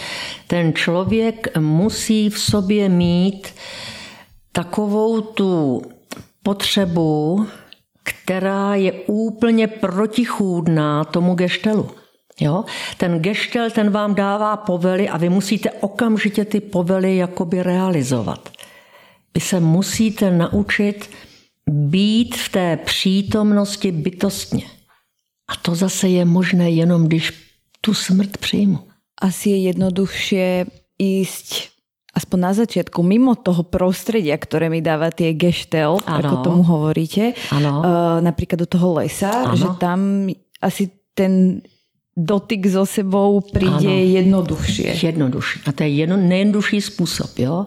Ten 0.46 0.74
člověk 0.74 1.58
musí 1.58 2.30
v 2.30 2.38
sobě 2.38 2.88
mít 2.88 3.54
takovou 4.52 5.20
tu 5.20 5.82
potřebu, 6.42 7.46
která 8.02 8.74
je 8.74 8.92
úplně 9.06 9.66
protichůdná 9.66 11.04
tomu 11.04 11.34
geštelu. 11.34 11.90
Jo? 12.40 12.64
Ten 12.96 13.18
geštel, 13.18 13.70
ten 13.70 13.90
vám 13.90 14.14
dává 14.14 14.56
povely 14.56 15.08
a 15.08 15.16
vy 15.16 15.28
musíte 15.28 15.70
okamžitě 15.70 16.44
ty 16.44 16.61
povely 16.61 17.16
jakoby 17.16 17.62
realizovat. 17.62 18.48
Vy 19.34 19.40
se 19.40 19.61
musíte 19.61 20.30
naučit 20.30 21.11
být 21.70 22.36
v 22.36 22.48
té 22.48 22.76
přítomnosti 22.76 23.92
bytostně. 23.92 24.64
A 25.48 25.56
to 25.56 25.74
zase 25.74 26.08
je 26.08 26.24
možné 26.24 26.70
jenom, 26.70 27.06
když 27.06 27.32
tu 27.80 27.94
smrt 27.94 28.36
přijmu. 28.36 28.78
Asi 29.20 29.50
je 29.50 29.58
jednoduchšie 29.58 30.66
ísť 31.00 31.70
aspoň 32.11 32.38
na 32.40 32.52
začiatku 32.52 33.02
mimo 33.06 33.38
toho 33.38 33.62
prostredia, 33.62 34.34
ktoré 34.34 34.66
mi 34.66 34.82
dáva 34.82 35.14
tie 35.14 35.30
geštel, 35.34 36.02
ano. 36.02 36.18
ako 36.18 36.34
tomu 36.42 36.62
hovoríte, 36.66 37.38
ano. 37.54 37.72
Uh, 37.80 38.18
napríklad 38.18 38.66
do 38.66 38.68
toho 38.68 38.98
lesa, 38.98 39.46
ano. 39.46 39.54
že 39.54 39.68
tam 39.78 40.26
asi 40.58 40.90
ten 41.14 41.62
dotyk 42.18 42.66
so 42.66 42.82
sebou 42.82 43.40
príde 43.40 43.86
ano. 43.86 44.11
jednoduchšie. 44.18 44.90
Jednodušší. 44.98 45.56
A 45.66 45.70
to 45.72 45.80
je 45.86 45.90
jedno, 46.04 46.16
nejjednodušší 46.16 46.80
způsob. 46.80 47.30
Jo? 47.38 47.66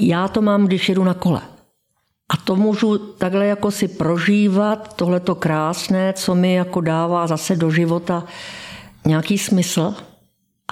Já 0.00 0.28
to 0.28 0.42
mám, 0.42 0.66
když 0.66 0.88
jedu 0.88 1.04
na 1.04 1.14
kole. 1.14 1.42
A 2.32 2.36
to 2.36 2.56
můžu 2.56 2.98
takhle 2.98 3.46
jako 3.46 3.70
si 3.70 3.88
prožívat, 3.88 4.96
tohleto 4.96 5.34
krásné, 5.34 6.12
co 6.12 6.34
mi 6.34 6.54
jako 6.54 6.80
dává 6.80 7.26
zase 7.26 7.56
do 7.56 7.70
života 7.70 8.24
nějaký 9.06 9.38
smysl. 9.38 9.94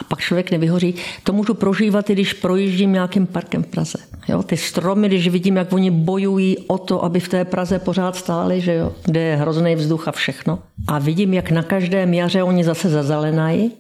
A 0.00 0.05
pak 0.05 0.20
člověk 0.20 0.50
nevyhoří. 0.50 0.94
To 1.24 1.32
můžu 1.32 1.55
prožívat, 1.55 2.11
i 2.11 2.12
když 2.12 2.32
projíždím 2.32 2.92
nějakým 2.92 3.26
parkem 3.26 3.62
v 3.62 3.66
Praze. 3.66 3.98
Jo? 4.28 4.42
Ty 4.42 4.57
stromy, 4.57 5.09
když 5.09 5.28
vidím, 5.28 5.57
jak 5.57 5.72
oni 5.72 5.90
bojují 5.90 6.59
o 6.59 6.78
to, 6.78 7.05
aby 7.05 7.20
v 7.20 7.28
té 7.28 7.44
Praze 7.44 7.78
pořád 7.78 8.16
stáli, 8.16 8.61
že 8.61 8.74
jo? 8.74 8.92
kde 9.05 9.20
je 9.20 9.36
hrozný 9.36 9.74
vzduch 9.74 10.09
a 10.09 10.12
všechno. 10.12 10.59
A 10.88 10.98
vidím, 10.98 11.34
jak 11.34 11.50
na 11.50 11.62
každém 11.62 12.14
jaře 12.14 12.42
oni 12.42 12.64
zase 12.64 12.90
zazelenají. 12.90 13.72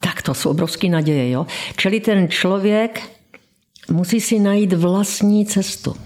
Tak 0.00 0.22
to 0.22 0.34
jsou 0.34 0.50
obrovské 0.50 0.88
naděje. 0.88 1.30
Jo? 1.30 1.46
Čili 1.76 2.00
ten 2.00 2.28
člověk 2.28 3.02
musí 3.90 4.20
si 4.20 4.38
najít 4.38 4.72
vlastní 4.72 5.46
cestu. 5.46 5.96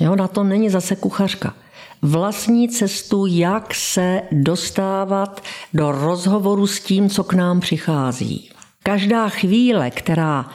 Jo, 0.00 0.16
na 0.16 0.28
to 0.28 0.44
není 0.44 0.70
zase 0.70 0.96
kuchařka. 0.96 1.54
Vlastní 2.02 2.68
cestu, 2.68 3.26
jak 3.26 3.74
se 3.74 4.22
dostávat 4.32 5.42
do 5.74 5.92
rozhovoru 5.92 6.66
s 6.66 6.80
tím, 6.80 7.10
co 7.10 7.24
k 7.24 7.32
nám 7.32 7.60
přichází. 7.60 8.50
Každá 8.82 9.28
chvíle, 9.28 9.90
která 9.90 10.50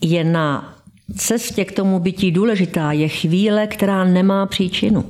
je 0.00 0.24
na 0.24 0.74
cestě 1.16 1.64
k 1.64 1.72
tomu 1.72 1.98
bytí 1.98 2.32
důležitá, 2.32 2.92
je 2.92 3.08
chvíle, 3.08 3.66
která 3.66 4.04
nemá 4.04 4.46
příčinu. 4.46 5.04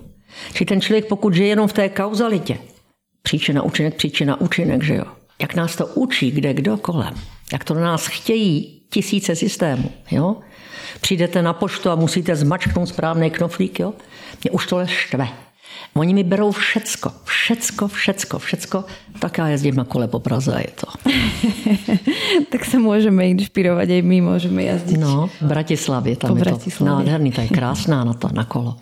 Či 0.53 0.65
ten 0.65 0.81
člověk, 0.81 1.07
pokud 1.07 1.35
žije 1.35 1.49
jenom 1.49 1.69
v 1.69 1.73
té 1.73 1.89
kauzalitě, 1.89 2.59
příčina, 3.23 3.63
účinek, 3.63 3.95
příčina, 3.95 4.41
účinek, 4.41 4.83
že 4.83 4.95
jo? 4.95 5.05
Jak 5.41 5.55
nás 5.55 5.77
to 5.77 5.87
učí, 5.87 6.31
kde 6.31 6.55
kdo 6.55 6.77
kolem. 6.77 7.15
Jak 7.53 7.65
to 7.65 7.75
na 7.75 7.81
nás 7.81 8.07
chtějí 8.07 8.83
tisíce 8.91 9.37
systémů, 9.37 9.91
jo? 10.11 10.37
Přijdete 11.01 11.43
na 11.43 11.53
poštu 11.53 11.91
a 11.91 11.95
musíte 11.95 12.37
zmačknout 12.37 12.89
správný 12.89 13.31
knoflík, 13.31 13.81
jo? 13.81 13.95
Mě 14.45 14.51
už 14.51 14.67
tohle 14.67 14.89
štve. 14.89 15.29
Oni 15.95 16.15
mi 16.15 16.25
berou 16.25 16.51
všecko, 16.51 17.13
všecko, 17.25 17.89
všecko, 17.89 18.39
všecko. 18.39 18.85
Tak 19.19 19.39
já 19.39 19.49
jezdím 19.49 19.75
na 19.75 19.85
kole 19.85 20.09
po 20.09 20.19
Praze 20.21 20.55
a 20.55 20.59
je 20.59 20.69
to. 20.81 21.11
tak 22.51 22.65
se 22.65 22.79
můžeme 22.79 23.29
inspirovat, 23.29 23.89
i 23.89 24.03
my 24.03 24.21
můžeme 24.21 24.63
jezdit. 24.63 24.97
No, 24.97 25.31
v 25.41 25.43
Bratislavě, 25.43 26.17
tam 26.17 26.31
po 26.31 26.37
je 26.37 26.41
Bratislavě. 26.41 26.93
to 26.93 26.99
nádherný, 26.99 27.33
to 27.33 27.41
je 27.41 27.49
krásná 27.49 28.05
na 28.05 28.15
to, 28.15 28.29
na 28.33 28.45
kolo. 28.45 28.77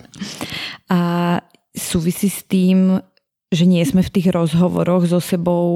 A 0.89 1.41
souvisí 1.77 2.29
s 2.29 2.43
tím 2.43 3.01
že 3.47 3.63
nie 3.63 3.79
sme 3.87 4.03
v 4.03 4.11
tých 4.11 4.27
rozhovoroch 4.35 5.07
so 5.07 5.23
sebou 5.23 5.67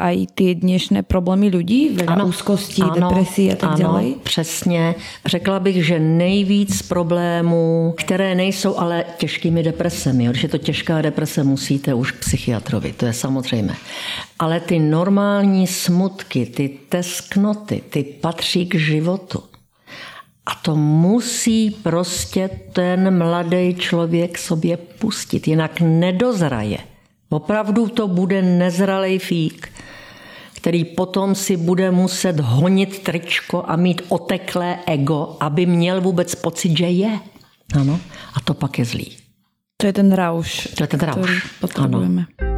aj 0.00 0.32
ty 0.32 0.56
dnešné 0.56 1.04
problémy 1.04 1.52
lidí, 1.52 1.92
veľa 1.92 2.24
ano, 2.24 2.32
úzkosti, 2.32 2.80
ano, 2.80 2.96
depresí 2.96 3.52
a 3.52 3.56
tak 3.60 3.76
ano, 3.76 3.78
ďalej? 3.78 4.06
přesně. 4.24 4.94
Řekla 5.26 5.60
bych, 5.60 5.86
že 5.86 6.00
nejvíc 6.00 6.82
problémů, 6.82 7.94
které 7.96 8.34
nejsou 8.34 8.76
ale 8.76 9.04
těžkými 9.18 9.62
depresemi. 9.62 10.24
Když 10.24 10.42
je 10.42 10.48
to 10.48 10.58
těžká 10.58 11.02
deprese, 11.02 11.44
musíte 11.44 11.94
už 11.94 12.12
k 12.12 12.18
psychiatrovi, 12.18 12.92
to 12.92 13.06
je 13.06 13.12
samozřejmé. 13.12 13.76
Ale 14.38 14.60
ty 14.60 14.78
normální 14.78 15.66
smutky, 15.66 16.46
ty 16.46 16.78
tesknoty, 16.88 17.82
ty 17.90 18.02
patří 18.02 18.66
k 18.66 18.74
životu. 18.74 19.42
A 20.46 20.54
to 20.54 20.76
musí 20.76 21.70
prostě 21.70 22.50
ten 22.72 23.18
mladý 23.18 23.74
člověk 23.74 24.38
sobě 24.38 24.76
pustit, 24.76 25.48
jinak 25.48 25.80
nedozraje. 25.80 26.87
Opravdu 27.30 27.88
to 27.88 28.08
bude 28.08 28.42
nezralej 28.42 29.18
fík, 29.18 29.72
který 30.56 30.84
potom 30.84 31.34
si 31.34 31.56
bude 31.56 31.90
muset 31.90 32.40
honit 32.40 32.98
tričko 32.98 33.64
a 33.66 33.76
mít 33.76 34.02
oteklé 34.08 34.78
ego, 34.86 35.36
aby 35.40 35.66
měl 35.66 36.00
vůbec 36.00 36.34
pocit, 36.34 36.78
že 36.78 36.86
je. 36.86 37.18
Ano. 37.80 38.00
A 38.34 38.40
to 38.40 38.54
pak 38.54 38.78
je 38.78 38.84
zlý. 38.84 39.16
To 39.76 39.86
je 39.86 39.92
ten 39.92 40.12
rauš. 40.12 40.68
To 40.76 40.82
je 40.82 40.86
ten 40.86 41.00
rauš. 41.00 41.46
Ano. 41.78 42.57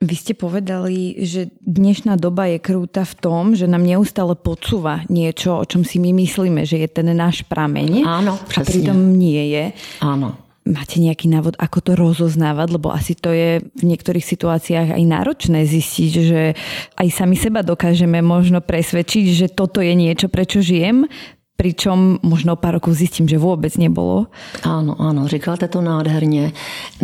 Vy 0.00 0.16
ste 0.16 0.32
povedali, 0.32 1.20
že 1.28 1.52
dnešná 1.60 2.16
doba 2.16 2.48
je 2.48 2.56
krúta 2.56 3.04
v 3.04 3.14
tom, 3.20 3.52
že 3.52 3.68
nám 3.68 3.84
neustále 3.84 4.32
podsúva 4.32 5.04
niečo, 5.12 5.60
o 5.60 5.64
čom 5.68 5.84
si 5.84 6.00
my 6.00 6.16
myslíme, 6.16 6.64
že 6.64 6.80
je 6.80 6.88
ten 6.88 7.04
náš 7.12 7.44
prameň. 7.44 8.08
Áno, 8.08 8.40
presne. 8.48 8.64
A 8.64 8.64
pritom 8.64 8.96
nie 8.96 9.52
je. 9.52 9.64
Áno. 10.00 10.40
Máte 10.64 11.04
nejaký 11.04 11.28
návod, 11.28 11.60
ako 11.60 11.78
to 11.84 11.92
rozoznávať? 12.00 12.80
Lebo 12.80 12.88
asi 12.96 13.12
to 13.12 13.28
je 13.36 13.60
v 13.60 13.84
niektorých 13.84 14.24
situáciách 14.24 14.96
aj 14.96 15.04
náročné 15.04 15.68
zistiť, 15.68 16.12
že 16.16 16.56
aj 16.96 17.08
sami 17.12 17.36
seba 17.36 17.60
dokážeme 17.60 18.24
možno 18.24 18.64
presvedčiť, 18.64 19.24
že 19.36 19.46
toto 19.52 19.84
je 19.84 19.92
niečo, 19.92 20.32
prečo 20.32 20.64
žijem, 20.64 21.04
Pričom 21.60 22.16
možno 22.24 22.56
pár 22.56 22.80
rokov 22.80 22.96
zjistím, 22.96 23.28
že 23.28 23.38
vůbec 23.38 23.76
nebylo. 23.76 24.26
Ano, 24.62 24.96
ano, 24.96 25.28
říkáte 25.28 25.68
to 25.68 25.80
nádherně. 25.80 26.52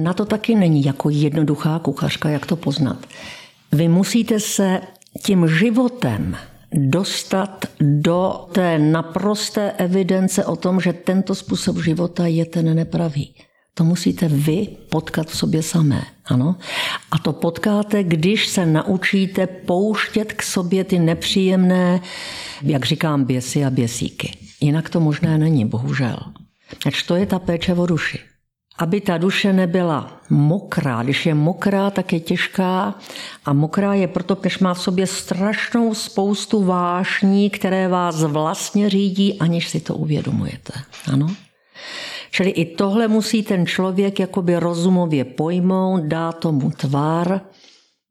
Na 0.01 0.13
to 0.13 0.25
taky 0.25 0.55
není 0.55 0.85
jako 0.85 1.11
jednoduchá 1.11 1.79
kuchařka, 1.79 2.29
jak 2.29 2.47
to 2.47 2.57
poznat. 2.57 2.97
Vy 3.73 3.89
musíte 3.89 4.41
se 4.41 4.81
tím 5.23 5.49
životem 5.49 6.37
dostat 6.73 7.67
do 7.81 8.49
té 8.53 8.79
naprosté 8.79 9.73
evidence 9.73 10.45
o 10.45 10.57
tom, 10.57 10.81
že 10.81 10.93
tento 10.93 11.35
způsob 11.35 11.77
života 11.77 12.27
je 12.27 12.45
ten 12.45 12.77
nepravý. 12.77 13.35
To 13.75 13.85
musíte 13.85 14.29
vy 14.29 14.69
potkat 14.91 15.29
v 15.29 15.37
sobě 15.37 15.63
samé. 15.63 16.03
Ano? 16.25 16.57
A 17.11 17.19
to 17.19 17.33
potkáte, 17.33 18.05
když 18.05 18.49
se 18.49 18.67
naučíte 18.67 19.47
pouštět 19.47 20.33
k 20.33 20.43
sobě 20.43 20.85
ty 20.85 20.99
nepříjemné, 20.99 22.01
jak 22.63 22.87
říkám, 22.87 23.25
běsy 23.25 23.65
a 23.65 23.71
běsíky. 23.71 24.46
Jinak 24.61 24.91
to 24.91 25.01
možné 25.01 25.39
není, 25.39 25.65
bohužel. 25.65 26.19
Ač 26.87 27.03
to 27.03 27.17
je 27.17 27.27
ta 27.27 27.39
péče 27.39 27.75
o 27.75 27.87
duši. 27.87 28.19
Aby 28.79 29.01
ta 29.01 29.19
duše 29.19 29.53
nebyla 29.53 30.21
mokrá. 30.31 31.03
Když 31.03 31.27
je 31.27 31.35
mokrá, 31.35 31.91
tak 31.91 32.13
je 32.13 32.21
těžká. 32.21 32.95
A 33.45 33.53
mokrá 33.53 33.95
je 33.95 34.09
proto, 34.09 34.35
když 34.35 34.59
má 34.59 34.75
v 34.75 34.83
sobě 34.83 35.07
strašnou 35.07 35.95
spoustu 35.95 36.65
vášní, 36.65 37.51
které 37.51 37.89
vás 37.89 38.25
vlastně 38.25 38.91
řídí, 38.91 39.39
aniž 39.39 39.69
si 39.69 39.81
to 39.81 39.95
uvědomujete. 39.95 40.73
Ano? 41.13 41.27
Čili 42.31 42.51
i 42.51 42.77
tohle 42.77 43.09
musí 43.09 43.43
ten 43.43 43.67
člověk 43.67 44.21
jakoby 44.21 44.57
rozumově 44.57 45.25
pojmout, 45.25 46.05
dát 46.05 46.39
tomu 46.39 46.71
tvar 46.71 47.41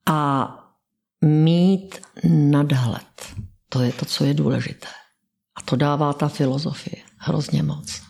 a 0.06 0.50
mít 1.22 2.02
nadhled. 2.30 3.26
To 3.70 3.82
je 3.82 3.92
to, 3.92 4.06
co 4.06 4.26
je 4.26 4.34
důležité. 4.34 4.88
A 5.56 5.62
to 5.66 5.76
dává 5.76 6.14
ta 6.14 6.28
filozofie 6.28 7.02
hrozně 7.18 7.64
moc. 7.64 8.02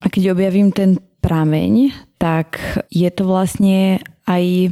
A 0.00 0.08
když 0.08 0.26
objavím 0.32 0.72
ten 0.72 0.96
prameň, 1.20 1.92
tak 2.18 2.78
je 2.94 3.10
to 3.10 3.24
vlastně 3.26 3.98
aj 4.26 4.68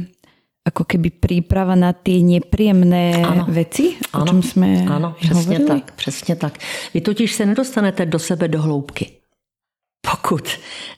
jako 0.67 0.83
keby 0.83 1.09
příprava 1.09 1.75
na 1.75 1.93
ty 1.93 2.23
nepříjemné 2.23 3.25
věci, 3.47 3.83
o 4.13 4.17
ano. 4.17 4.25
čem 4.25 4.41
jsme 4.43 4.85
Ano, 4.85 5.15
přesně 5.19 5.35
hovorili? 5.35 5.65
tak, 5.67 5.91
přesně 5.91 6.35
tak. 6.35 6.57
Vy 6.93 7.01
totiž 7.01 7.33
se 7.35 7.45
nedostanete 7.45 8.05
do 8.05 8.19
sebe 8.19 8.47
do 8.47 8.61
hloubky. 8.61 9.11
Pokud 10.11 10.49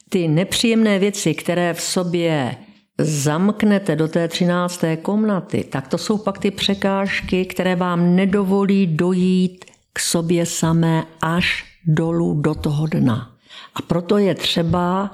ty 0.09 0.27
nepříjemné 0.27 0.99
věci, 0.99 1.33
které 1.33 1.73
v 1.73 1.81
sobě 1.81 2.55
zamknete 2.99 3.95
do 3.95 4.07
té 4.07 4.27
třinácté 4.27 4.97
komnaty, 4.97 5.63
tak 5.63 5.87
to 5.87 5.97
jsou 5.97 6.17
pak 6.17 6.37
ty 6.39 6.51
překážky, 6.51 7.45
které 7.45 7.75
vám 7.75 8.15
nedovolí 8.15 8.87
dojít 8.87 9.65
k 9.97 9.99
sobě 9.99 10.45
samé 10.45 11.05
až 11.21 11.65
dolů 11.85 12.41
do 12.41 12.55
toho 12.55 12.87
dna. 12.87 13.35
A 13.75 13.81
proto 13.81 14.17
je 14.17 14.35
třeba 14.35 15.13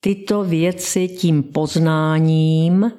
tyto 0.00 0.44
věci 0.44 1.08
tím 1.08 1.42
poznáním 1.42 2.92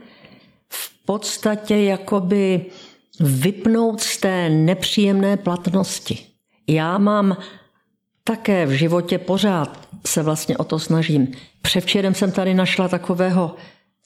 v 0.69 1.05
podstatě 1.05 1.77
jakoby 1.77 2.65
vypnout 3.19 4.01
z 4.01 4.17
té 4.17 4.49
nepříjemné 4.49 5.37
platnosti. 5.37 6.25
Já 6.67 6.97
mám 6.97 7.37
také 8.23 8.65
v 8.65 8.71
životě 8.71 9.17
pořád 9.17 9.87
se 10.05 10.23
vlastně 10.23 10.57
o 10.57 10.63
to 10.63 10.79
snažím. 10.79 11.31
Převčerem 11.61 12.13
jsem 12.13 12.31
tady 12.31 12.53
našla 12.53 12.87
takového 12.87 13.55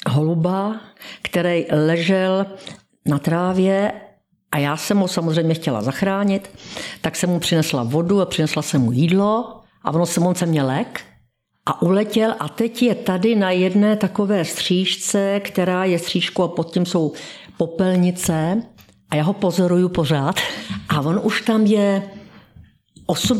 holuba, 0.09 0.81
který 1.21 1.65
ležel 1.71 2.45
na 3.05 3.19
trávě 3.19 3.91
a 4.51 4.57
já 4.57 4.77
jsem 4.77 4.97
ho 4.97 5.07
samozřejmě 5.07 5.53
chtěla 5.53 5.81
zachránit, 5.81 6.49
tak 7.01 7.15
jsem 7.15 7.29
mu 7.29 7.39
přinesla 7.39 7.83
vodu 7.83 8.21
a 8.21 8.25
přinesla 8.25 8.61
jsem 8.61 8.81
mu 8.81 8.91
jídlo 8.91 9.61
a 9.83 9.91
ono 9.93 10.05
se 10.05 10.19
on 10.19 10.35
se 10.35 10.45
mě 10.45 10.63
lek 10.63 11.01
a 11.65 11.81
uletěl 11.81 12.35
a 12.39 12.49
teď 12.49 12.83
je 12.83 12.95
tady 12.95 13.35
na 13.35 13.51
jedné 13.51 13.95
takové 13.95 14.45
střížce, 14.45 15.39
která 15.39 15.85
je 15.85 15.99
střížkou 15.99 16.43
a 16.43 16.47
pod 16.47 16.73
tím 16.73 16.85
jsou 16.85 17.13
popelnice 17.57 18.63
a 19.09 19.15
já 19.15 19.23
ho 19.23 19.33
pozoruju 19.33 19.89
pořád 19.89 20.39
a 20.89 21.01
on 21.01 21.19
už 21.23 21.41
tam 21.41 21.65
je 21.65 22.11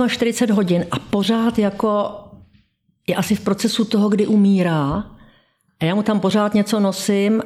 48 0.08 0.56
hodin 0.56 0.86
a 0.92 1.00
pořád 1.00 1.60
jako 1.60 2.12
je 3.08 3.16
asi 3.16 3.36
v 3.36 3.42
procesu 3.42 3.86
toho, 3.86 4.10
kdy 4.10 4.28
umírá 4.28 5.06
a 5.80 5.86
já 5.86 5.96
mu 5.96 6.04
tam 6.04 6.20
pořád 6.20 6.54
něco 6.54 6.80
nosím 6.80 7.42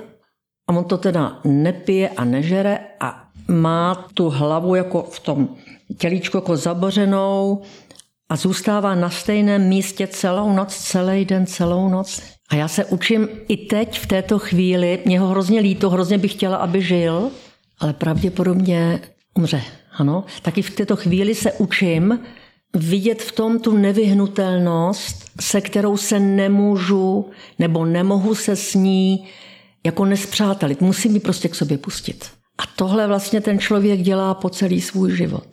a 0.68 0.74
on 0.74 0.84
to 0.84 0.98
teda 0.98 1.40
nepije 1.44 2.10
a 2.10 2.24
nežere 2.24 2.80
a 3.00 3.23
má 3.48 4.08
tu 4.14 4.30
hlavu 4.30 4.76
jako 4.76 5.04
v 5.04 5.20
tom 5.20 5.50
tělíčku 5.98 6.38
jako 6.38 6.58
zabořenou 6.58 7.62
a 8.30 8.36
zůstává 8.36 8.96
na 8.96 9.10
stejném 9.10 9.68
místě 9.68 10.08
celou 10.08 10.54
noc, 10.54 10.76
celý 10.76 11.26
den, 11.26 11.46
celou 11.46 11.90
noc. 11.90 12.22
A 12.50 12.56
já 12.56 12.68
se 12.68 12.86
učím 12.86 13.30
i 13.48 13.58
teď 13.58 14.00
v 14.00 14.08
této 14.08 14.40
chvíli, 14.40 15.00
mě 15.06 15.20
ho 15.20 15.28
hrozně 15.28 15.60
líto, 15.60 15.90
hrozně 15.90 16.18
bych 16.18 16.32
chtěla, 16.32 16.58
aby 16.58 16.82
žil, 16.82 17.32
ale 17.80 17.94
pravděpodobně 17.94 19.02
umře. 19.34 19.62
Ano, 19.92 20.24
taky 20.42 20.62
v 20.62 20.70
této 20.70 20.96
chvíli 20.96 21.36
se 21.36 21.52
učím 21.52 22.20
vidět 22.76 23.22
v 23.22 23.32
tom 23.32 23.60
tu 23.60 23.78
nevyhnutelnost, 23.78 25.32
se 25.42 25.62
kterou 25.62 25.98
se 25.98 26.20
nemůžu 26.20 27.30
nebo 27.60 27.86
nemohu 27.86 28.36
se 28.36 28.56
s 28.56 28.74
ní 28.74 29.28
jako 29.86 30.06
nespřátelit. 30.06 30.82
Musím 30.82 31.14
ji 31.14 31.20
prostě 31.20 31.48
k 31.48 31.56
sobě 31.56 31.78
pustit. 31.78 32.26
A 32.58 32.64
tohle 32.76 33.08
vlastně 33.08 33.42
ten 33.42 33.60
člověk 33.60 34.02
dělá 34.02 34.34
po 34.34 34.50
celý 34.50 34.82
svůj 34.82 35.16
život. 35.16 35.48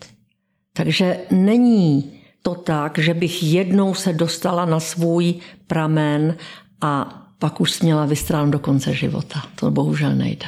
Takže 0.73 1.21
není 1.31 2.13
to 2.43 2.55
tak, 2.55 2.99
že 2.99 3.15
bych 3.15 3.43
jednou 3.43 3.95
se 3.95 4.13
dostala 4.13 4.65
na 4.65 4.81
svůj 4.81 5.35
pramen 5.67 6.37
a 6.81 7.17
pak 7.39 7.61
už 7.61 7.73
směla 7.73 8.07
vystrán 8.07 8.51
do 8.51 8.59
konce 8.59 8.95
života. 8.95 9.43
To 9.55 9.71
bohužel 9.71 10.15
nejde. 10.15 10.47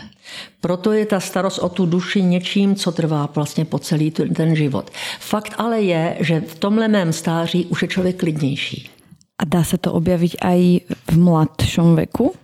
Proto 0.60 0.92
je 0.92 1.06
ta 1.06 1.20
starost 1.20 1.58
o 1.58 1.68
tu 1.68 1.86
duši 1.86 2.22
něčím, 2.22 2.74
co 2.74 2.92
trvá 2.92 3.28
vlastně 3.34 3.64
po 3.64 3.78
celý 3.78 4.10
ten 4.10 4.56
život. 4.56 4.90
Fakt 5.20 5.54
ale 5.58 5.82
je, 5.82 6.16
že 6.20 6.40
v 6.40 6.58
tomhle 6.58 6.88
mém 6.88 7.12
stáří 7.12 7.66
už 7.66 7.82
je 7.82 7.88
člověk 7.88 8.16
klidnější. 8.16 8.90
A 9.38 9.44
dá 9.44 9.64
se 9.64 9.78
to 9.78 9.92
objavit 9.92 10.36
i 10.44 10.80
v 11.10 11.18
mladším 11.18 11.96
věku? 11.96 12.34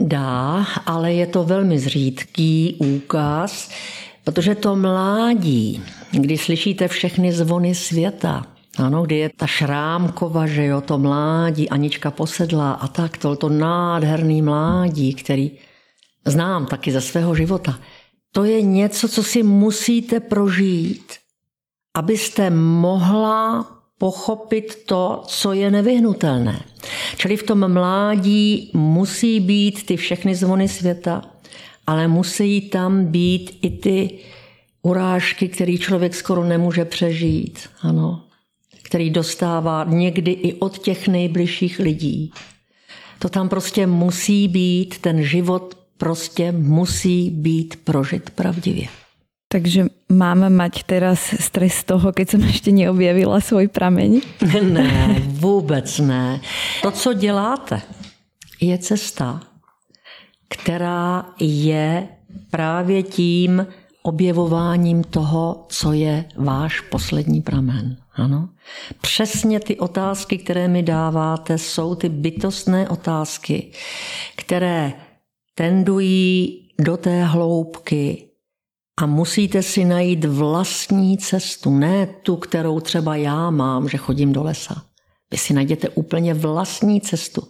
Dá, 0.00 0.66
ale 0.86 1.12
je 1.12 1.26
to 1.26 1.44
velmi 1.44 1.78
zřídký 1.78 2.76
úkaz, 2.78 3.70
protože 4.24 4.54
to 4.54 4.76
mládí, 4.76 5.82
kdy 6.10 6.38
slyšíte 6.38 6.88
všechny 6.88 7.32
zvony 7.32 7.74
světa, 7.74 8.46
ano, 8.78 9.02
kdy 9.02 9.16
je 9.16 9.30
ta 9.36 9.46
šrámkova, 9.46 10.46
že 10.46 10.64
jo, 10.64 10.80
to 10.80 10.98
mládí, 10.98 11.68
Anička 11.68 12.10
posedla 12.10 12.72
a 12.72 12.88
tak, 12.88 13.16
to, 13.16 13.36
to 13.36 13.48
nádherný 13.48 14.42
mládí, 14.42 15.14
který 15.14 15.50
znám 16.26 16.66
taky 16.66 16.92
ze 16.92 17.00
svého 17.00 17.34
života. 17.34 17.78
To 18.32 18.44
je 18.44 18.62
něco, 18.62 19.08
co 19.08 19.22
si 19.22 19.42
musíte 19.42 20.20
prožít, 20.20 21.12
abyste 21.94 22.50
mohla 22.50 23.66
pochopit 24.02 24.84
to, 24.86 25.22
co 25.26 25.52
je 25.52 25.70
nevyhnutelné. 25.70 26.62
Čili 27.16 27.36
v 27.36 27.42
tom 27.42 27.72
mládí 27.72 28.70
musí 28.74 29.40
být 29.40 29.86
ty 29.86 29.96
všechny 29.96 30.34
zvony 30.34 30.68
světa, 30.68 31.22
ale 31.86 32.08
musí 32.08 32.60
tam 32.60 33.04
být 33.04 33.58
i 33.62 33.70
ty 33.70 34.18
urážky, 34.82 35.48
které 35.48 35.78
člověk 35.78 36.14
skoro 36.14 36.44
nemůže 36.44 36.84
přežít. 36.84 37.58
Ano 37.80 38.22
který 38.82 39.10
dostává 39.10 39.84
někdy 39.88 40.30
i 40.30 40.54
od 40.54 40.78
těch 40.78 41.08
nejbližších 41.08 41.78
lidí. 41.78 42.32
To 43.18 43.28
tam 43.28 43.48
prostě 43.48 43.86
musí 43.86 44.48
být, 44.48 44.98
ten 44.98 45.24
život 45.24 45.78
prostě 45.98 46.52
musí 46.52 47.30
být 47.30 47.76
prožit 47.84 48.30
pravdivě. 48.30 49.01
Takže 49.52 50.08
máme 50.08 50.48
mať 50.48 50.88
teraz 50.88 51.36
stres 51.36 51.84
z 51.84 51.84
toho, 51.84 52.12
keď 52.12 52.28
jsem 52.28 52.40
ještě 52.40 52.72
neobjevila 52.72 53.40
svůj 53.40 53.68
prameň? 53.68 54.20
Ne, 54.62 55.20
vůbec 55.28 55.98
ne. 55.98 56.40
To, 56.82 56.90
co 56.90 57.12
děláte, 57.12 57.82
je 58.60 58.78
cesta, 58.78 59.40
která 60.48 61.26
je 61.40 62.08
právě 62.50 63.02
tím 63.02 63.66
objevováním 64.02 65.04
toho, 65.04 65.66
co 65.68 65.92
je 65.92 66.24
váš 66.36 66.80
poslední 66.80 67.42
pramen. 67.42 67.96
Ano. 68.14 68.48
Přesně 69.00 69.60
ty 69.60 69.76
otázky, 69.76 70.38
které 70.38 70.68
mi 70.68 70.82
dáváte, 70.82 71.58
jsou 71.58 71.94
ty 71.94 72.08
bytostné 72.08 72.88
otázky, 72.88 73.72
které 74.36 74.92
tendují 75.54 76.58
do 76.80 76.96
té 76.96 77.24
hloubky 77.24 78.31
a 79.00 79.06
musíte 79.06 79.62
si 79.62 79.84
najít 79.84 80.24
vlastní 80.24 81.18
cestu, 81.18 81.70
ne 81.70 82.06
tu, 82.06 82.36
kterou 82.36 82.80
třeba 82.80 83.16
já 83.16 83.50
mám, 83.50 83.88
že 83.88 83.98
chodím 83.98 84.32
do 84.32 84.42
lesa. 84.42 84.82
Vy 85.30 85.38
si 85.38 85.54
najděte 85.54 85.88
úplně 85.88 86.34
vlastní 86.34 87.00
cestu. 87.00 87.48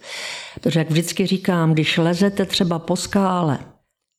Protože 0.54 0.80
jak 0.80 0.90
vždycky 0.90 1.26
říkám, 1.26 1.72
když 1.72 1.98
lezete 1.98 2.46
třeba 2.46 2.78
po 2.78 2.96
skále, 2.96 3.58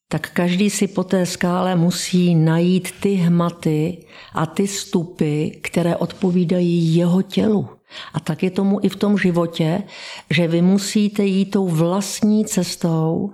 tak 0.09 0.29
každý 0.29 0.69
si 0.69 0.87
po 0.87 1.03
té 1.03 1.25
skále 1.25 1.75
musí 1.75 2.35
najít 2.35 2.91
ty 2.99 3.13
hmaty 3.13 4.05
a 4.33 4.45
ty 4.45 4.67
stupy, 4.67 5.59
které 5.63 5.95
odpovídají 5.95 6.95
jeho 6.95 7.21
tělu. 7.21 7.69
A 8.13 8.19
tak 8.19 8.43
je 8.43 8.51
tomu 8.51 8.79
i 8.81 8.89
v 8.89 8.95
tom 8.95 9.17
životě, 9.17 9.83
že 10.29 10.47
vy 10.47 10.61
musíte 10.61 11.25
jít 11.25 11.45
tou 11.45 11.67
vlastní 11.67 12.45
cestou, 12.45 13.33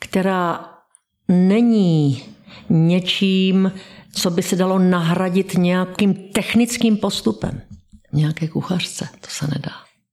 která 0.00 0.70
není 1.28 2.22
něčím, 2.70 3.72
co 4.12 4.30
by 4.30 4.42
se 4.42 4.56
dalo 4.56 4.78
nahradit 4.78 5.54
nějakým 5.54 6.14
technickým 6.14 6.96
postupem. 6.96 7.60
Nějaké 8.12 8.48
kuchařce, 8.48 9.08
to 9.20 9.28
se 9.30 9.46
nedá. 9.46 9.72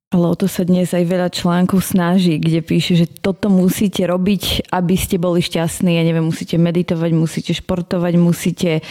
To 0.09 0.47
sa 0.49 0.65
dnes 0.65 0.89
aj 0.89 1.05
veľa 1.05 1.29
článkov 1.29 1.85
snaží, 1.85 2.41
kde 2.41 2.65
píše, 2.65 2.97
že 2.97 3.05
toto 3.05 3.45
musíte 3.45 4.09
robiť, 4.09 4.73
aby 4.73 4.97
ste 4.97 5.21
boli 5.21 5.37
šťastní. 5.37 6.01
Ja 6.01 6.01
neviem, 6.01 6.25
musíte 6.25 6.57
meditovať, 6.57 7.11
musíte 7.13 7.53
športovať, 7.53 8.17
musíte 8.17 8.81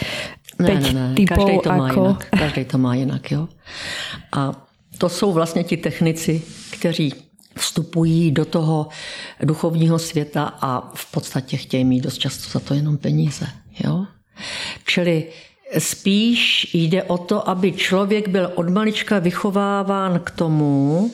ne, 0.63 0.75
ne, 0.79 0.91
ne. 0.95 1.05
typov 1.19 1.43
Každý 1.43 1.55
to 1.59 1.69
ako... 1.75 1.75
Má 1.75 1.87
jinak. 1.91 2.21
Každý 2.31 2.63
to 2.65 2.77
má 2.79 2.91
jinak, 2.95 3.23
jo. 3.31 3.43
A 4.31 4.39
to 4.97 5.09
jsou 5.09 5.33
vlastně 5.33 5.63
ti 5.63 5.77
technici, 5.77 6.41
kteří 6.71 7.13
vstupují 7.59 8.31
do 8.31 8.45
toho 8.45 8.87
duchovního 9.43 9.99
světa 9.99 10.53
a 10.61 10.91
v 10.95 11.11
podstatě 11.11 11.57
chtějí 11.57 11.85
mít 11.85 12.01
dost 12.01 12.17
často 12.17 12.49
za 12.49 12.59
to 12.59 12.73
jenom 12.73 12.97
peníze. 12.97 13.47
Jo? 13.85 14.05
Čili 14.85 15.25
spíš 15.77 16.67
jde 16.73 17.03
o 17.03 17.17
to, 17.17 17.49
aby 17.49 17.71
člověk 17.71 18.27
byl 18.27 18.51
od 18.55 18.69
malička 18.69 19.19
vychováván 19.19 20.19
k 20.19 20.31
tomu, 20.31 21.11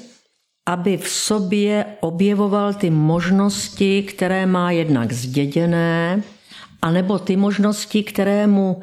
aby 0.65 0.97
v 0.97 1.09
sobě 1.09 1.85
objevoval 1.99 2.73
ty 2.73 2.89
možnosti, 2.89 4.03
které 4.03 4.45
má 4.45 4.71
jednak 4.71 5.13
zděděné, 5.13 6.23
anebo 6.81 7.19
ty 7.19 7.35
možnosti, 7.35 8.03
které 8.03 8.47
mu 8.47 8.81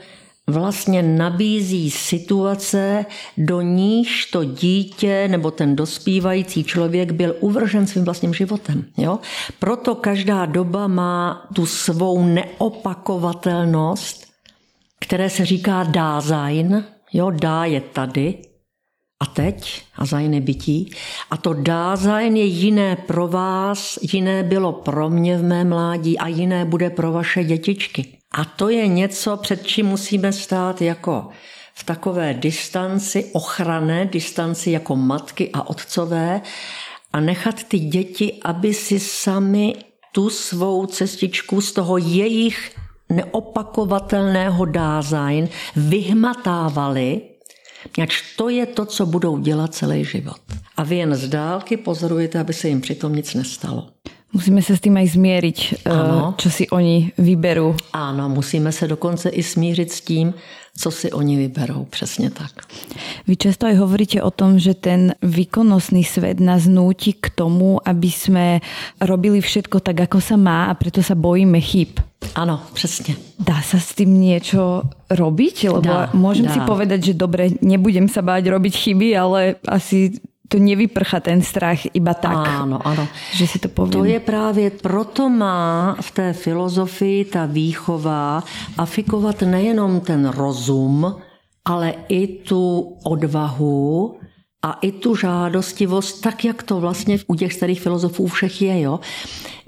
vlastně 0.53 1.03
nabízí 1.03 1.91
situace, 1.91 3.07
do 3.37 3.61
níž 3.61 4.27
to 4.27 4.45
dítě 4.45 5.29
nebo 5.29 5.51
ten 5.51 5.77
dospívající 5.77 6.65
člověk 6.65 7.13
byl 7.13 7.37
uvržen 7.41 7.87
svým 7.87 8.05
vlastním 8.05 8.35
životem. 8.35 8.85
Jo? 8.97 9.19
Proto 9.59 9.95
každá 9.95 10.47
doba 10.47 10.87
má 10.87 11.49
tu 11.55 11.67
svou 11.67 12.25
neopakovatelnost, 12.25 14.27
které 15.01 15.31
se 15.31 15.45
říká 15.45 15.83
Dasein. 15.83 16.85
Jo, 17.13 17.31
dá 17.31 17.65
je 17.65 17.81
tady 17.81 18.39
a 19.21 19.27
teď, 19.27 19.83
a 19.97 20.05
zajne 20.05 20.41
bytí. 20.41 20.91
A 21.31 21.37
to 21.37 21.55
Dasein 21.55 22.37
je 22.37 22.45
jiné 22.45 22.97
pro 22.97 23.29
vás, 23.29 23.99
jiné 24.13 24.43
bylo 24.43 24.73
pro 24.73 25.11
mě 25.11 25.39
v 25.39 25.43
mé 25.43 25.65
mládí 25.65 26.19
a 26.19 26.29
jiné 26.29 26.65
bude 26.65 26.91
pro 26.91 27.13
vaše 27.13 27.45
dětičky. 27.45 28.22
A 28.33 28.45
to 28.45 28.69
je 28.69 28.87
něco, 28.87 29.37
před 29.37 29.67
čím 29.67 29.87
musíme 29.87 30.33
stát 30.33 30.83
jako 30.83 31.29
v 31.75 31.85
takové 31.85 32.35
distanci, 32.35 33.31
ochranné 33.33 34.07
distanci 34.07 34.71
jako 34.71 34.97
matky 34.97 35.51
a 35.53 35.69
otcové 35.69 36.41
a 37.13 37.21
nechat 37.21 37.63
ty 37.63 37.79
děti, 37.79 38.41
aby 38.45 38.75
si 38.75 39.01
sami 39.01 39.75
tu 40.13 40.31
svou 40.31 40.87
cestičku 40.87 41.61
z 41.61 41.73
toho 41.73 41.99
jejich 41.99 42.77
neopakovatelného 43.09 44.65
dázajn 44.65 45.49
vyhmatávali, 45.77 47.21
ač 48.03 48.37
to 48.37 48.49
je 48.49 48.67
to, 48.67 48.87
co 48.87 49.07
budou 49.07 49.39
dělat 49.39 49.75
celý 49.75 50.05
život. 50.05 50.41
A 50.77 50.83
vy 50.83 50.97
jen 50.97 51.15
z 51.15 51.29
dálky 51.29 51.77
pozorujete, 51.77 52.41
aby 52.41 52.53
se 52.53 52.69
jim 52.69 52.81
přitom 52.81 53.15
nic 53.15 53.35
nestalo. 53.35 53.89
Musíme 54.33 54.63
se 54.63 54.77
s 54.77 54.81
tím 54.81 54.97
aj 54.97 55.09
zmieriť, 55.13 55.59
ano. 55.85 56.35
čo 56.41 56.49
si 56.49 56.65
oni 56.73 57.13
vyberou. 57.21 57.77
Ano, 57.93 58.29
musíme 58.29 58.73
se 58.73 58.89
dokonce 58.89 59.29
i 59.29 59.43
smířit 59.43 59.93
s 59.93 60.01
tím, 60.01 60.35
co 60.77 60.91
si 60.91 61.13
oni 61.13 61.37
vyberou. 61.37 61.85
Přesně 61.85 62.31
tak. 62.31 62.65
Vy 63.29 63.37
často 63.37 63.69
aj 63.69 63.77
hovoríte 63.77 64.25
o 64.25 64.33
tom, 64.33 64.57
že 64.57 64.75
ten 64.75 65.13
výkonnostný 65.23 66.05
svet 66.05 66.41
nás 66.41 66.65
núti 66.65 67.13
k 67.13 67.29
tomu, 67.29 67.77
aby 67.85 68.09
jsme 68.09 68.61
robili 69.01 69.41
všetko 69.41 69.81
tak, 69.81 70.01
ako 70.09 70.21
sa 70.21 70.37
má 70.41 70.73
a 70.73 70.75
preto 70.75 71.05
sa 71.05 71.13
bojíme 71.13 71.61
chyb. 71.61 72.01
Ano, 72.35 72.61
přesně. 72.73 73.17
Dá 73.39 73.63
se 73.63 73.81
s 73.81 73.95
tím 73.95 74.21
něco 74.21 74.83
robiť? 75.11 75.69
Lebo 75.69 75.81
dá, 75.81 76.09
môžem 76.15 76.47
dá. 76.49 76.55
si 76.55 76.61
povedať, 76.65 77.05
že 77.05 77.15
dobre, 77.15 77.51
nebudem 77.61 78.09
sa 78.09 78.23
báť 78.23 78.49
robiť 78.49 78.73
chyby, 78.73 79.09
ale 79.19 79.61
asi 79.69 80.17
to 80.53 80.61
nevyprcha 80.61 81.21
ten 81.25 81.41
strach 81.41 81.89
iba 81.97 82.13
tak. 82.13 82.37
Ano, 82.37 82.77
ano. 82.85 83.09
Že 83.33 83.47
si 83.47 83.59
to 83.59 83.69
povím. 83.73 83.93
To 83.93 84.05
je 84.05 84.21
právě, 84.21 84.71
proto 84.71 85.29
má 85.29 85.97
v 86.01 86.11
té 86.11 86.33
filozofii 86.33 87.25
ta 87.25 87.47
výchova 87.47 88.45
afikovat 88.79 89.43
nejenom 89.43 90.01
ten 90.01 90.29
rozum, 90.29 91.17
ale 91.65 91.95
i 92.09 92.27
tu 92.45 92.97
odvahu 93.05 94.17
a 94.63 94.73
i 94.73 94.93
tu 94.93 95.17
žádostivost, 95.17 96.21
tak 96.21 96.45
jak 96.45 96.63
to 96.63 96.81
vlastně 96.81 97.19
u 97.27 97.35
těch 97.35 97.53
starých 97.53 97.81
filozofů 97.81 98.27
všech 98.27 98.63
je. 98.63 98.81
Jo? 98.81 99.01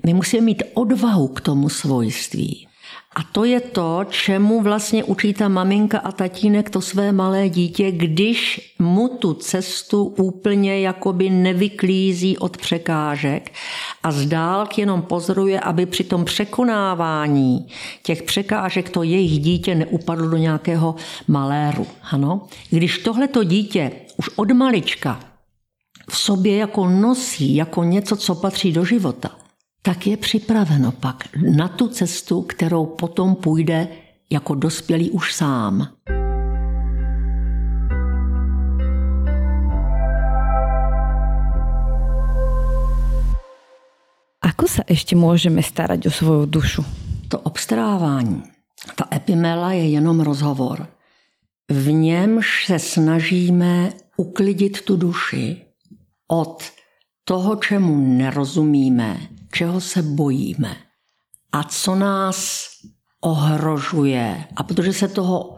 My 0.06 0.14
musíme 0.14 0.42
mít 0.42 0.62
odvahu 0.74 1.28
k 1.28 1.40
tomu 1.40 1.68
svojství. 1.68 2.68
A 3.16 3.22
to 3.22 3.44
je 3.44 3.60
to, 3.60 4.00
čemu 4.10 4.62
vlastně 4.62 5.04
učí 5.04 5.34
ta 5.34 5.48
maminka 5.48 5.98
a 5.98 6.12
tatínek 6.12 6.70
to 6.70 6.80
své 6.80 7.12
malé 7.12 7.48
dítě, 7.48 7.90
když 7.90 8.74
mu 8.78 9.08
tu 9.08 9.34
cestu 9.34 10.04
úplně 10.04 10.80
jakoby 10.80 11.30
nevyklízí 11.30 12.38
od 12.38 12.56
překážek 12.56 13.52
a 14.02 14.12
zdálk 14.12 14.78
jenom 14.78 15.02
pozoruje, 15.02 15.60
aby 15.60 15.86
při 15.86 16.04
tom 16.04 16.24
překonávání 16.24 17.66
těch 18.02 18.22
překážek 18.22 18.90
to 18.90 19.02
jejich 19.02 19.40
dítě 19.40 19.74
neupadlo 19.74 20.28
do 20.28 20.36
nějakého 20.36 20.94
maléru. 21.28 21.86
Ano? 22.10 22.46
Když 22.70 22.98
tohleto 22.98 23.44
dítě 23.44 23.92
už 24.16 24.30
od 24.36 24.52
malička 24.52 25.20
v 26.10 26.16
sobě 26.16 26.56
jako 26.56 26.88
nosí, 26.88 27.54
jako 27.54 27.84
něco, 27.84 28.16
co 28.16 28.34
patří 28.34 28.72
do 28.72 28.84
života– 28.84 29.30
tak 29.86 30.06
je 30.06 30.16
připraveno 30.16 30.92
pak 30.92 31.28
na 31.56 31.68
tu 31.68 31.88
cestu, 31.88 32.42
kterou 32.42 32.86
potom 32.86 33.34
půjde 33.34 33.88
jako 34.30 34.54
dospělý 34.54 35.10
už 35.10 35.34
sám. 35.34 35.88
Ako 44.42 44.68
se 44.68 44.82
ještě 44.88 45.16
můžeme 45.16 45.62
starat 45.62 46.06
o 46.06 46.10
svou 46.10 46.46
dušu? 46.46 46.84
To 47.28 47.38
obstarávání, 47.38 48.42
ta 48.94 49.08
epimela 49.14 49.72
je 49.72 49.90
jenom 49.90 50.20
rozhovor. 50.20 50.86
V 51.70 51.92
němž 51.92 52.66
se 52.66 52.78
snažíme 52.78 53.92
uklidit 54.16 54.82
tu 54.82 54.96
duši 54.96 55.64
od 56.28 56.62
toho, 57.24 57.56
čemu 57.56 58.16
nerozumíme, 58.16 59.33
čeho 59.54 59.80
se 59.80 60.02
bojíme 60.02 60.76
a 61.52 61.62
co 61.62 61.94
nás 61.94 62.68
ohrožuje. 63.20 64.44
A 64.56 64.62
protože 64.62 64.92
se 64.92 65.08
toho 65.08 65.56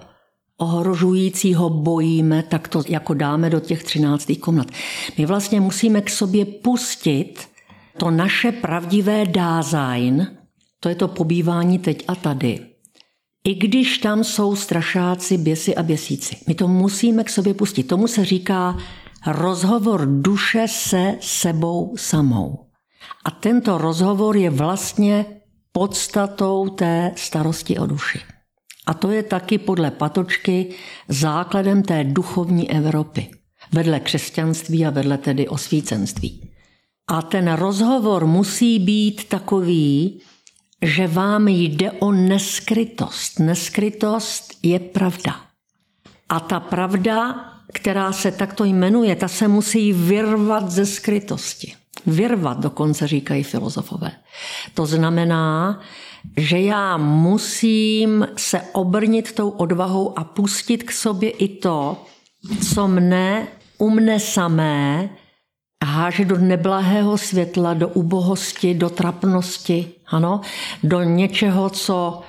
ohrožujícího 0.58 1.70
bojíme, 1.70 2.42
tak 2.42 2.68
to 2.68 2.82
jako 2.88 3.14
dáme 3.14 3.50
do 3.50 3.60
těch 3.60 3.84
třináctých 3.84 4.40
komnat. 4.40 4.66
My 5.18 5.26
vlastně 5.26 5.60
musíme 5.60 6.00
k 6.00 6.10
sobě 6.10 6.44
pustit 6.44 7.48
to 7.98 8.10
naše 8.10 8.52
pravdivé 8.52 9.26
dázajn, 9.26 10.36
to 10.80 10.88
je 10.88 10.94
to 10.94 11.08
pobývání 11.08 11.78
teď 11.78 12.04
a 12.08 12.14
tady. 12.14 12.66
I 13.44 13.54
když 13.54 13.98
tam 13.98 14.24
jsou 14.24 14.56
strašáci, 14.56 15.38
běsy 15.38 15.76
a 15.76 15.82
běsíci. 15.82 16.36
My 16.48 16.54
to 16.54 16.68
musíme 16.68 17.24
k 17.24 17.30
sobě 17.30 17.54
pustit. 17.54 17.82
Tomu 17.82 18.08
se 18.08 18.24
říká 18.24 18.78
rozhovor 19.26 20.06
duše 20.06 20.66
se 20.68 21.14
sebou 21.20 21.96
samou. 21.96 22.65
A 23.26 23.30
tento 23.30 23.78
rozhovor 23.78 24.36
je 24.36 24.50
vlastně 24.50 25.26
podstatou 25.72 26.68
té 26.68 27.12
starosti 27.16 27.78
o 27.78 27.86
duši. 27.86 28.20
A 28.86 28.94
to 28.94 29.10
je 29.10 29.22
taky 29.22 29.58
podle 29.58 29.90
Patočky 29.90 30.74
základem 31.08 31.82
té 31.82 32.04
duchovní 32.04 32.70
Evropy. 32.70 33.30
Vedle 33.72 34.00
křesťanství 34.00 34.86
a 34.86 34.90
vedle 34.90 35.18
tedy 35.18 35.48
osvícenství. 35.48 36.50
A 37.08 37.22
ten 37.22 37.52
rozhovor 37.52 38.26
musí 38.26 38.78
být 38.78 39.28
takový, 39.28 40.20
že 40.82 41.06
vám 41.06 41.48
jde 41.48 41.92
o 41.92 42.12
neskrytost. 42.12 43.38
Neskrytost 43.38 44.54
je 44.62 44.78
pravda. 44.78 45.36
A 46.28 46.40
ta 46.40 46.60
pravda, 46.60 47.34
která 47.72 48.12
se 48.12 48.32
takto 48.32 48.64
jmenuje, 48.64 49.16
ta 49.16 49.28
se 49.28 49.48
musí 49.48 49.92
vyrvat 49.92 50.70
ze 50.70 50.86
skrytosti 50.86 51.74
vyrvat, 52.06 52.60
dokonce 52.60 53.06
říkají 53.06 53.42
filozofové. 53.42 54.12
To 54.74 54.86
znamená, 54.86 55.80
že 56.36 56.58
já 56.60 56.96
musím 56.96 58.28
se 58.36 58.60
obrnit 58.72 59.32
tou 59.32 59.48
odvahou 59.50 60.18
a 60.18 60.24
pustit 60.24 60.82
k 60.82 60.92
sobě 60.92 61.30
i 61.30 61.48
to, 61.48 62.06
co 62.72 62.88
mne 62.88 63.46
u 63.78 63.90
mne 63.90 64.20
samé 64.20 65.10
háže 65.84 66.24
do 66.24 66.38
neblahého 66.38 67.18
světla, 67.18 67.74
do 67.74 67.88
ubohosti, 67.88 68.74
do 68.74 68.90
trapnosti, 68.90 69.92
ano, 70.06 70.40
do 70.82 71.02
něčeho, 71.02 71.70
co 71.70 72.22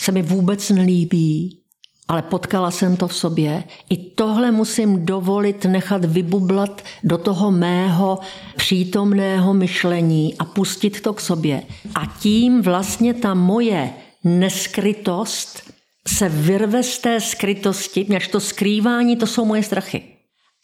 se 0.00 0.12
mi 0.12 0.22
vůbec 0.22 0.70
nelíbí, 0.70 1.62
ale 2.08 2.22
potkala 2.22 2.70
jsem 2.70 2.96
to 2.96 3.08
v 3.08 3.16
sobě. 3.16 3.64
I 3.90 3.96
tohle 3.96 4.50
musím 4.50 5.06
dovolit 5.06 5.64
nechat 5.64 6.04
vybublat 6.04 6.82
do 7.04 7.18
toho 7.18 7.50
mého 7.50 8.18
přítomného 8.56 9.54
myšlení 9.54 10.34
a 10.38 10.44
pustit 10.44 11.00
to 11.00 11.12
k 11.12 11.20
sobě. 11.20 11.62
A 11.94 12.06
tím 12.20 12.62
vlastně 12.62 13.14
ta 13.14 13.34
moje 13.34 13.90
neskrytost 14.24 15.72
se 16.08 16.28
vyrve 16.28 16.82
z 16.82 16.98
té 16.98 17.20
skrytosti, 17.20 18.06
než 18.08 18.28
to 18.28 18.40
skrývání, 18.40 19.16
to 19.16 19.26
jsou 19.26 19.44
moje 19.44 19.62
strachy. 19.62 20.02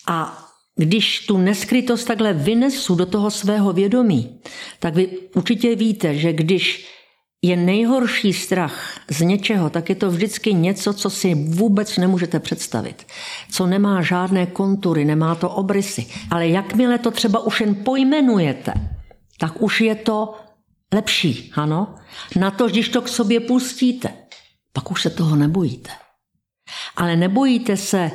A 0.06 0.48
když 0.76 1.26
tu 1.26 1.38
neskrytost 1.38 2.06
takhle 2.06 2.32
vynesu 2.32 2.94
do 2.94 3.06
toho 3.06 3.30
svého 3.30 3.72
vědomí, 3.72 4.40
tak 4.78 4.94
vy 4.94 5.08
určitě 5.34 5.74
víte, 5.74 6.14
že 6.14 6.32
když 6.32 6.88
je 7.42 7.56
nejhorší 7.56 8.32
strach 8.32 9.00
z 9.10 9.20
něčeho, 9.20 9.70
tak 9.70 9.88
je 9.88 9.94
to 9.94 10.10
vždycky 10.10 10.54
něco, 10.54 10.92
co 10.92 11.10
si 11.10 11.34
vůbec 11.34 11.96
nemůžete 11.96 12.40
představit. 12.40 13.06
Co 13.50 13.66
nemá 13.66 14.02
žádné 14.02 14.46
kontury, 14.46 15.04
nemá 15.04 15.34
to 15.34 15.50
obrysy. 15.50 16.06
Ale 16.30 16.48
jakmile 16.48 16.98
to 16.98 17.10
třeba 17.10 17.40
už 17.40 17.60
jen 17.60 17.74
pojmenujete, 17.74 18.72
tak 19.38 19.62
už 19.62 19.80
je 19.80 19.94
to 19.94 20.34
lepší, 20.94 21.52
ano? 21.54 21.94
Na 22.36 22.50
to, 22.50 22.68
když 22.68 22.88
to 22.88 23.02
k 23.02 23.08
sobě 23.08 23.40
pustíte, 23.40 24.12
pak 24.72 24.90
už 24.90 25.02
se 25.02 25.10
toho 25.10 25.36
nebojíte. 25.36 25.90
Ale 26.96 27.16
nebojíte 27.16 27.76
se 27.76 28.10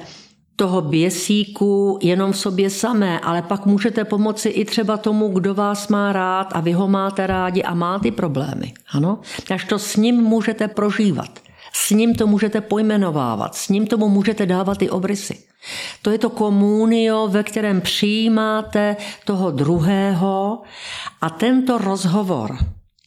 toho 0.58 0.82
běsíku 0.82 2.00
jenom 2.02 2.32
v 2.32 2.38
sobě 2.38 2.70
samé, 2.70 3.20
ale 3.20 3.42
pak 3.42 3.66
můžete 3.66 4.06
pomoci 4.06 4.50
i 4.50 4.66
třeba 4.66 4.98
tomu, 4.98 5.30
kdo 5.30 5.54
vás 5.54 5.88
má 5.88 6.14
rád 6.14 6.48
a 6.52 6.60
vy 6.60 6.72
ho 6.72 6.88
máte 6.88 7.28
rádi 7.28 7.64
a 7.64 7.74
má 7.74 8.00
ty 8.00 8.12
problémy. 8.12 8.74
Ano? 8.92 9.20
Až 9.54 9.66
to 9.66 9.80
s 9.80 9.96
ním 9.96 10.16
můžete 10.16 10.68
prožívat. 10.68 11.30
S 11.74 11.90
ním 11.90 12.16
to 12.16 12.28
můžete 12.28 12.62
pojmenovávat, 12.62 13.56
s 13.56 13.70
ním 13.70 13.88
tomu 13.88 14.10
můžete 14.10 14.46
dávat 14.46 14.82
i 14.82 14.90
obrysy. 14.90 15.38
To 16.02 16.10
je 16.10 16.18
to 16.18 16.30
komunio, 16.30 17.28
ve 17.28 17.44
kterém 17.44 17.82
přijímáte 17.82 18.96
toho 19.26 19.52
druhého 19.52 20.62
a 21.22 21.30
tento 21.30 21.78
rozhovor 21.78 22.58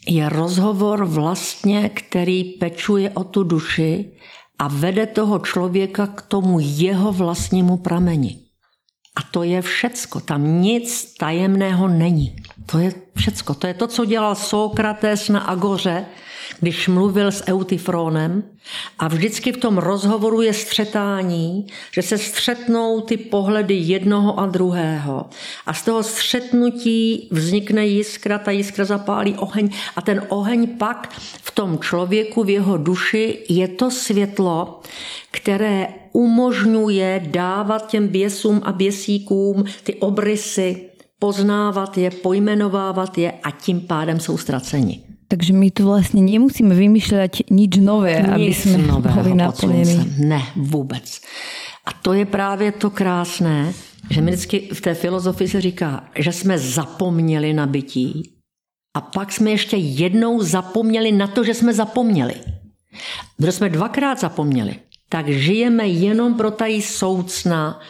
je 0.06 0.28
rozhovor 0.28 1.04
vlastně, 1.04 1.88
který 1.88 2.44
pečuje 2.44 3.10
o 3.10 3.24
tu 3.24 3.42
duši 3.42 4.12
a 4.60 4.68
vede 4.68 5.06
toho 5.06 5.38
člověka 5.38 6.06
k 6.06 6.22
tomu 6.22 6.60
jeho 6.60 7.12
vlastnímu 7.12 7.76
prameni. 7.76 8.38
A 9.16 9.22
to 9.22 9.42
je 9.42 9.62
všecko. 9.62 10.20
Tam 10.20 10.60
nic 10.60 11.14
tajemného 11.16 11.88
není. 11.88 12.36
To 12.66 12.78
je 12.78 12.92
všecko. 13.16 13.54
To 13.54 13.66
je 13.66 13.74
to, 13.74 13.86
co 13.86 14.04
dělal 14.04 14.34
Sokrates 14.34 15.28
na 15.28 15.40
Agoře, 15.40 16.06
když 16.60 16.88
mluvil 16.88 17.32
s 17.32 17.48
Eutyfronem 17.48 18.42
a 18.98 19.08
vždycky 19.08 19.52
v 19.52 19.56
tom 19.56 19.78
rozhovoru 19.78 20.42
je 20.42 20.54
střetání, 20.54 21.66
že 21.92 22.02
se 22.02 22.18
střetnou 22.18 23.00
ty 23.00 23.16
pohledy 23.16 23.74
jednoho 23.74 24.40
a 24.40 24.46
druhého 24.46 25.26
a 25.66 25.74
z 25.74 25.82
toho 25.82 26.02
střetnutí 26.02 27.28
vznikne 27.30 27.86
jiskra, 27.86 28.38
ta 28.38 28.50
jiskra 28.50 28.84
zapálí 28.84 29.34
oheň 29.38 29.70
a 29.96 30.02
ten 30.02 30.26
oheň 30.28 30.66
pak 30.66 31.12
v 31.42 31.50
tom 31.50 31.78
člověku, 31.78 32.44
v 32.44 32.50
jeho 32.50 32.76
duši 32.76 33.38
je 33.48 33.68
to 33.68 33.90
světlo, 33.90 34.80
které 35.30 35.88
umožňuje 36.12 37.22
dávat 37.26 37.90
těm 37.90 38.08
běsům 38.08 38.60
a 38.64 38.72
běsíkům 38.72 39.64
ty 39.82 39.94
obrysy, 39.94 40.90
poznávat 41.18 41.98
je, 41.98 42.10
pojmenovávat 42.10 43.18
je 43.18 43.32
a 43.32 43.50
tím 43.50 43.80
pádem 43.80 44.20
jsou 44.20 44.38
ztraceni. 44.38 45.09
Takže 45.30 45.52
my 45.52 45.70
tu 45.70 45.84
vlastně 45.84 46.22
nemusíme 46.22 46.74
vymýšlet 46.74 47.36
nic 47.50 47.76
nové, 47.76 48.14
nic 48.20 48.28
aby 48.28 48.54
jsme 48.54 48.78
byli 49.14 49.34
naplněni. 49.34 50.14
Ne, 50.18 50.42
vůbec. 50.56 51.20
A 51.86 51.92
to 51.92 52.12
je 52.12 52.26
právě 52.26 52.72
to 52.72 52.90
krásné, 52.90 53.72
že 54.10 54.20
mi 54.20 54.30
vždycky 54.30 54.68
v 54.74 54.80
té 54.80 54.94
filozofii 54.94 55.48
se 55.48 55.60
říká, 55.60 56.04
že 56.18 56.32
jsme 56.32 56.58
zapomněli 56.58 57.52
na 57.52 57.66
bytí 57.66 58.34
a 58.94 59.00
pak 59.00 59.32
jsme 59.32 59.50
ještě 59.50 59.76
jednou 59.76 60.42
zapomněli 60.42 61.12
na 61.12 61.26
to, 61.26 61.44
že 61.44 61.54
jsme 61.54 61.74
zapomněli. 61.74 62.34
Když 63.36 63.54
jsme 63.54 63.68
dvakrát 63.68 64.20
zapomněli, 64.20 64.74
tak 65.08 65.28
žijeme 65.28 65.88
jenom 65.88 66.34
pro 66.34 66.50
tají 66.50 66.82
soucna 66.82 67.80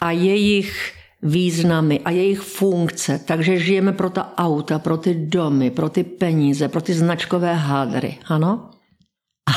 a 0.00 0.10
jejich 0.10 0.99
významy 1.22 2.00
a 2.00 2.10
jejich 2.10 2.40
funkce, 2.40 3.20
takže 3.24 3.58
žijeme 3.58 3.92
pro 3.92 4.10
ta 4.10 4.34
auta, 4.36 4.78
pro 4.78 4.96
ty 4.96 5.14
domy, 5.14 5.70
pro 5.70 5.88
ty 5.88 6.04
peníze, 6.04 6.68
pro 6.68 6.80
ty 6.80 6.94
značkové 6.94 7.54
hádry, 7.54 8.18
ano? 8.26 8.70
A 9.48 9.52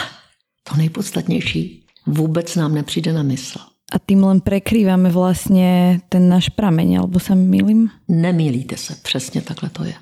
to 0.70 0.78
nejpodstatnější 0.78 1.86
vůbec 2.08 2.56
nám 2.56 2.76
nepřijde 2.76 3.14
na 3.14 3.24
mysl. 3.24 3.60
A 3.94 4.00
tím 4.08 4.24
len 4.24 4.42
prekrýváme 4.42 5.10
vlastně 5.10 6.02
ten 6.10 6.30
náš 6.30 6.50
prameň, 6.50 6.98
alebo 7.00 7.20
se 7.20 7.36
milím? 7.36 7.90
Nemýlíte 8.08 8.78
se, 8.78 8.96
přesně 9.04 9.42
takhle 9.42 9.70
to 9.70 9.84
je. 9.84 9.94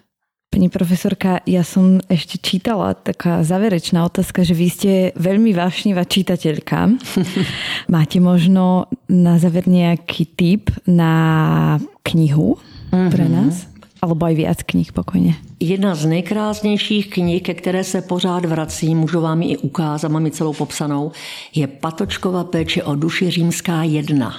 Pani 0.52 0.68
profesorka, 0.68 1.39
ja 1.47 1.64
som 1.64 2.04
ešte 2.12 2.36
čítala 2.36 2.91
taká 2.91 3.39
záverečná 3.39 4.04
otázka, 4.04 4.43
že 4.43 4.52
vy 4.52 4.68
ste 4.68 4.91
veľmi 5.16 5.56
vášnivá 5.56 6.04
čitateľka. 6.04 6.91
Máte 7.95 8.20
možno 8.20 8.91
na 9.08 9.39
záver 9.39 9.64
nejaký 9.72 10.28
tip 10.36 10.68
na 10.84 11.80
knihu 12.04 12.60
pre 12.91 13.26
mhm. 13.26 13.32
nás? 13.32 13.72
Alebo 14.04 14.28
aj 14.28 14.36
viac 14.36 14.60
knih 14.66 14.91
pokojně. 14.91 15.36
Jedna 15.60 15.95
z 15.95 16.06
nejkrásnějších 16.06 17.10
knih, 17.10 17.43
ke 17.43 17.54
které 17.54 17.84
se 17.84 18.02
pořád 18.02 18.45
vrací, 18.45 18.95
můžu 18.95 19.22
vám 19.22 19.41
ji 19.41 19.54
i 19.54 19.58
ukázat, 19.58 20.12
mám 20.12 20.26
ji 20.26 20.32
celou 20.32 20.54
popsanou, 20.54 21.12
je 21.56 21.68
Patočkova 21.68 22.43
péče 22.43 22.84
o 22.84 22.95
duši 22.95 23.32
římská 23.32 23.84
jedna. 23.84 24.34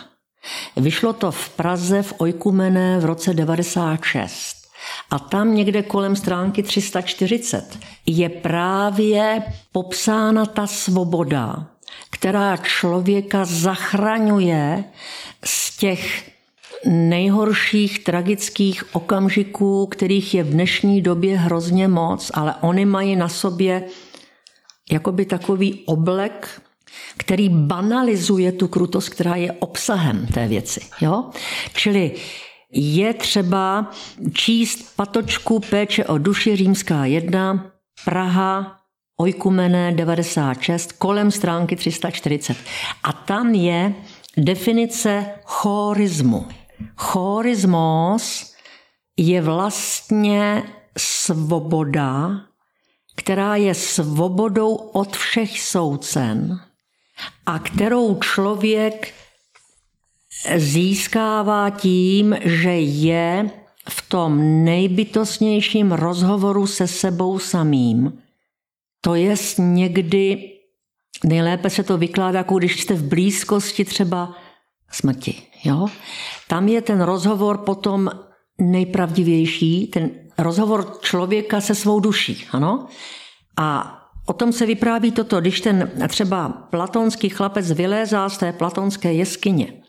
Vyšlo 0.77 1.13
to 1.13 1.31
v 1.31 1.49
Praze 1.49 2.03
v 2.03 2.13
Ojkumene 2.19 3.01
v 3.01 3.05
roce 3.05 3.35
96. 3.35 4.62
A 5.11 5.18
tam 5.18 5.55
někde 5.55 5.83
kolem 5.83 6.16
stránky 6.16 6.62
340 6.62 7.78
je 8.07 8.28
právě 8.28 9.43
popsána 9.72 10.47
ta 10.47 10.66
svoboda, 10.66 11.66
která 12.11 12.57
člověka 12.57 13.45
zachraňuje 13.45 14.85
z 15.45 15.76
těch 15.76 16.30
nejhorších 16.87 18.05
tragických 18.05 18.95
okamžiků, 18.95 19.87
kterých 19.87 20.35
je 20.35 20.43
v 20.45 20.51
dnešní 20.51 21.03
době 21.03 21.39
hrozně 21.39 21.89
moc, 21.89 22.30
ale 22.35 22.55
oni 22.61 22.85
mají 22.85 23.16
na 23.16 23.28
sobě 23.28 23.85
jakoby 24.91 25.24
takový 25.24 25.83
oblek, 25.87 26.62
který 27.16 27.49
banalizuje 27.49 28.53
tu 28.53 28.68
krutost, 28.68 29.09
která 29.09 29.37
je 29.37 29.53
obsahem 29.53 30.26
té 30.26 30.49
věci. 30.49 30.80
Jo? 31.01 31.24
Čili 31.74 32.12
je 32.73 33.14
třeba 33.14 33.91
číst 34.33 34.97
patočku 34.97 35.61
péče 35.61 36.05
o 36.05 36.18
duši 36.18 36.57
římská 36.57 37.05
1, 37.05 37.73
Praha, 38.05 38.79
Ojkumené 39.16 39.93
96, 39.93 40.93
kolem 40.93 41.31
stránky 41.31 41.77
340. 41.77 42.57
A 43.05 43.12
tam 43.12 43.55
je 43.55 43.95
definice 44.37 45.27
chorismu. 45.45 46.47
Chorismos 46.97 48.55
je 49.16 49.43
vlastně 49.43 50.62
svoboda, 50.99 52.31
která 53.16 53.57
je 53.57 53.75
svobodou 53.75 54.75
od 54.75 55.16
všech 55.16 55.61
soucen 55.61 56.61
a 57.47 57.59
kterou 57.59 58.14
člověk 58.14 59.14
získává 60.57 61.70
tím, 61.70 62.36
že 62.45 62.70
je 62.80 63.51
v 63.88 64.09
tom 64.09 64.64
nejbytostnějším 64.64 65.93
rozhovoru 65.93 66.66
se 66.66 66.86
sebou 66.86 67.38
samým. 67.38 68.18
To 69.01 69.14
je 69.14 69.34
někdy, 69.59 70.51
nejlépe 71.24 71.70
se 71.70 71.82
to 71.82 71.99
vykládá, 71.99 72.38
jako 72.38 72.59
když 72.59 72.80
jste 72.80 72.95
v 72.95 73.09
blízkosti 73.09 73.84
třeba 73.84 74.34
smrti. 74.90 75.43
Jo? 75.64 75.86
Tam 76.49 76.68
je 76.68 76.82
ten 76.82 77.01
rozhovor 77.01 77.59
potom 77.59 78.11
nejpravdivější, 78.59 79.86
ten 79.86 80.11
rozhovor 80.38 80.99
člověka 81.01 81.61
se 81.61 81.74
svou 81.74 82.01
duší. 82.01 82.47
Ano? 82.53 82.86
A 83.57 83.99
o 84.26 84.32
tom 84.32 84.53
se 84.53 84.66
vypráví 84.66 85.12
toto, 85.12 85.40
když 85.40 85.61
ten 85.61 85.90
třeba 86.09 86.49
platonský 86.49 87.28
chlapec 87.28 87.72
vylézá 87.72 88.28
z 88.28 88.38
té 88.38 88.53
platonské 88.53 89.12
jeskyně 89.12 89.82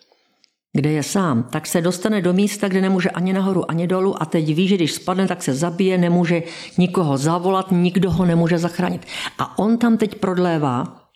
kde 0.74 0.92
je 0.92 1.04
sám, 1.04 1.44
tak 1.44 1.68
se 1.68 1.82
dostane 1.82 2.22
do 2.22 2.34
místa, 2.34 2.68
kde 2.68 2.82
nemůže 2.82 3.10
ani 3.10 3.34
nahoru, 3.34 3.72
ani 3.72 3.88
dolů 3.88 4.22
a 4.22 4.26
teď 4.26 4.56
ví, 4.56 4.68
že 4.68 4.76
když 4.76 4.94
spadne, 4.94 5.28
tak 5.28 5.44
se 5.44 5.54
zabije, 5.54 5.98
nemůže 5.98 6.44
nikoho 6.78 7.18
zavolat, 7.18 7.72
nikdo 7.72 8.12
ho 8.12 8.26
nemůže 8.26 8.58
zachránit. 8.58 9.06
A 9.38 9.60
on 9.60 9.78
tam 9.78 9.98
teď 9.98 10.16
prodlévá 10.16 11.10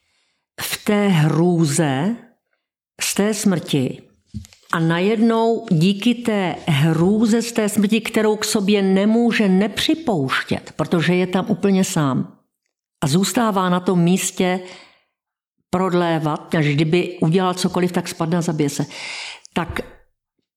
v 0.62 0.86
té 0.86 1.08
hrůze 1.08 2.16
z 3.02 3.14
té 3.14 3.34
smrti 3.34 4.02
a 4.74 4.80
najednou 4.80 5.66
díky 5.72 6.16
té 6.16 6.56
hrůze 6.68 7.42
z 7.42 7.52
té 7.52 7.70
smrti, 7.70 8.02
kterou 8.02 8.36
k 8.36 8.46
sobě 8.46 8.82
nemůže 8.82 9.50
nepřipouštět, 9.50 10.74
protože 10.76 11.16
je 11.16 11.28
tam 11.28 11.46
úplně 11.50 11.84
sám 11.84 12.38
a 13.04 13.08
zůstává 13.08 13.70
na 13.70 13.80
tom 13.80 14.00
místě 14.00 14.60
prodlévat, 15.70 16.56
až 16.56 16.66
kdyby 16.66 17.18
udělal 17.22 17.54
cokoliv, 17.54 17.92
tak 17.92 18.08
spadne 18.08 18.38
a 18.38 18.42
zabije 18.42 18.70
se. 18.70 18.86
Tak 19.58 19.82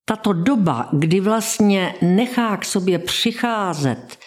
tato 0.04 0.32
doba, 0.32 0.88
kdy 0.92 1.20
vlastně 1.20 1.94
nechá 2.02 2.56
k 2.56 2.64
sobě 2.64 2.98
přicházet 2.98 4.18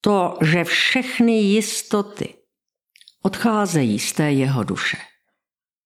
to, 0.00 0.38
že 0.40 0.64
všechny 0.64 1.32
jistoty 1.32 2.34
odcházejí 3.22 3.98
z 3.98 4.12
té 4.12 4.32
jeho 4.32 4.64
duše, 4.64 4.96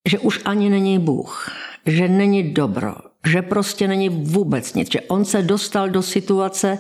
že 0.09 0.19
už 0.19 0.41
ani 0.45 0.71
není 0.71 0.99
Bůh, 0.99 1.51
že 1.87 2.09
není 2.09 2.53
dobro, 2.53 2.95
že 3.27 3.43
prostě 3.43 3.89
není 3.89 4.09
vůbec 4.09 4.75
nic, 4.75 4.93
že 4.93 5.01
on 5.01 5.25
se 5.25 5.43
dostal 5.43 5.89
do 5.89 6.03
situace 6.03 6.79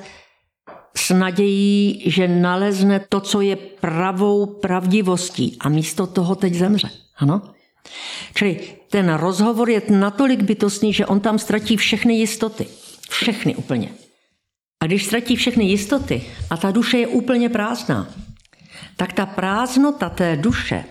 s 0.96 1.14
nadějí, 1.14 2.10
že 2.10 2.28
nalezne 2.28 3.00
to, 3.00 3.20
co 3.20 3.40
je 3.40 3.56
pravou 3.56 4.46
pravdivostí 4.46 5.56
a 5.60 5.68
místo 5.68 6.06
toho 6.06 6.34
teď 6.34 6.54
zemře. 6.54 6.90
Ano? 7.16 7.54
Čili 8.34 8.60
ten 8.90 9.14
rozhovor 9.14 9.70
je 9.70 9.82
natolik 9.90 10.42
bytostný, 10.42 10.92
že 10.92 11.06
on 11.06 11.20
tam 11.20 11.38
ztratí 11.38 11.76
všechny 11.76 12.14
jistoty. 12.14 12.66
Všechny 13.10 13.54
úplně. 13.56 13.88
A 14.82 14.86
když 14.86 15.06
ztratí 15.06 15.36
všechny 15.36 15.64
jistoty 15.64 16.22
a 16.50 16.56
ta 16.56 16.70
duše 16.70 16.98
je 16.98 17.06
úplně 17.06 17.48
prázdná, 17.48 18.14
tak 18.96 19.12
ta 19.12 19.26
prázdnota 19.26 20.08
té 20.08 20.36
duše 20.36 20.84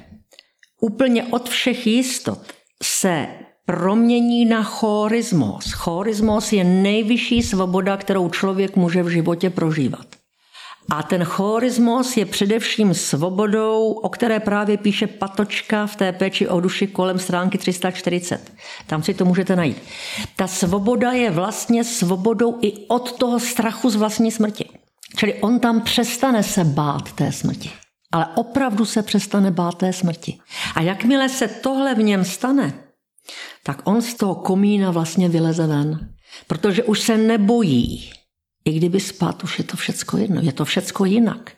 úplně 0.81 1.23
od 1.23 1.49
všech 1.49 1.87
jistot 1.87 2.39
se 2.83 3.27
promění 3.65 4.45
na 4.45 4.63
chorismos. 4.63 5.71
Chorismos 5.71 6.53
je 6.53 6.63
nejvyšší 6.63 7.41
svoboda, 7.41 7.97
kterou 7.97 8.29
člověk 8.29 8.75
může 8.75 9.03
v 9.03 9.09
životě 9.09 9.49
prožívat. 9.49 10.05
A 10.89 11.03
ten 11.03 11.23
chorismos 11.23 12.17
je 12.17 12.25
především 12.25 12.93
svobodou, 12.93 13.91
o 13.91 14.09
které 14.09 14.39
právě 14.39 14.77
píše 14.77 15.07
Patočka 15.07 15.87
v 15.87 15.95
té 15.95 16.11
péči 16.11 16.47
o 16.47 16.59
duši 16.59 16.87
kolem 16.87 17.19
stránky 17.19 17.57
340. 17.57 18.51
Tam 18.87 19.03
si 19.03 19.13
to 19.13 19.25
můžete 19.25 19.55
najít. 19.55 19.77
Ta 20.35 20.47
svoboda 20.47 21.11
je 21.11 21.31
vlastně 21.31 21.83
svobodou 21.83 22.57
i 22.61 22.87
od 22.87 23.11
toho 23.11 23.39
strachu 23.39 23.89
z 23.89 23.95
vlastní 23.95 24.31
smrti. 24.31 24.69
Čili 25.15 25.33
on 25.33 25.59
tam 25.59 25.81
přestane 25.81 26.43
se 26.43 26.63
bát 26.63 27.11
té 27.11 27.31
smrti. 27.31 27.71
Ale 28.11 28.27
opravdu 28.35 28.85
se 28.85 29.03
přestane 29.03 29.51
bát 29.51 29.75
té 29.75 29.93
smrti. 29.93 30.39
A 30.75 30.81
jakmile 30.81 31.29
se 31.29 31.47
tohle 31.47 31.95
v 31.95 32.03
něm 32.03 32.25
stane, 32.25 32.73
tak 33.63 33.81
on 33.83 34.01
z 34.01 34.13
toho 34.13 34.35
komína 34.35 34.91
vlastně 34.91 35.29
vyleze 35.29 35.67
ven. 35.67 36.09
Protože 36.47 36.83
už 36.83 36.99
se 36.99 37.17
nebojí. 37.17 38.11
I 38.65 38.73
kdyby 38.73 38.99
spát, 38.99 39.43
už 39.43 39.59
je 39.59 39.63
to 39.63 39.77
všecko 39.77 40.17
jedno, 40.17 40.41
je 40.41 40.53
to 40.53 40.65
všecko 40.65 41.05
jinak. 41.05 41.51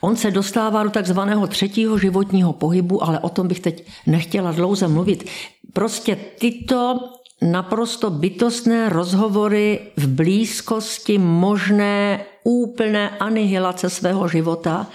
On 0.00 0.16
se 0.16 0.30
dostává 0.30 0.82
do 0.82 0.90
takzvaného 0.90 1.46
třetího 1.46 1.98
životního 1.98 2.52
pohybu, 2.52 3.04
ale 3.04 3.18
o 3.18 3.28
tom 3.28 3.48
bych 3.48 3.60
teď 3.60 3.86
nechtěla 4.06 4.52
dlouze 4.52 4.88
mluvit. 4.88 5.30
Prostě 5.72 6.16
tyto 6.38 6.98
naprosto 7.42 8.10
bytostné 8.10 8.88
rozhovory 8.88 9.80
v 9.96 10.06
blízkosti 10.08 11.18
možné 11.18 12.24
úplné 12.44 13.10
anihilace 13.10 13.90
svého 13.90 14.28
života, 14.28 14.86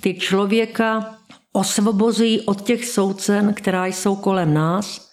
ty 0.00 0.14
člověka 0.14 1.16
osvobozují 1.52 2.40
od 2.40 2.60
těch 2.60 2.84
soucen, 2.84 3.54
která 3.54 3.86
jsou 3.86 4.16
kolem 4.16 4.54
nás, 4.54 5.08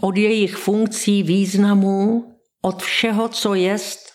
od 0.00 0.16
jejich 0.16 0.56
funkcí, 0.56 1.22
významů, 1.22 2.24
od 2.62 2.82
všeho, 2.82 3.28
co 3.28 3.54
jest 3.54 4.11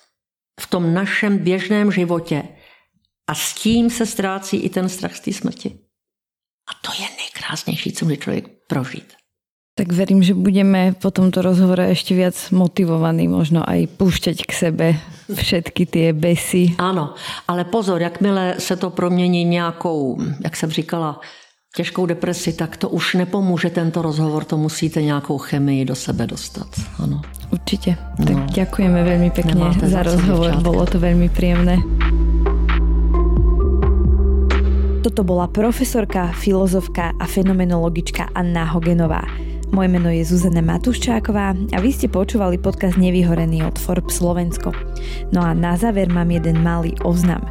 v 0.59 0.67
tom 0.67 0.93
našem 0.93 1.37
běžném 1.37 1.91
životě. 1.91 2.43
A 3.27 3.35
s 3.35 3.53
tím 3.53 3.89
se 3.89 4.05
ztrácí 4.05 4.57
i 4.57 4.69
ten 4.69 4.89
strach 4.89 5.15
z 5.15 5.19
té 5.19 5.33
smrti. 5.33 5.69
A 6.69 6.71
to 6.81 6.91
je 7.01 7.07
nejkrásnější, 7.17 7.91
co 7.91 8.05
může 8.05 8.17
člověk 8.17 8.45
prožít. 8.67 9.13
Tak 9.77 9.93
verím, 9.93 10.25
že 10.25 10.33
budeme 10.33 10.97
po 10.97 11.13
tomto 11.13 11.45
rozhovore 11.45 11.93
ešte 11.93 12.17
viac 12.17 12.33
motivovaní 12.49 13.29
možno 13.29 13.61
aj 13.61 13.85
púšťať 14.01 14.37
k 14.49 14.51
sebe 14.51 14.87
všetky 15.29 15.85
tie 15.85 16.17
besy. 16.17 16.73
Ano, 16.81 17.13
ale 17.45 17.61
pozor, 17.61 18.01
jakmile 18.01 18.57
se 18.57 18.73
to 18.73 18.89
promění 18.89 19.45
nějakou, 19.45 20.17
jak 20.41 20.55
jsem 20.57 20.71
říkala, 20.73 21.21
těžkou 21.77 22.05
depresi, 22.05 22.53
tak 22.53 22.77
to 22.77 22.89
už 22.89 23.13
nepomůže 23.21 23.69
tento 23.69 24.01
rozhovor, 24.01 24.43
to 24.43 24.57
musíte 24.57 25.01
nějakou 25.01 25.37
chemii 25.37 25.85
do 25.85 25.95
sebe 25.95 26.27
dostat. 26.27 26.67
Ano. 26.99 27.21
Určitě. 27.53 27.95
No. 28.19 28.25
Tak 28.25 28.37
ďakujeme 28.57 28.99
veľmi 29.05 29.29
pekne 29.29 29.71
za 29.85 30.03
rozhovor, 30.03 30.57
bolo 30.65 30.83
to 30.89 30.97
veľmi 30.97 31.29
príjemné. 31.29 31.79
Toto 35.05 35.21
bola 35.23 35.47
profesorka, 35.47 36.33
filozofka 36.33 37.13
a 37.15 37.25
fenomenologička 37.29 38.33
Anna 38.35 38.65
Hogenová. 38.67 39.23
Moje 39.71 39.87
meno 39.87 40.09
je 40.09 40.25
Zuzana 40.25 40.65
Matuščáková 40.65 41.55
a 41.71 41.77
vy 41.77 41.89
ste 41.93 42.09
počúvali 42.09 42.57
podcast 42.57 42.97
Nevyhorený 42.97 43.63
od 43.63 43.77
Forbes 43.79 44.17
Slovensko. 44.17 44.73
No 45.31 45.45
a 45.45 45.53
na 45.53 45.77
záver 45.77 46.09
mám 46.09 46.33
jeden 46.33 46.59
malý 46.59 46.97
oznam. 47.05 47.45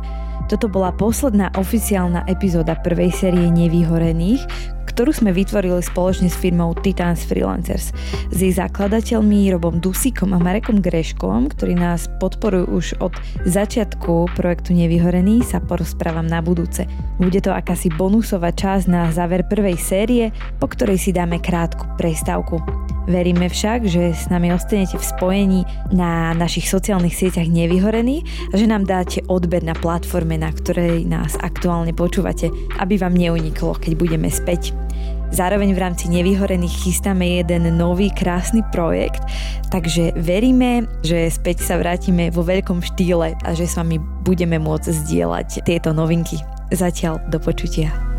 Toto 0.46 0.70
bola 0.70 0.94
posledná 0.94 1.50
oficiálna 1.58 2.22
epizóda 2.30 2.78
prvej 2.78 3.10
série 3.10 3.50
Nevyhorených, 3.50 4.75
ktorú 4.96 5.12
sme 5.12 5.36
vytvorili 5.36 5.84
spoločne 5.84 6.32
s 6.32 6.40
firmou 6.40 6.72
Titans 6.72 7.28
Freelancers. 7.28 7.92
S 8.32 8.36
jej 8.40 8.48
zakladateľmi 8.56 9.52
Robom 9.52 9.76
Dusíkom 9.76 10.32
a 10.32 10.40
Marekom 10.40 10.80
Greškom, 10.80 11.52
ktorí 11.52 11.76
nás 11.76 12.08
podporujú 12.16 12.64
už 12.72 12.86
od 13.04 13.12
začiatku 13.44 14.32
projektu 14.32 14.72
Nevyhorený, 14.72 15.44
sa 15.44 15.60
porozprávam 15.60 16.24
na 16.24 16.40
budúce. 16.40 16.88
Bude 17.20 17.44
to 17.44 17.52
akási 17.52 17.92
bonusová 17.92 18.56
časť 18.56 18.88
na 18.88 19.12
záver 19.12 19.44
prvej 19.44 19.76
série, 19.76 20.32
po 20.56 20.64
ktorej 20.64 20.96
si 20.96 21.12
dáme 21.12 21.44
krátku 21.44 21.84
prestávku. 22.00 22.56
Veríme 23.04 23.52
však, 23.52 23.84
že 23.84 24.16
s 24.16 24.32
nami 24.32 24.48
ostanete 24.50 24.96
v 24.96 25.04
spojení 25.04 25.60
na 25.92 26.32
našich 26.32 26.72
sociálnych 26.72 27.14
sieťach 27.14 27.46
nevyhorení 27.46 28.24
a 28.50 28.58
že 28.58 28.64
nám 28.64 28.88
dáte 28.88 29.20
odber 29.28 29.60
na 29.60 29.76
platforme, 29.76 30.40
na 30.40 30.48
ktorej 30.50 31.04
nás 31.04 31.36
aktuálne 31.36 31.92
počúvate, 31.92 32.48
aby 32.80 32.96
vám 32.96 33.12
neuniklo, 33.12 33.76
keď 33.76 33.92
budeme 33.94 34.32
späť. 34.32 34.85
Zároveň 35.34 35.74
v 35.74 35.82
rámci 35.82 36.06
Nevyhorených 36.08 36.86
chystáme 36.86 37.42
jeden 37.42 37.68
nový 37.76 38.08
krásny 38.14 38.62
projekt, 38.72 39.20
takže 39.68 40.14
veríme, 40.16 40.86
že 41.02 41.28
späť 41.28 41.66
sa 41.66 41.76
vrátime 41.76 42.30
vo 42.30 42.46
veľkom 42.46 42.80
štýle 42.80 43.36
a 43.36 43.50
že 43.52 43.66
s 43.66 43.76
vami 43.76 43.98
budeme 43.98 44.56
môcť 44.56 44.90
zdieľať 45.04 45.48
tieto 45.66 45.90
novinky. 45.90 46.40
Zatiaľ 46.72 47.22
do 47.30 47.38
počutia. 47.38 48.15